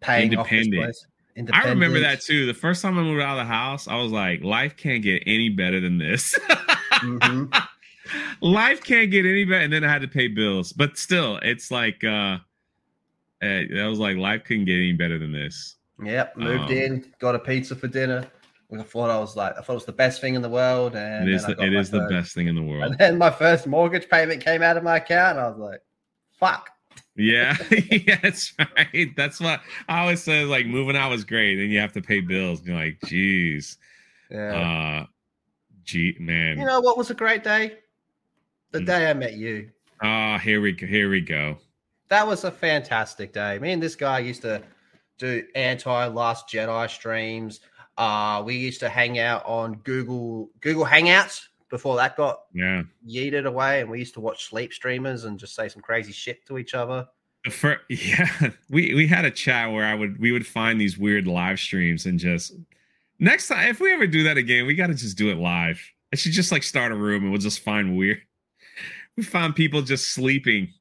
[0.00, 0.84] paying off this Independent.
[0.84, 1.06] place.
[1.52, 2.46] I remember that too.
[2.46, 5.22] The first time I moved out of the house, I was like, life can't get
[5.26, 6.38] any better than this.
[7.00, 7.52] Mhm.
[8.40, 9.64] life can't get any better.
[9.64, 10.72] And then I had to pay bills.
[10.72, 12.38] But still, it's like uh
[13.40, 15.76] eh, I was like, life couldn't get any better than this.
[16.04, 18.26] Yep, moved Um, in, got a pizza for dinner.
[18.80, 20.96] I thought I was like, I thought it was the best thing in the world,
[20.96, 22.84] and it is the, it is the best thing in the world.
[22.84, 25.80] And then my first mortgage payment came out of my account, and I was like,
[26.38, 26.70] "Fuck."
[27.16, 27.56] Yeah,
[27.90, 29.14] yeah, that's right.
[29.16, 30.44] That's what I always say.
[30.44, 32.60] Like moving out was great, and you have to pay bills.
[32.60, 33.76] And you're like, geez,
[34.30, 35.02] Yeah.
[35.02, 35.06] uh,
[35.84, 36.58] gee, man.
[36.58, 37.78] you know what was a great day?
[38.70, 38.84] The Hmm.
[38.86, 39.70] day I met you.
[40.00, 40.86] Ah, here we go.
[40.86, 41.58] Here we go.
[42.08, 43.58] That was a fantastic day.
[43.58, 44.62] Me and this guy used to
[45.18, 47.60] do anti Last Jedi streams.
[47.98, 52.82] Uh, we used to hang out on Google Google Hangouts before that got Yeah.
[53.06, 56.44] yeeted away, and we used to watch sleep streamers and just say some crazy shit
[56.46, 57.06] to each other.
[57.44, 60.96] The fir- yeah, we we had a chat where I would we would find these
[60.96, 62.54] weird live streams and just
[63.18, 65.80] next time if we ever do that again, we got to just do it live.
[66.12, 68.20] I should just like start a room and we'll just find weird.
[69.16, 70.72] We found people just sleeping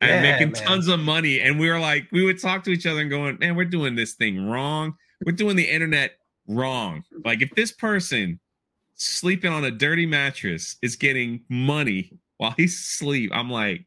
[0.00, 0.62] and Yeah, making man.
[0.62, 3.38] tons of money, and we were like, we would talk to each other and going,
[3.40, 4.94] "Man, we're doing this thing wrong.
[5.24, 6.12] We're doing the internet
[6.48, 7.04] wrong.
[7.24, 8.38] Like if this person
[8.94, 13.84] sleeping on a dirty mattress is getting money while he's asleep, I'm like."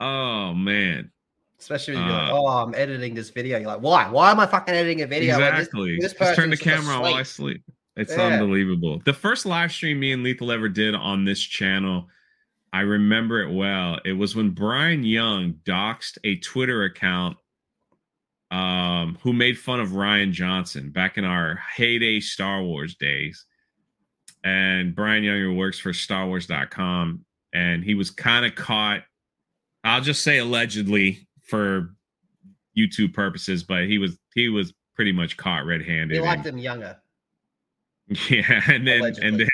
[0.00, 1.10] Oh man.
[1.58, 3.58] Especially when you're like, Uh, oh, I'm editing this video.
[3.58, 4.10] You're like, why?
[4.10, 5.38] Why am I fucking editing a video?
[5.38, 5.98] this- exactly.
[5.98, 7.62] this Just turn the camera on while I sleep.
[7.96, 8.24] It's Yeah.
[8.24, 9.00] unbelievable.
[9.04, 12.08] The first live stream me and Lethal ever did on this channel,
[12.72, 14.00] I remember it well.
[14.04, 17.38] It was when Bryan Young doxed a Twitter account
[18.54, 23.46] um, who made fun of Rian Johnson back in our heyday Star Wars days.
[24.44, 29.02] And Bryan Younger works for StarWars.com, and he was kind of caught.
[29.82, 31.96] I'll just say allegedly for
[32.78, 36.14] YouTube purposes, but he was he was pretty much caught red-handed.
[36.14, 36.96] You liked him younger.
[38.30, 39.28] yeah, and then Allegedly.
[39.28, 39.48] and then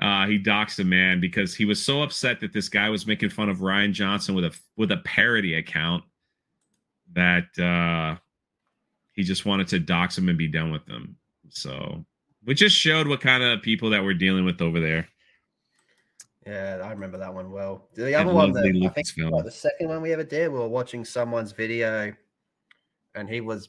[0.00, 3.28] uh, he doxed a man because he was so upset that this guy was making
[3.28, 6.02] fun of Rian Johnson with a with a parody account
[7.14, 8.18] that uh,
[9.12, 11.16] he just wanted to dox him and be done with them.
[11.50, 12.04] So,
[12.44, 15.08] we just showed what kind of people that we're dealing with over there.
[16.46, 17.88] Yeah, I remember that one well.
[17.94, 20.68] The other one that I think like, the second one we ever did, we were
[20.68, 22.14] watching someone's video,
[23.14, 23.68] and he was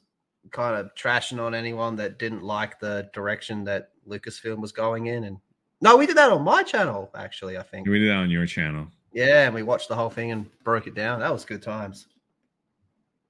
[0.52, 5.26] kind of trashing on anyone that didn't like the direction that Lucasfilm was going in.
[5.26, 5.40] And
[5.82, 7.58] no, we did that on my channel actually.
[7.58, 7.86] I think.
[7.86, 8.88] We did that on your channel.
[9.12, 11.20] Yeah, and we watched the whole thing and broke it down.
[11.20, 12.08] That was good times.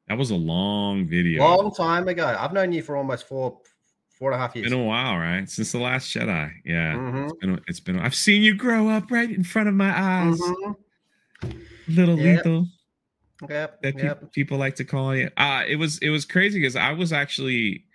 [0.10, 1.44] That was a long video.
[1.44, 2.36] Long time ago.
[2.38, 3.60] I've known you for almost four,
[4.10, 4.70] four and a half years.
[4.72, 5.48] been a while, right?
[5.48, 6.52] Since the last Jedi.
[6.66, 6.96] Yeah.
[6.96, 7.26] Mhm.
[7.30, 10.40] It's been, it's been I've seen you grow up right in front of my eyes.
[10.42, 10.76] Mhm.
[11.88, 12.38] Little Yep.
[12.46, 12.68] lethal.
[13.50, 13.82] Yep.
[13.84, 14.20] that yep.
[14.20, 15.30] peop- people like to call you.
[15.38, 17.86] Uh it was it was crazy because I was actually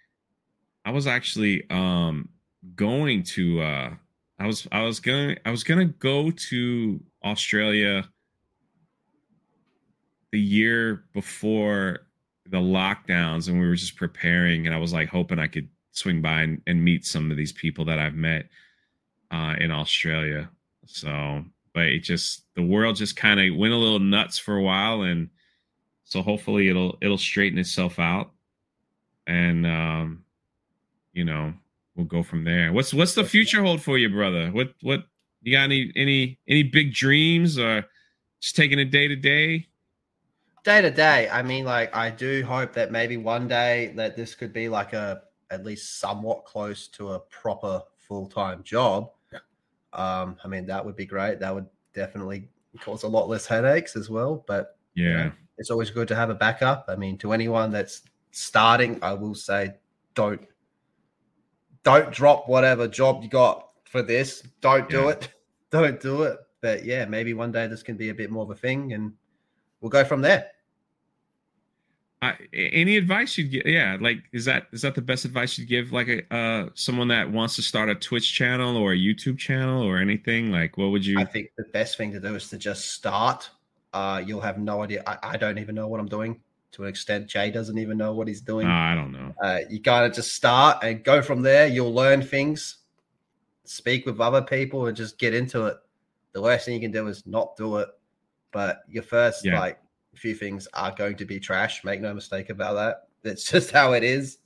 [0.87, 2.29] I was actually um
[2.77, 3.95] going to uh
[4.39, 8.09] I was I was gonna I was gonna go to Australia
[10.35, 12.01] the year before
[12.49, 16.21] the lockdowns and we were just preparing and I was like hoping I could swing
[16.21, 18.49] by and, and meet some of these people that I've met
[19.31, 20.51] uh in Australia.
[20.87, 24.63] So but it just the world just kind of went a little nuts for a
[24.63, 25.31] while and
[26.03, 28.33] so hopefully it'll it'll straighten itself out
[29.29, 30.25] and um
[31.13, 31.55] you know
[31.95, 32.73] we'll go from there.
[32.73, 34.49] What's what's the future hold for you brother?
[34.51, 35.05] What what
[35.43, 37.85] you got any any any big dreams or
[38.41, 39.69] just taking it day to day
[40.65, 44.35] day to day i mean like i do hope that maybe one day that this
[44.35, 49.11] could be like a at least somewhat close to a proper full-time job
[49.95, 51.39] Um, I mean, that would be great.
[51.41, 52.49] That would definitely
[52.81, 54.45] cause a lot less headaches as well.
[54.47, 56.87] But yeah, you know, it's always good to have a backup.
[56.89, 59.75] I mean, to anyone that's starting, I will say,
[60.15, 60.41] don't
[61.85, 64.43] don't drop whatever job you got for this.
[64.61, 65.11] Don't do yeah.
[65.11, 65.29] it.
[65.71, 66.39] Don't do it.
[66.61, 69.13] But yeah, maybe one day this can be a bit more of a thing, and
[69.85, 70.47] we'll go from there.
[72.23, 73.67] Uh, any advice you'd give?
[73.67, 75.93] Yeah, like is that is that the best advice you'd give?
[75.93, 79.83] Like a uh, someone that wants to start a Twitch channel or a YouTube channel
[79.83, 80.51] or anything?
[80.51, 81.21] Like, what would you?
[81.21, 83.51] I think the best thing to do is to just start.
[83.93, 85.03] Uh, you'll have no idea.
[85.07, 86.41] I, I don't even know what I'm doing
[86.73, 87.27] to an extent.
[87.27, 88.67] Jay doesn't even know what he's doing.
[88.67, 89.35] I don't know.
[89.43, 91.67] Uh, you gotta just start and go from there.
[91.67, 92.79] You'll learn things,
[93.65, 95.77] speak with other people, and just get into it.
[96.33, 97.89] The worst thing you can do is not do it.
[98.55, 99.59] But your first yeah.
[99.59, 99.81] like
[100.15, 101.85] few things are going to be trash.
[101.85, 103.09] Make no mistake about that.
[103.23, 104.39] That's just how it is.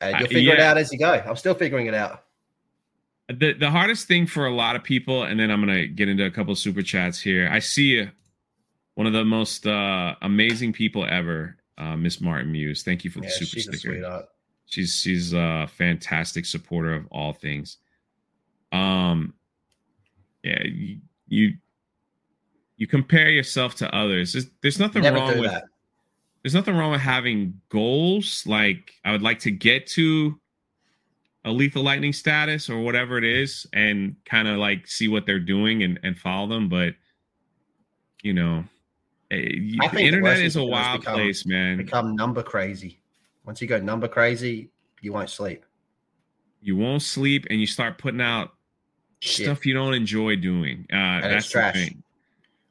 [0.00, 0.60] And you'll figure uh, yeah.
[0.60, 1.12] it out as you go.
[1.12, 2.24] I'm still figuring it out.
[3.28, 6.26] The the hardest thing for a lot of people, and then I'm gonna get into
[6.26, 7.48] a couple super chats here.
[7.50, 8.06] I see
[8.96, 12.82] one of the most uh, amazing people ever, uh, Miss Martin Muse.
[12.82, 14.26] Thank you for the super she's sticker.
[14.66, 17.78] She's she's a fantastic supporter of all things.
[18.72, 19.32] Um,
[20.42, 21.54] yeah, you, you
[22.76, 24.32] you compare yourself to others.
[24.32, 25.64] There's, there's nothing Never wrong with that.
[26.42, 28.44] there's nothing wrong with having goals.
[28.46, 30.38] Like I would like to get to
[31.44, 35.38] a lethal lightning status or whatever it is, and kind of like see what they're
[35.38, 36.68] doing and, and follow them.
[36.68, 36.94] But
[38.22, 38.64] you know,
[39.30, 39.36] eh,
[39.92, 41.76] the internet is a wild become, place, man.
[41.76, 43.00] Become number crazy.
[43.44, 44.70] Once you go number crazy,
[45.00, 45.64] you won't sleep.
[46.60, 48.54] You won't sleep, and you start putting out
[49.20, 49.44] Shit.
[49.44, 50.86] stuff you don't enjoy doing.
[50.90, 52.02] Uh, that's the thing.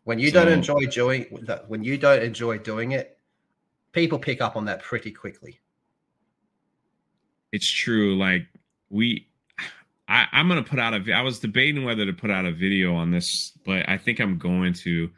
[0.04, 1.26] When you so, don't enjoy doing
[1.68, 3.18] when you don't enjoy doing it,
[3.94, 5.60] people pick up on that pretty quickly.
[7.52, 8.18] It's true.
[8.18, 8.48] Like
[8.90, 9.28] we
[10.08, 12.96] I, am gonna put out a I was debating whether to put out a video
[12.96, 15.10] on this, but I think I'm going to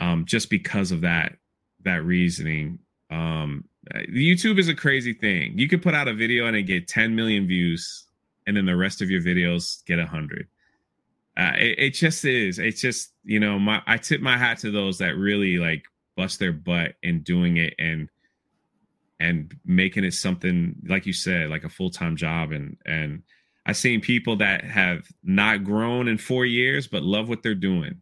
[0.00, 1.36] um just because of that
[1.84, 2.80] that reasoning.
[3.10, 3.64] Um
[3.94, 5.58] YouTube is a crazy thing.
[5.58, 8.06] You could put out a video and it get 10 million views,
[8.46, 10.48] and then the rest of your videos get a hundred
[11.36, 12.58] uh, it, it, just is.
[12.58, 15.84] It's just you know, my I tip my hat to those that really like
[16.16, 18.08] bust their butt in doing it and
[19.18, 22.52] and making it something like you said, like a full time job.
[22.52, 23.22] And and
[23.66, 28.00] I've seen people that have not grown in four years but love what they're doing.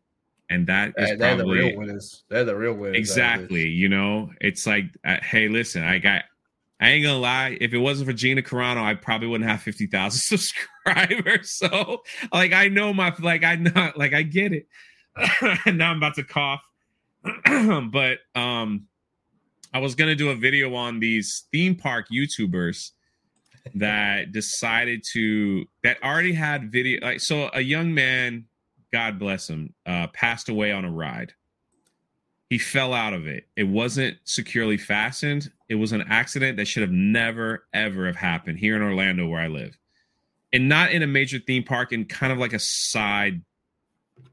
[0.50, 2.24] And that is they're probably, the real winners.
[2.28, 2.98] They're the real winners.
[2.98, 3.66] Exactly.
[3.66, 6.24] You know, it's like, uh, hey, listen, I got
[6.82, 7.56] I ain't gonna lie.
[7.60, 11.52] If it wasn't for Gina Carano, I probably wouldn't have fifty thousand subscribers.
[11.56, 12.02] So,
[12.32, 14.66] like, I know my like I not like I get it.
[15.72, 16.60] now I'm about to cough,
[17.44, 18.88] but um,
[19.72, 22.90] I was gonna do a video on these theme park YouTubers
[23.76, 27.00] that decided to that already had video.
[27.00, 28.46] Like, so a young man,
[28.92, 31.32] God bless him, uh, passed away on a ride
[32.53, 33.49] he fell out of it.
[33.57, 35.51] It wasn't securely fastened.
[35.70, 39.41] It was an accident that should have never, ever have happened here in Orlando where
[39.41, 39.79] I live.
[40.53, 43.41] And not in a major theme park, in kind of like a side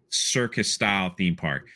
[0.10, 1.70] circus style theme park.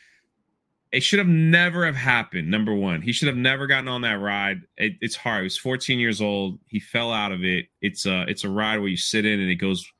[0.92, 2.50] It should have never have happened.
[2.50, 4.60] Number one, he should have never gotten on that ride.
[4.76, 5.40] It, it's hard.
[5.40, 6.58] He was 14 years old.
[6.66, 7.68] He fell out of it.
[7.80, 9.90] It's a it's a ride where you sit in and it goes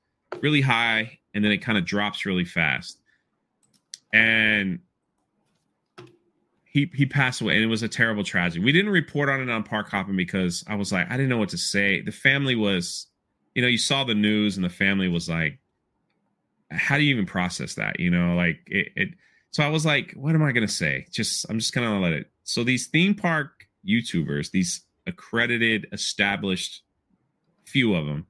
[0.42, 3.00] really high and then it kind of drops really fast.
[4.12, 4.80] And
[6.74, 8.62] he he passed away, and it was a terrible tragedy.
[8.62, 11.38] We didn't report on it on Park Hopping because I was like, I didn't know
[11.38, 12.00] what to say.
[12.00, 13.06] The family was,
[13.54, 15.60] you know, you saw the news, and the family was like,
[16.72, 18.00] how do you even process that?
[18.00, 18.88] You know, like it.
[18.96, 19.08] it
[19.52, 21.06] so I was like, what am I gonna say?
[21.12, 22.26] Just I'm just gonna let it.
[22.42, 26.82] So these theme park YouTubers, these accredited, established,
[27.64, 28.26] few of them,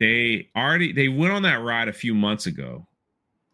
[0.00, 2.86] they already they went on that ride a few months ago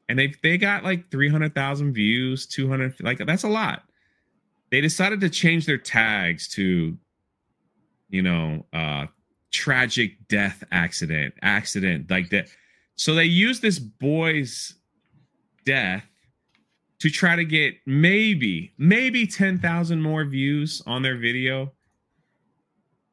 [0.08, 3.82] and they they got like 300,000 views, 200 like that's a lot.
[4.70, 6.96] They decided to change their tags to
[8.08, 9.06] you know, uh
[9.52, 12.48] tragic death accident, accident like that.
[12.96, 14.74] So they used this boy's
[15.64, 16.04] death
[16.98, 21.72] to try to get maybe maybe 10,000 more views on their video.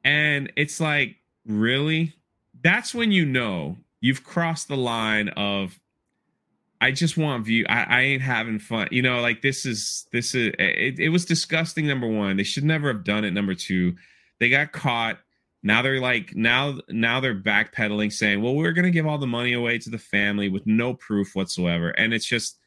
[0.04, 1.16] And it's like,
[1.46, 2.14] really?
[2.62, 5.80] That's when you know you've crossed the line of
[6.84, 7.66] I just want view.
[7.70, 8.90] I, I, ain't having fun.
[8.92, 11.88] You know, like this is this is it, it was disgusting.
[11.88, 13.32] Number one, they should never have done it.
[13.32, 13.96] Number two,
[14.40, 15.20] they got caught.
[15.64, 19.54] Now they're like now now they're backpedaling, saying, "Well, we're gonna give all the money
[19.54, 22.60] away to the family with no proof whatsoever." And it's just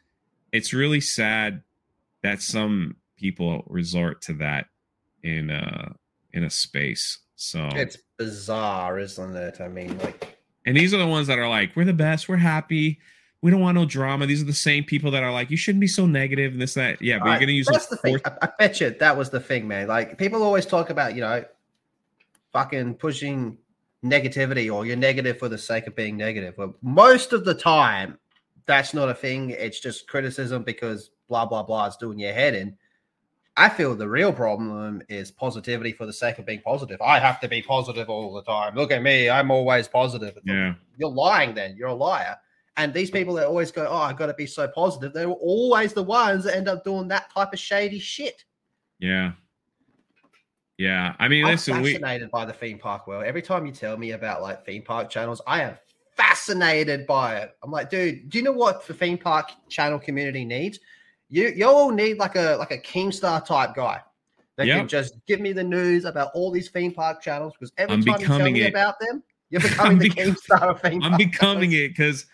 [0.51, 1.63] it's really sad
[2.23, 4.69] that some people resort to that
[5.25, 5.93] in uh
[6.33, 7.19] in a space.
[7.35, 9.61] So it's bizarre, isn't it?
[9.61, 12.39] I mean, like And these are the ones that are like, we're the best, we're
[12.39, 12.99] happy,
[13.43, 14.27] we don't want no drama.
[14.27, 16.75] These are the same people that are like, you shouldn't be so negative and this,
[16.75, 17.01] that.
[17.01, 18.19] Yeah, but you're gonna use that's the thing.
[18.25, 19.89] I, I bet you that was the thing, man.
[19.89, 21.45] Like people always talk about, you know,
[22.53, 23.59] fucking pushing
[24.05, 26.55] negativity or you're negative for the sake of being negative.
[26.57, 28.19] But most of the time,
[28.65, 29.51] that's not a thing.
[29.51, 32.77] It's just criticism because blah blah blah is doing your head in.
[33.59, 37.01] I feel the real problem is positivity for the sake of being positive.
[37.01, 38.75] I have to be positive all the time.
[38.75, 40.37] Look at me, I'm always positive.
[40.45, 40.75] Yeah.
[40.99, 41.75] You're lying then.
[41.77, 42.37] You're a liar.
[42.77, 46.03] And these people that always go, Oh, I gotta be so positive, they're always the
[46.03, 48.45] ones that end up doing that type of shady shit.
[48.99, 49.33] Yeah.
[50.79, 51.15] Yeah.
[51.19, 52.31] I mean, I'm listen, fascinated we...
[52.31, 53.25] by the theme park world.
[53.25, 55.77] Every time you tell me about like theme park channels, I am
[56.17, 57.57] fascinated by it.
[57.63, 60.79] I'm like, dude, do you know what the theme park channel community needs?
[61.29, 64.01] You you all need like a like a Keemstar type guy
[64.57, 64.79] that yep.
[64.79, 68.03] can just give me the news about all these theme park channels because every I'm
[68.03, 68.71] time you tell me it.
[68.71, 72.27] about them, you're becoming the Keemstar of theme park, I'm becoming it because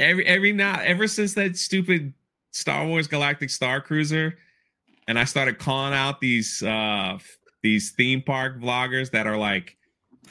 [0.00, 2.12] every every now ever since that stupid
[2.52, 4.36] Star Wars Galactic Star Cruiser,
[5.06, 7.18] and I started calling out these uh
[7.62, 9.76] these theme park vloggers that are like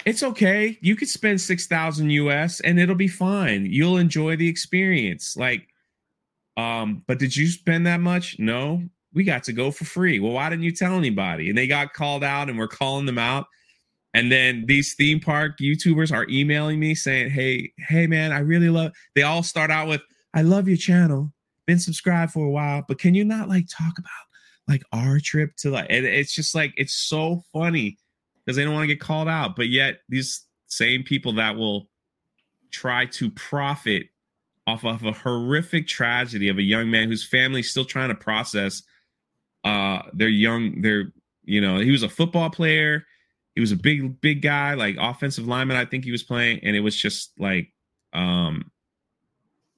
[0.05, 0.77] it's okay.
[0.81, 3.65] You could spend 6000 US and it'll be fine.
[3.65, 5.35] You'll enjoy the experience.
[5.37, 5.67] Like
[6.57, 8.37] um but did you spend that much?
[8.39, 8.83] No.
[9.13, 10.19] We got to go for free.
[10.19, 11.49] Well, why didn't you tell anybody?
[11.49, 13.47] And they got called out and we're calling them out.
[14.13, 18.69] And then these theme park YouTubers are emailing me saying, "Hey, hey man, I really
[18.69, 20.01] love." They all start out with,
[20.33, 21.33] "I love your channel.
[21.67, 24.09] Been subscribed for a while, but can you not like talk about
[24.67, 27.97] like our trip to like?" And it's just like it's so funny
[28.43, 29.55] because they don't want to get called out.
[29.55, 31.89] But yet, these same people that will
[32.71, 34.07] try to profit
[34.65, 38.83] off of a horrific tragedy of a young man whose family's still trying to process
[39.63, 41.11] uh their young their
[41.43, 43.03] you know he was a football player
[43.59, 46.75] he was a big big guy like offensive lineman i think he was playing and
[46.75, 47.71] it was just like
[48.13, 48.71] um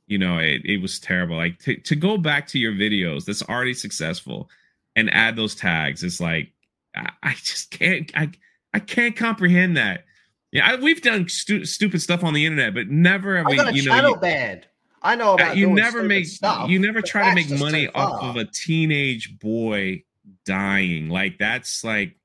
[0.08, 3.44] you know it, it was terrible like to, to go back to your videos that's
[3.44, 4.50] already successful
[4.96, 6.52] and add those tags It's like
[6.96, 8.32] I, I just can't i
[8.74, 10.06] I can't comprehend that.
[10.52, 13.56] Yeah, I, we've done stu- stupid stuff on the internet, but never have I we.
[13.56, 14.68] You know, you, banned.
[15.02, 18.36] I know about you never make stuff, you never try to make money off of
[18.36, 20.04] a teenage boy
[20.46, 21.10] dying.
[21.10, 22.18] Like that's like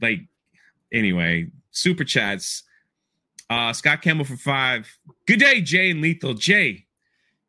[0.00, 0.20] like
[0.92, 1.48] anyway.
[1.70, 2.62] Super chats.
[3.50, 4.88] Uh Scott Campbell for five.
[5.26, 6.34] Good day, Jay and Lethal.
[6.34, 6.86] Jay,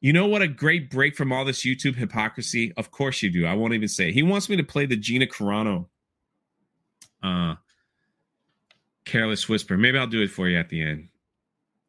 [0.01, 2.73] you know what a great break from all this YouTube hypocrisy?
[2.77, 3.45] Of course you do.
[3.45, 4.13] I won't even say it.
[4.13, 5.87] He wants me to play the Gina Carano
[7.23, 7.55] uh
[9.05, 11.09] careless whisper maybe i'll do it for you at the end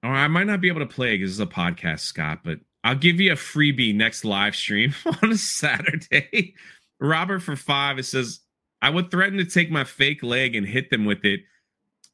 [0.03, 2.95] or i might not be able to play because it's a podcast scott but i'll
[2.95, 6.55] give you a freebie next live stream on a saturday
[6.99, 8.41] robert for five it says
[8.83, 11.41] i would threaten to take my fake leg and hit them with it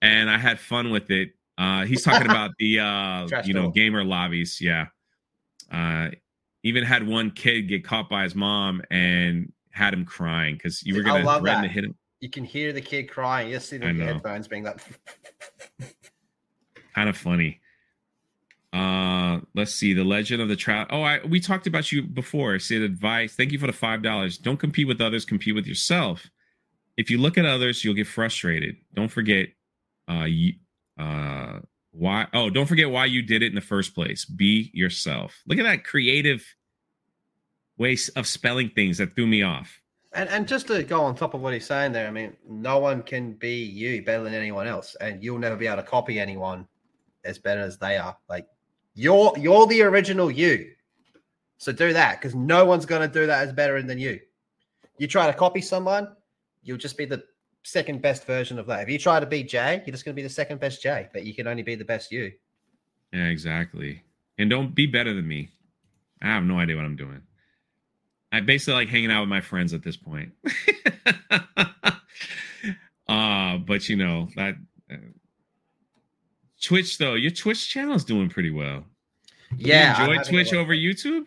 [0.02, 3.70] and i had fun with it uh he's talking about the uh Trash you know
[3.70, 4.86] gamer lobbies yeah
[5.72, 6.10] uh
[6.62, 10.94] even had one kid get caught by his mom and had him crying because you
[10.94, 11.62] were gonna threaten that.
[11.62, 13.51] to hit him you can hear the kid crying.
[13.51, 14.80] You see the headphones being like
[16.94, 17.60] kind of funny.
[18.72, 19.93] Uh, let's see.
[19.93, 20.88] The Legend of the Trout.
[20.90, 22.59] Oh, I we talked about you before.
[22.59, 23.34] Said advice.
[23.34, 24.38] Thank you for the five dollars.
[24.38, 25.24] Don't compete with others.
[25.24, 26.28] Compete with yourself.
[26.97, 28.77] If you look at others, you'll get frustrated.
[28.94, 29.48] Don't forget.
[30.09, 30.27] Uh,
[30.98, 31.60] uh,
[31.90, 32.27] why?
[32.32, 34.24] Oh, don't forget why you did it in the first place.
[34.24, 35.43] Be yourself.
[35.47, 36.44] Look at that creative
[37.78, 39.81] ways of spelling things that threw me off.
[40.12, 42.78] And and just to go on top of what he's saying there, I mean, no
[42.78, 46.18] one can be you better than anyone else, and you'll never be able to copy
[46.18, 46.66] anyone
[47.24, 48.16] as better as they are.
[48.28, 48.47] Like
[48.94, 50.73] you're you're the original you.
[51.59, 54.20] So do that because no one's gonna do that as better than you.
[54.98, 56.16] You try to copy someone,
[56.66, 57.22] you'll just be the
[57.62, 58.82] second best version of that.
[58.82, 61.24] If you try to be Jay, you're just gonna be the second best Jay, but
[61.24, 62.32] you can only be the best you.
[63.12, 64.02] Yeah, exactly.
[64.38, 65.51] And don't be better than me.
[66.20, 67.22] I have no idea what I'm doing.
[68.32, 70.32] I basically like hanging out with my friends at this point.
[73.09, 74.56] uh, but you know that
[74.90, 74.97] uh,
[76.60, 78.84] Twitch though, your Twitch channel is doing pretty well.
[79.56, 81.26] Yeah, you enjoy Twitch over YouTube.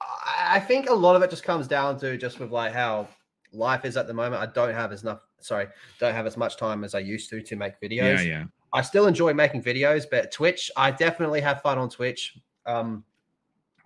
[0.00, 3.08] I think a lot of it just comes down to just with like how
[3.56, 4.42] life is at the moment.
[4.42, 5.20] I don't have as enough.
[5.40, 5.66] Sorry,
[5.98, 8.18] don't have as much time as I used to to make videos.
[8.18, 8.44] Yeah, yeah.
[8.72, 12.36] I still enjoy making videos, but Twitch, I definitely have fun on Twitch.
[12.66, 13.04] Um,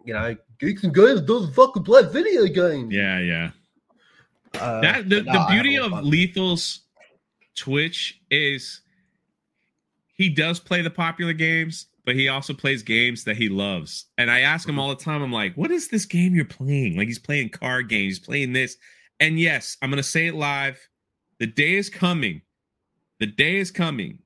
[0.05, 2.93] you know, geeks and games doesn't fucking play video games.
[2.93, 3.51] Yeah, yeah.
[4.59, 6.05] Uh, that the, no, the beauty of fun.
[6.05, 6.81] Lethal's
[7.55, 8.81] Twitch is
[10.15, 14.07] he does play the popular games, but he also plays games that he loves.
[14.19, 14.81] And I ask him mm-hmm.
[14.81, 16.97] all the time, I'm like, what is this game you're playing?
[16.97, 18.77] Like he's playing card games, he's playing this.
[19.21, 20.79] And yes, I'm gonna say it live.
[21.39, 22.43] The day is coming.
[23.19, 24.19] The day is coming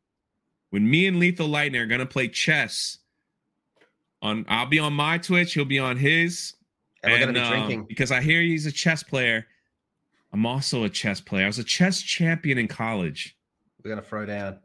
[0.70, 2.98] when me and Lethal Lightning are gonna play chess.
[4.22, 6.54] On I'll be on my Twitch, he'll be on his.
[7.02, 7.84] And we're gonna be um, drinking.
[7.88, 9.46] because I hear he's a chess player.
[10.32, 11.44] I'm also a chess player.
[11.44, 13.36] I was a chess champion in college.
[13.84, 14.58] We're gonna throw down.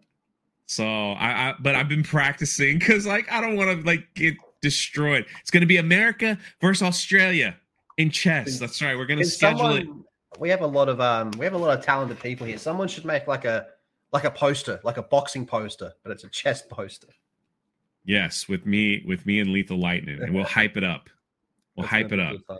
[0.67, 4.35] So I, I but I've been practicing because like I don't want to like get
[4.61, 5.25] destroyed.
[5.41, 7.57] It's gonna be America versus Australia
[7.97, 8.59] in chess.
[8.59, 8.95] That's right.
[8.95, 9.81] We're gonna Can schedule it.
[9.85, 10.05] someone-
[10.37, 12.57] We have a lot of um, we have a lot of talented people here.
[12.57, 13.67] Someone should make like a
[14.11, 17.07] like a poster, like a boxing poster, but it's a chess poster.
[18.05, 21.09] Yes, with me, with me and Lethal Lightning, and we'll hype it up.
[21.75, 22.31] We'll That's hype it up.
[22.31, 22.57] be good fun.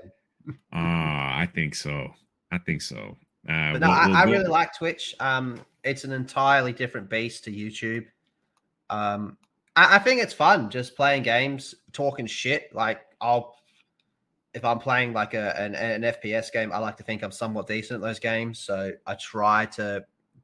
[0.74, 2.12] Ah, I think so.
[2.52, 3.18] I think so.
[3.48, 5.14] Uh, But no, we'll- I, we'll- I we'll- really like Twitch.
[5.20, 8.06] Um, it's an entirely different beast to YouTube.
[8.90, 9.38] Um,
[9.76, 12.74] I, I think it's fun just playing games, talking shit.
[12.74, 13.56] Like I'll,
[14.54, 17.68] if I'm playing like a an, an FPS game, I like to think I'm somewhat
[17.68, 18.60] decent at those games.
[18.60, 20.04] So I try to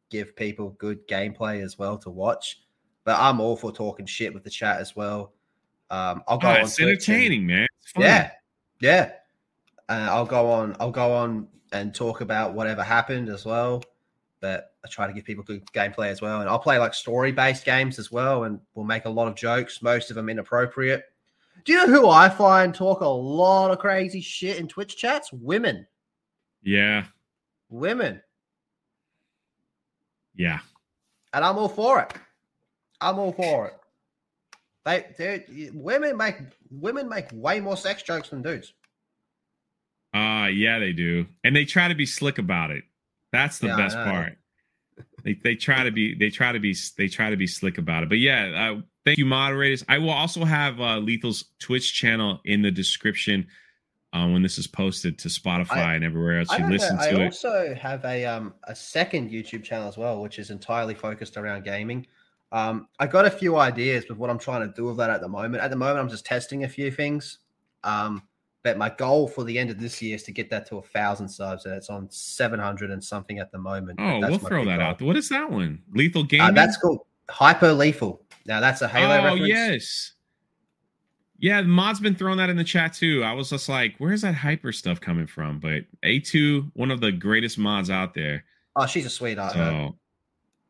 [0.10, 2.62] give people good gameplay as well to watch.
[3.04, 5.34] But I'm all for talking shit with the chat as well.
[5.90, 7.68] Um, I'll go on it's Twitch and- entertaining, man.
[7.82, 8.32] It's yeah,
[8.80, 9.12] yeah.
[9.88, 10.76] Uh, I'll go on.
[10.80, 13.84] I'll go on and talk about whatever happened as well.
[14.40, 17.66] But I try to give people good gameplay as well, and I'll play like story-based
[17.66, 19.82] games as well, and we'll make a lot of jokes.
[19.82, 21.04] Most of them inappropriate.
[21.66, 25.34] Do you know who I find talk a lot of crazy shit in Twitch chats?
[25.34, 25.88] Women,
[26.62, 27.06] yeah,
[27.70, 28.22] women,
[30.36, 30.60] yeah.
[31.34, 32.14] and I'm all for it.
[33.02, 33.74] I'm all for it.
[34.86, 36.36] They, they, women make
[36.70, 38.74] women make way more sex jokes than dudes.
[40.14, 41.26] Uh yeah, they do.
[41.44, 42.84] And they try to be slick about it.
[43.32, 44.38] That's the Yeah, best part.
[45.24, 48.04] They they try to be they try to be they try to be slick about
[48.04, 48.10] it.
[48.10, 49.84] But yeah, uh, thank you moderators.
[49.88, 53.48] I will also have uh Lethal's Twitch channel in the description
[54.14, 57.10] uh, when this is posted to Spotify I- and everywhere else I, you listen I
[57.12, 57.26] to it.
[57.26, 61.64] also have a um a second YouTube channel as well, which is entirely focused around
[61.64, 62.08] gaming.
[62.52, 65.20] Um, I got a few ideas with what I'm trying to do with that at
[65.20, 65.62] the moment.
[65.62, 67.40] At the moment, I'm just testing a few things.
[67.84, 68.24] Um,
[68.64, 70.82] but my goal for the end of this year is to get that to a
[70.82, 74.00] thousand subs, and it's on 700 and something at the moment.
[74.02, 74.88] Oh, That's we'll throw that goal.
[74.88, 75.02] out.
[75.02, 75.84] What is that one?
[75.94, 76.48] Lethal Gaming?
[76.48, 77.00] Uh, that's called
[77.30, 78.25] Hyper Lethal.
[78.46, 79.48] Now that's a Halo oh reference.
[79.48, 80.12] yes.
[81.38, 83.24] Yeah, Mod's been throwing that in the chat too.
[83.24, 85.60] I was just like, where's that hyper stuff coming from?
[85.60, 88.46] But A2, one of the greatest mods out there.
[88.76, 89.54] Oh, she's a sweetheart.
[89.54, 89.70] her.
[89.70, 89.96] So,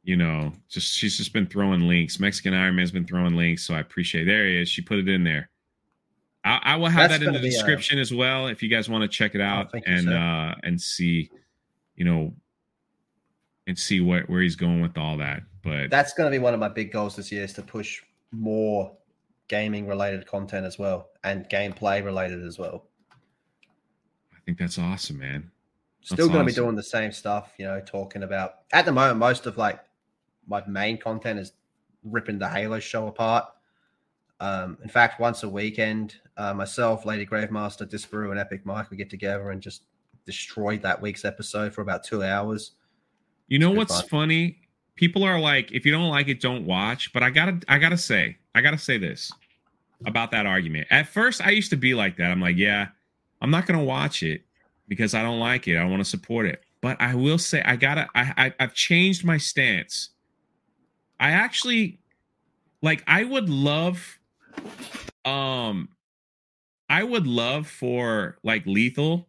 [0.03, 2.19] you know, just she's just been throwing links.
[2.19, 4.25] Mexican Iron Man's been throwing links, so I appreciate.
[4.25, 4.69] There he is.
[4.69, 5.49] She put it in there.
[6.43, 8.87] I, I will have That's that in the uh, description as well if you guys
[8.87, 11.31] want to check it out thank you, and uh and see,
[11.95, 12.33] you know,
[13.65, 15.41] and see what where he's going with all that.
[15.65, 18.03] But That's going to be one of my big goals this year is to push
[18.31, 18.95] more
[19.47, 22.85] gaming related content as well and gameplay related as well.
[24.31, 25.49] I think that's awesome, man.
[26.01, 28.91] Still That's going to be doing the same stuff, you know, talking about at the
[28.91, 29.79] moment, most of like
[30.47, 31.53] my main content is
[32.03, 33.45] ripping the Halo show apart.
[34.39, 38.97] Um, in fact, once a weekend, uh, myself, Lady Gravemaster, Disparu, and Epic Mike, we
[38.97, 39.85] get together and just
[40.27, 42.73] destroy that week's episode for about two hours.
[43.47, 44.09] You know what's fun.
[44.09, 44.59] funny?
[44.95, 47.11] People are like, if you don't like it, don't watch.
[47.13, 49.31] But I gotta, I gotta say, I gotta say this
[50.05, 50.87] about that argument.
[50.89, 52.31] At first, I used to be like that.
[52.31, 52.87] I'm like, yeah,
[53.41, 54.43] I'm not gonna watch it
[54.87, 55.77] because I don't like it.
[55.77, 56.63] I want to support it.
[56.81, 60.09] But I will say, I gotta, I, I, I've changed my stance.
[61.19, 61.99] I actually,
[62.81, 64.19] like, I would love,
[65.23, 65.89] um,
[66.89, 69.27] I would love for like Lethal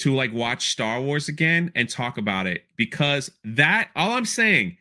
[0.00, 4.76] to like watch Star Wars again and talk about it because that all I'm saying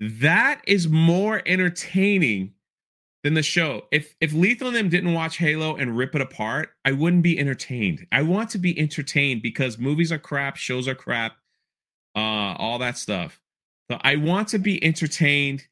[0.00, 2.54] that is more entertaining
[3.24, 3.82] than the show.
[3.90, 7.38] If if Lethal and them didn't watch Halo and rip it apart, I wouldn't be
[7.38, 8.06] entertained.
[8.12, 11.32] I want to be entertained because movies are crap, shows are crap,
[12.16, 12.20] uh
[12.58, 13.40] all that stuff.
[13.90, 15.64] So I want to be entertained.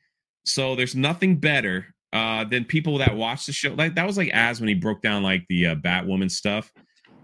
[0.44, 3.74] So there's nothing better uh than people that watch the show.
[3.74, 6.72] Like that was like as when he broke down like the uh, Batwoman stuff.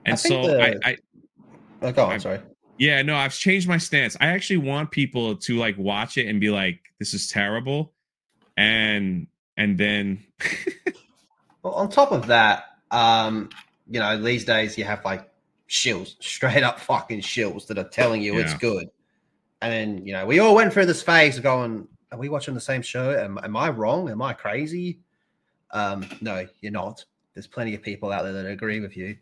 [0.04, 0.96] And I so the- I, I
[1.82, 2.40] Oh, go on, I- sorry.
[2.78, 4.16] yeah, no, I've changed my stance.
[4.20, 7.92] I actually want people to like watch it and be like, "This is terrible,"
[8.56, 9.26] and
[9.56, 10.24] and then
[11.62, 13.50] Well, on top of that, um,
[13.88, 15.30] you know, these days you have like
[15.68, 18.88] shills, straight up fucking shills that are telling you it's good.
[19.60, 22.52] And then, you know, we all went through this phase of going, are we watching
[22.54, 23.16] the same show?
[23.16, 24.10] Am, am I wrong?
[24.10, 24.98] Am I crazy?
[25.70, 27.04] Um, no, you're not.
[27.34, 29.16] There's plenty of people out there that agree with you.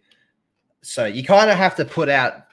[0.81, 2.47] So you kind of have to put out,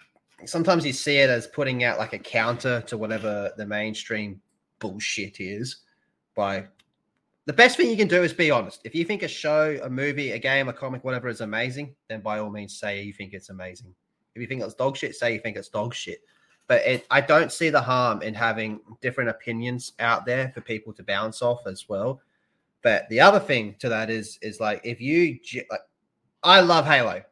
[0.46, 4.40] sometimes you see it as putting out like a counter to whatever the mainstream
[4.80, 5.78] bullshit is
[6.36, 6.66] by
[7.46, 8.82] the best thing you can do is be honest.
[8.84, 12.20] If you think a show, a movie, a game, a comic, whatever is amazing, then
[12.20, 13.96] by all means say you think it's amazing.
[14.36, 16.20] If you think it's dog shit, say you think it's dog shit.
[16.68, 20.94] but it, I don't see the harm in having different opinions out there for people
[20.94, 22.22] to bounce off as well.
[22.84, 25.40] But the other thing to that is is like if you
[25.72, 25.80] like,
[26.44, 27.24] I love Halo.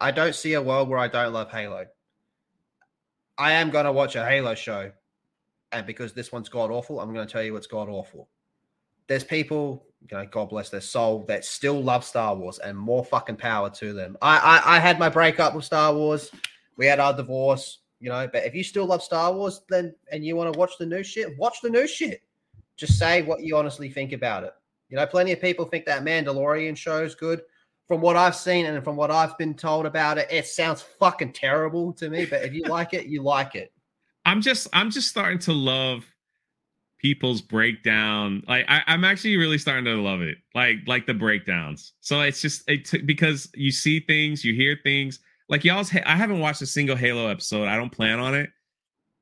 [0.00, 1.86] I don't see a world where I don't love Halo.
[3.40, 4.92] I am going to watch a Halo show,
[5.72, 8.28] and because this one's god awful, I'm going to tell you it's god awful.
[9.06, 13.02] There's people, you know, God bless their soul, that still love Star Wars, and more
[13.02, 14.18] fucking power to them.
[14.20, 16.30] I, I, I had my breakup with Star Wars.
[16.76, 18.28] We had our divorce, you know.
[18.30, 21.02] But if you still love Star Wars, then and you want to watch the new
[21.02, 22.20] shit, watch the new shit.
[22.76, 24.52] Just say what you honestly think about it.
[24.90, 27.40] You know, plenty of people think that Mandalorian show is good
[27.90, 31.32] from what I've seen and from what I've been told about it, it sounds fucking
[31.32, 32.24] terrible to me.
[32.24, 33.72] But if you like it, you like it.
[34.24, 36.04] I'm just I'm just starting to love
[36.98, 38.44] people's breakdown.
[38.46, 40.38] Like I, am actually really starting to love it.
[40.54, 41.94] Like like the breakdowns.
[41.98, 45.18] So it's just it t- because you see things, you hear things.
[45.48, 45.92] Like y'all's.
[45.92, 47.66] I haven't watched a single Halo episode.
[47.66, 48.50] I don't plan on it,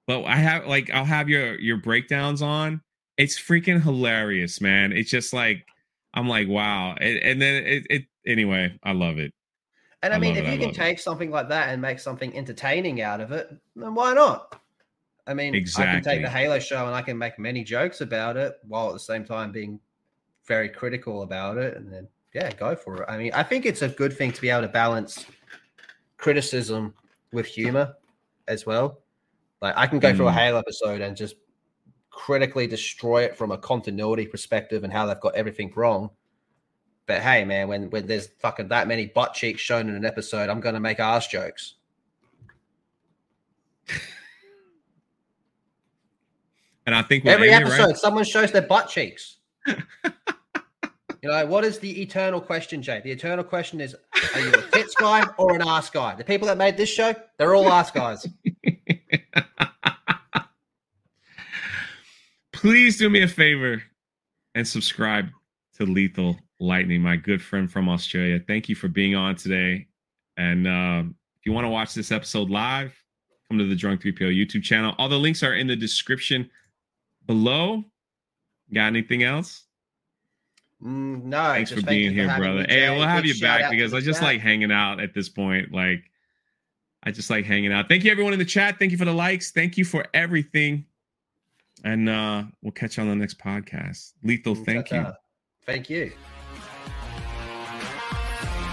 [0.06, 2.82] but I have like I'll have your your breakdowns on.
[3.16, 4.92] It's freaking hilarious, man.
[4.92, 5.64] It's just like
[6.12, 9.32] I'm like wow, and, and then it, it anyway, I love it.
[10.02, 11.02] And I, I mean, if it, you can take it.
[11.02, 14.60] something like that and make something entertaining out of it, then why not?
[15.26, 15.90] I mean, exactly.
[15.90, 18.88] I can take the Halo show and I can make many jokes about it while
[18.88, 19.80] at the same time being
[20.46, 21.76] very critical about it.
[21.76, 23.06] And then, yeah, go for it.
[23.08, 25.26] I mean, I think it's a good thing to be able to balance
[26.16, 26.94] criticism
[27.32, 27.94] with humor
[28.46, 29.00] as well.
[29.60, 30.16] Like, I can go mm.
[30.16, 30.36] through a mm.
[30.36, 31.34] Halo episode and just
[32.10, 36.10] critically destroy it from a continuity perspective and how they've got everything wrong.
[37.08, 40.50] But hey, man, when when there's fucking that many butt cheeks shown in an episode,
[40.50, 41.76] I'm gonna make ass jokes.
[46.86, 47.96] and I think every episode, right?
[47.96, 49.38] someone shows their butt cheeks.
[49.66, 49.74] you
[51.22, 53.00] know, what is the eternal question, Jay?
[53.02, 53.96] The eternal question is:
[54.34, 56.14] Are you a tits guy or an ass guy?
[56.14, 58.28] The people that made this show, they're all ass guys.
[62.52, 63.82] Please do me a favor
[64.54, 65.30] and subscribe
[65.78, 68.40] to Lethal Lightning, my good friend from Australia.
[68.46, 69.86] Thank you for being on today.
[70.36, 71.02] And uh,
[71.38, 72.94] if you want to watch this episode live,
[73.48, 74.94] come to the Drunk 3PO YouTube channel.
[74.98, 76.50] All the links are in the description
[77.26, 77.84] below.
[78.72, 79.64] Got anything else?
[80.82, 81.42] Mm, no.
[81.42, 82.66] Thanks for being here, for brother.
[82.68, 85.72] Hey, we'll have you back because I just like hanging out at this point.
[85.72, 86.04] Like,
[87.02, 87.88] I just like hanging out.
[87.88, 88.78] Thank you, everyone in the chat.
[88.78, 89.50] Thank you for the likes.
[89.50, 90.84] Thank you for everything.
[91.84, 94.14] And uh we'll catch you on the next podcast.
[94.24, 95.06] Lethal, thank you.
[95.64, 96.12] Thank you.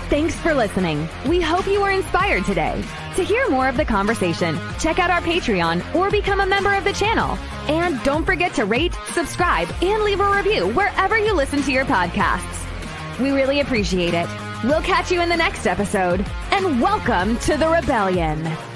[0.08, 1.10] Thanks for listening.
[1.28, 2.84] We hope you were inspired today.
[3.16, 6.84] To hear more of the conversation, check out our Patreon or become a member of
[6.84, 7.40] the channel.
[7.68, 11.86] And don't forget to rate, subscribe, and leave a review wherever you listen to your
[11.86, 13.20] podcasts.
[13.20, 14.30] We really appreciate it.
[14.64, 16.24] We'll catch you in the next episode.
[16.52, 18.75] And welcome to the Rebellion.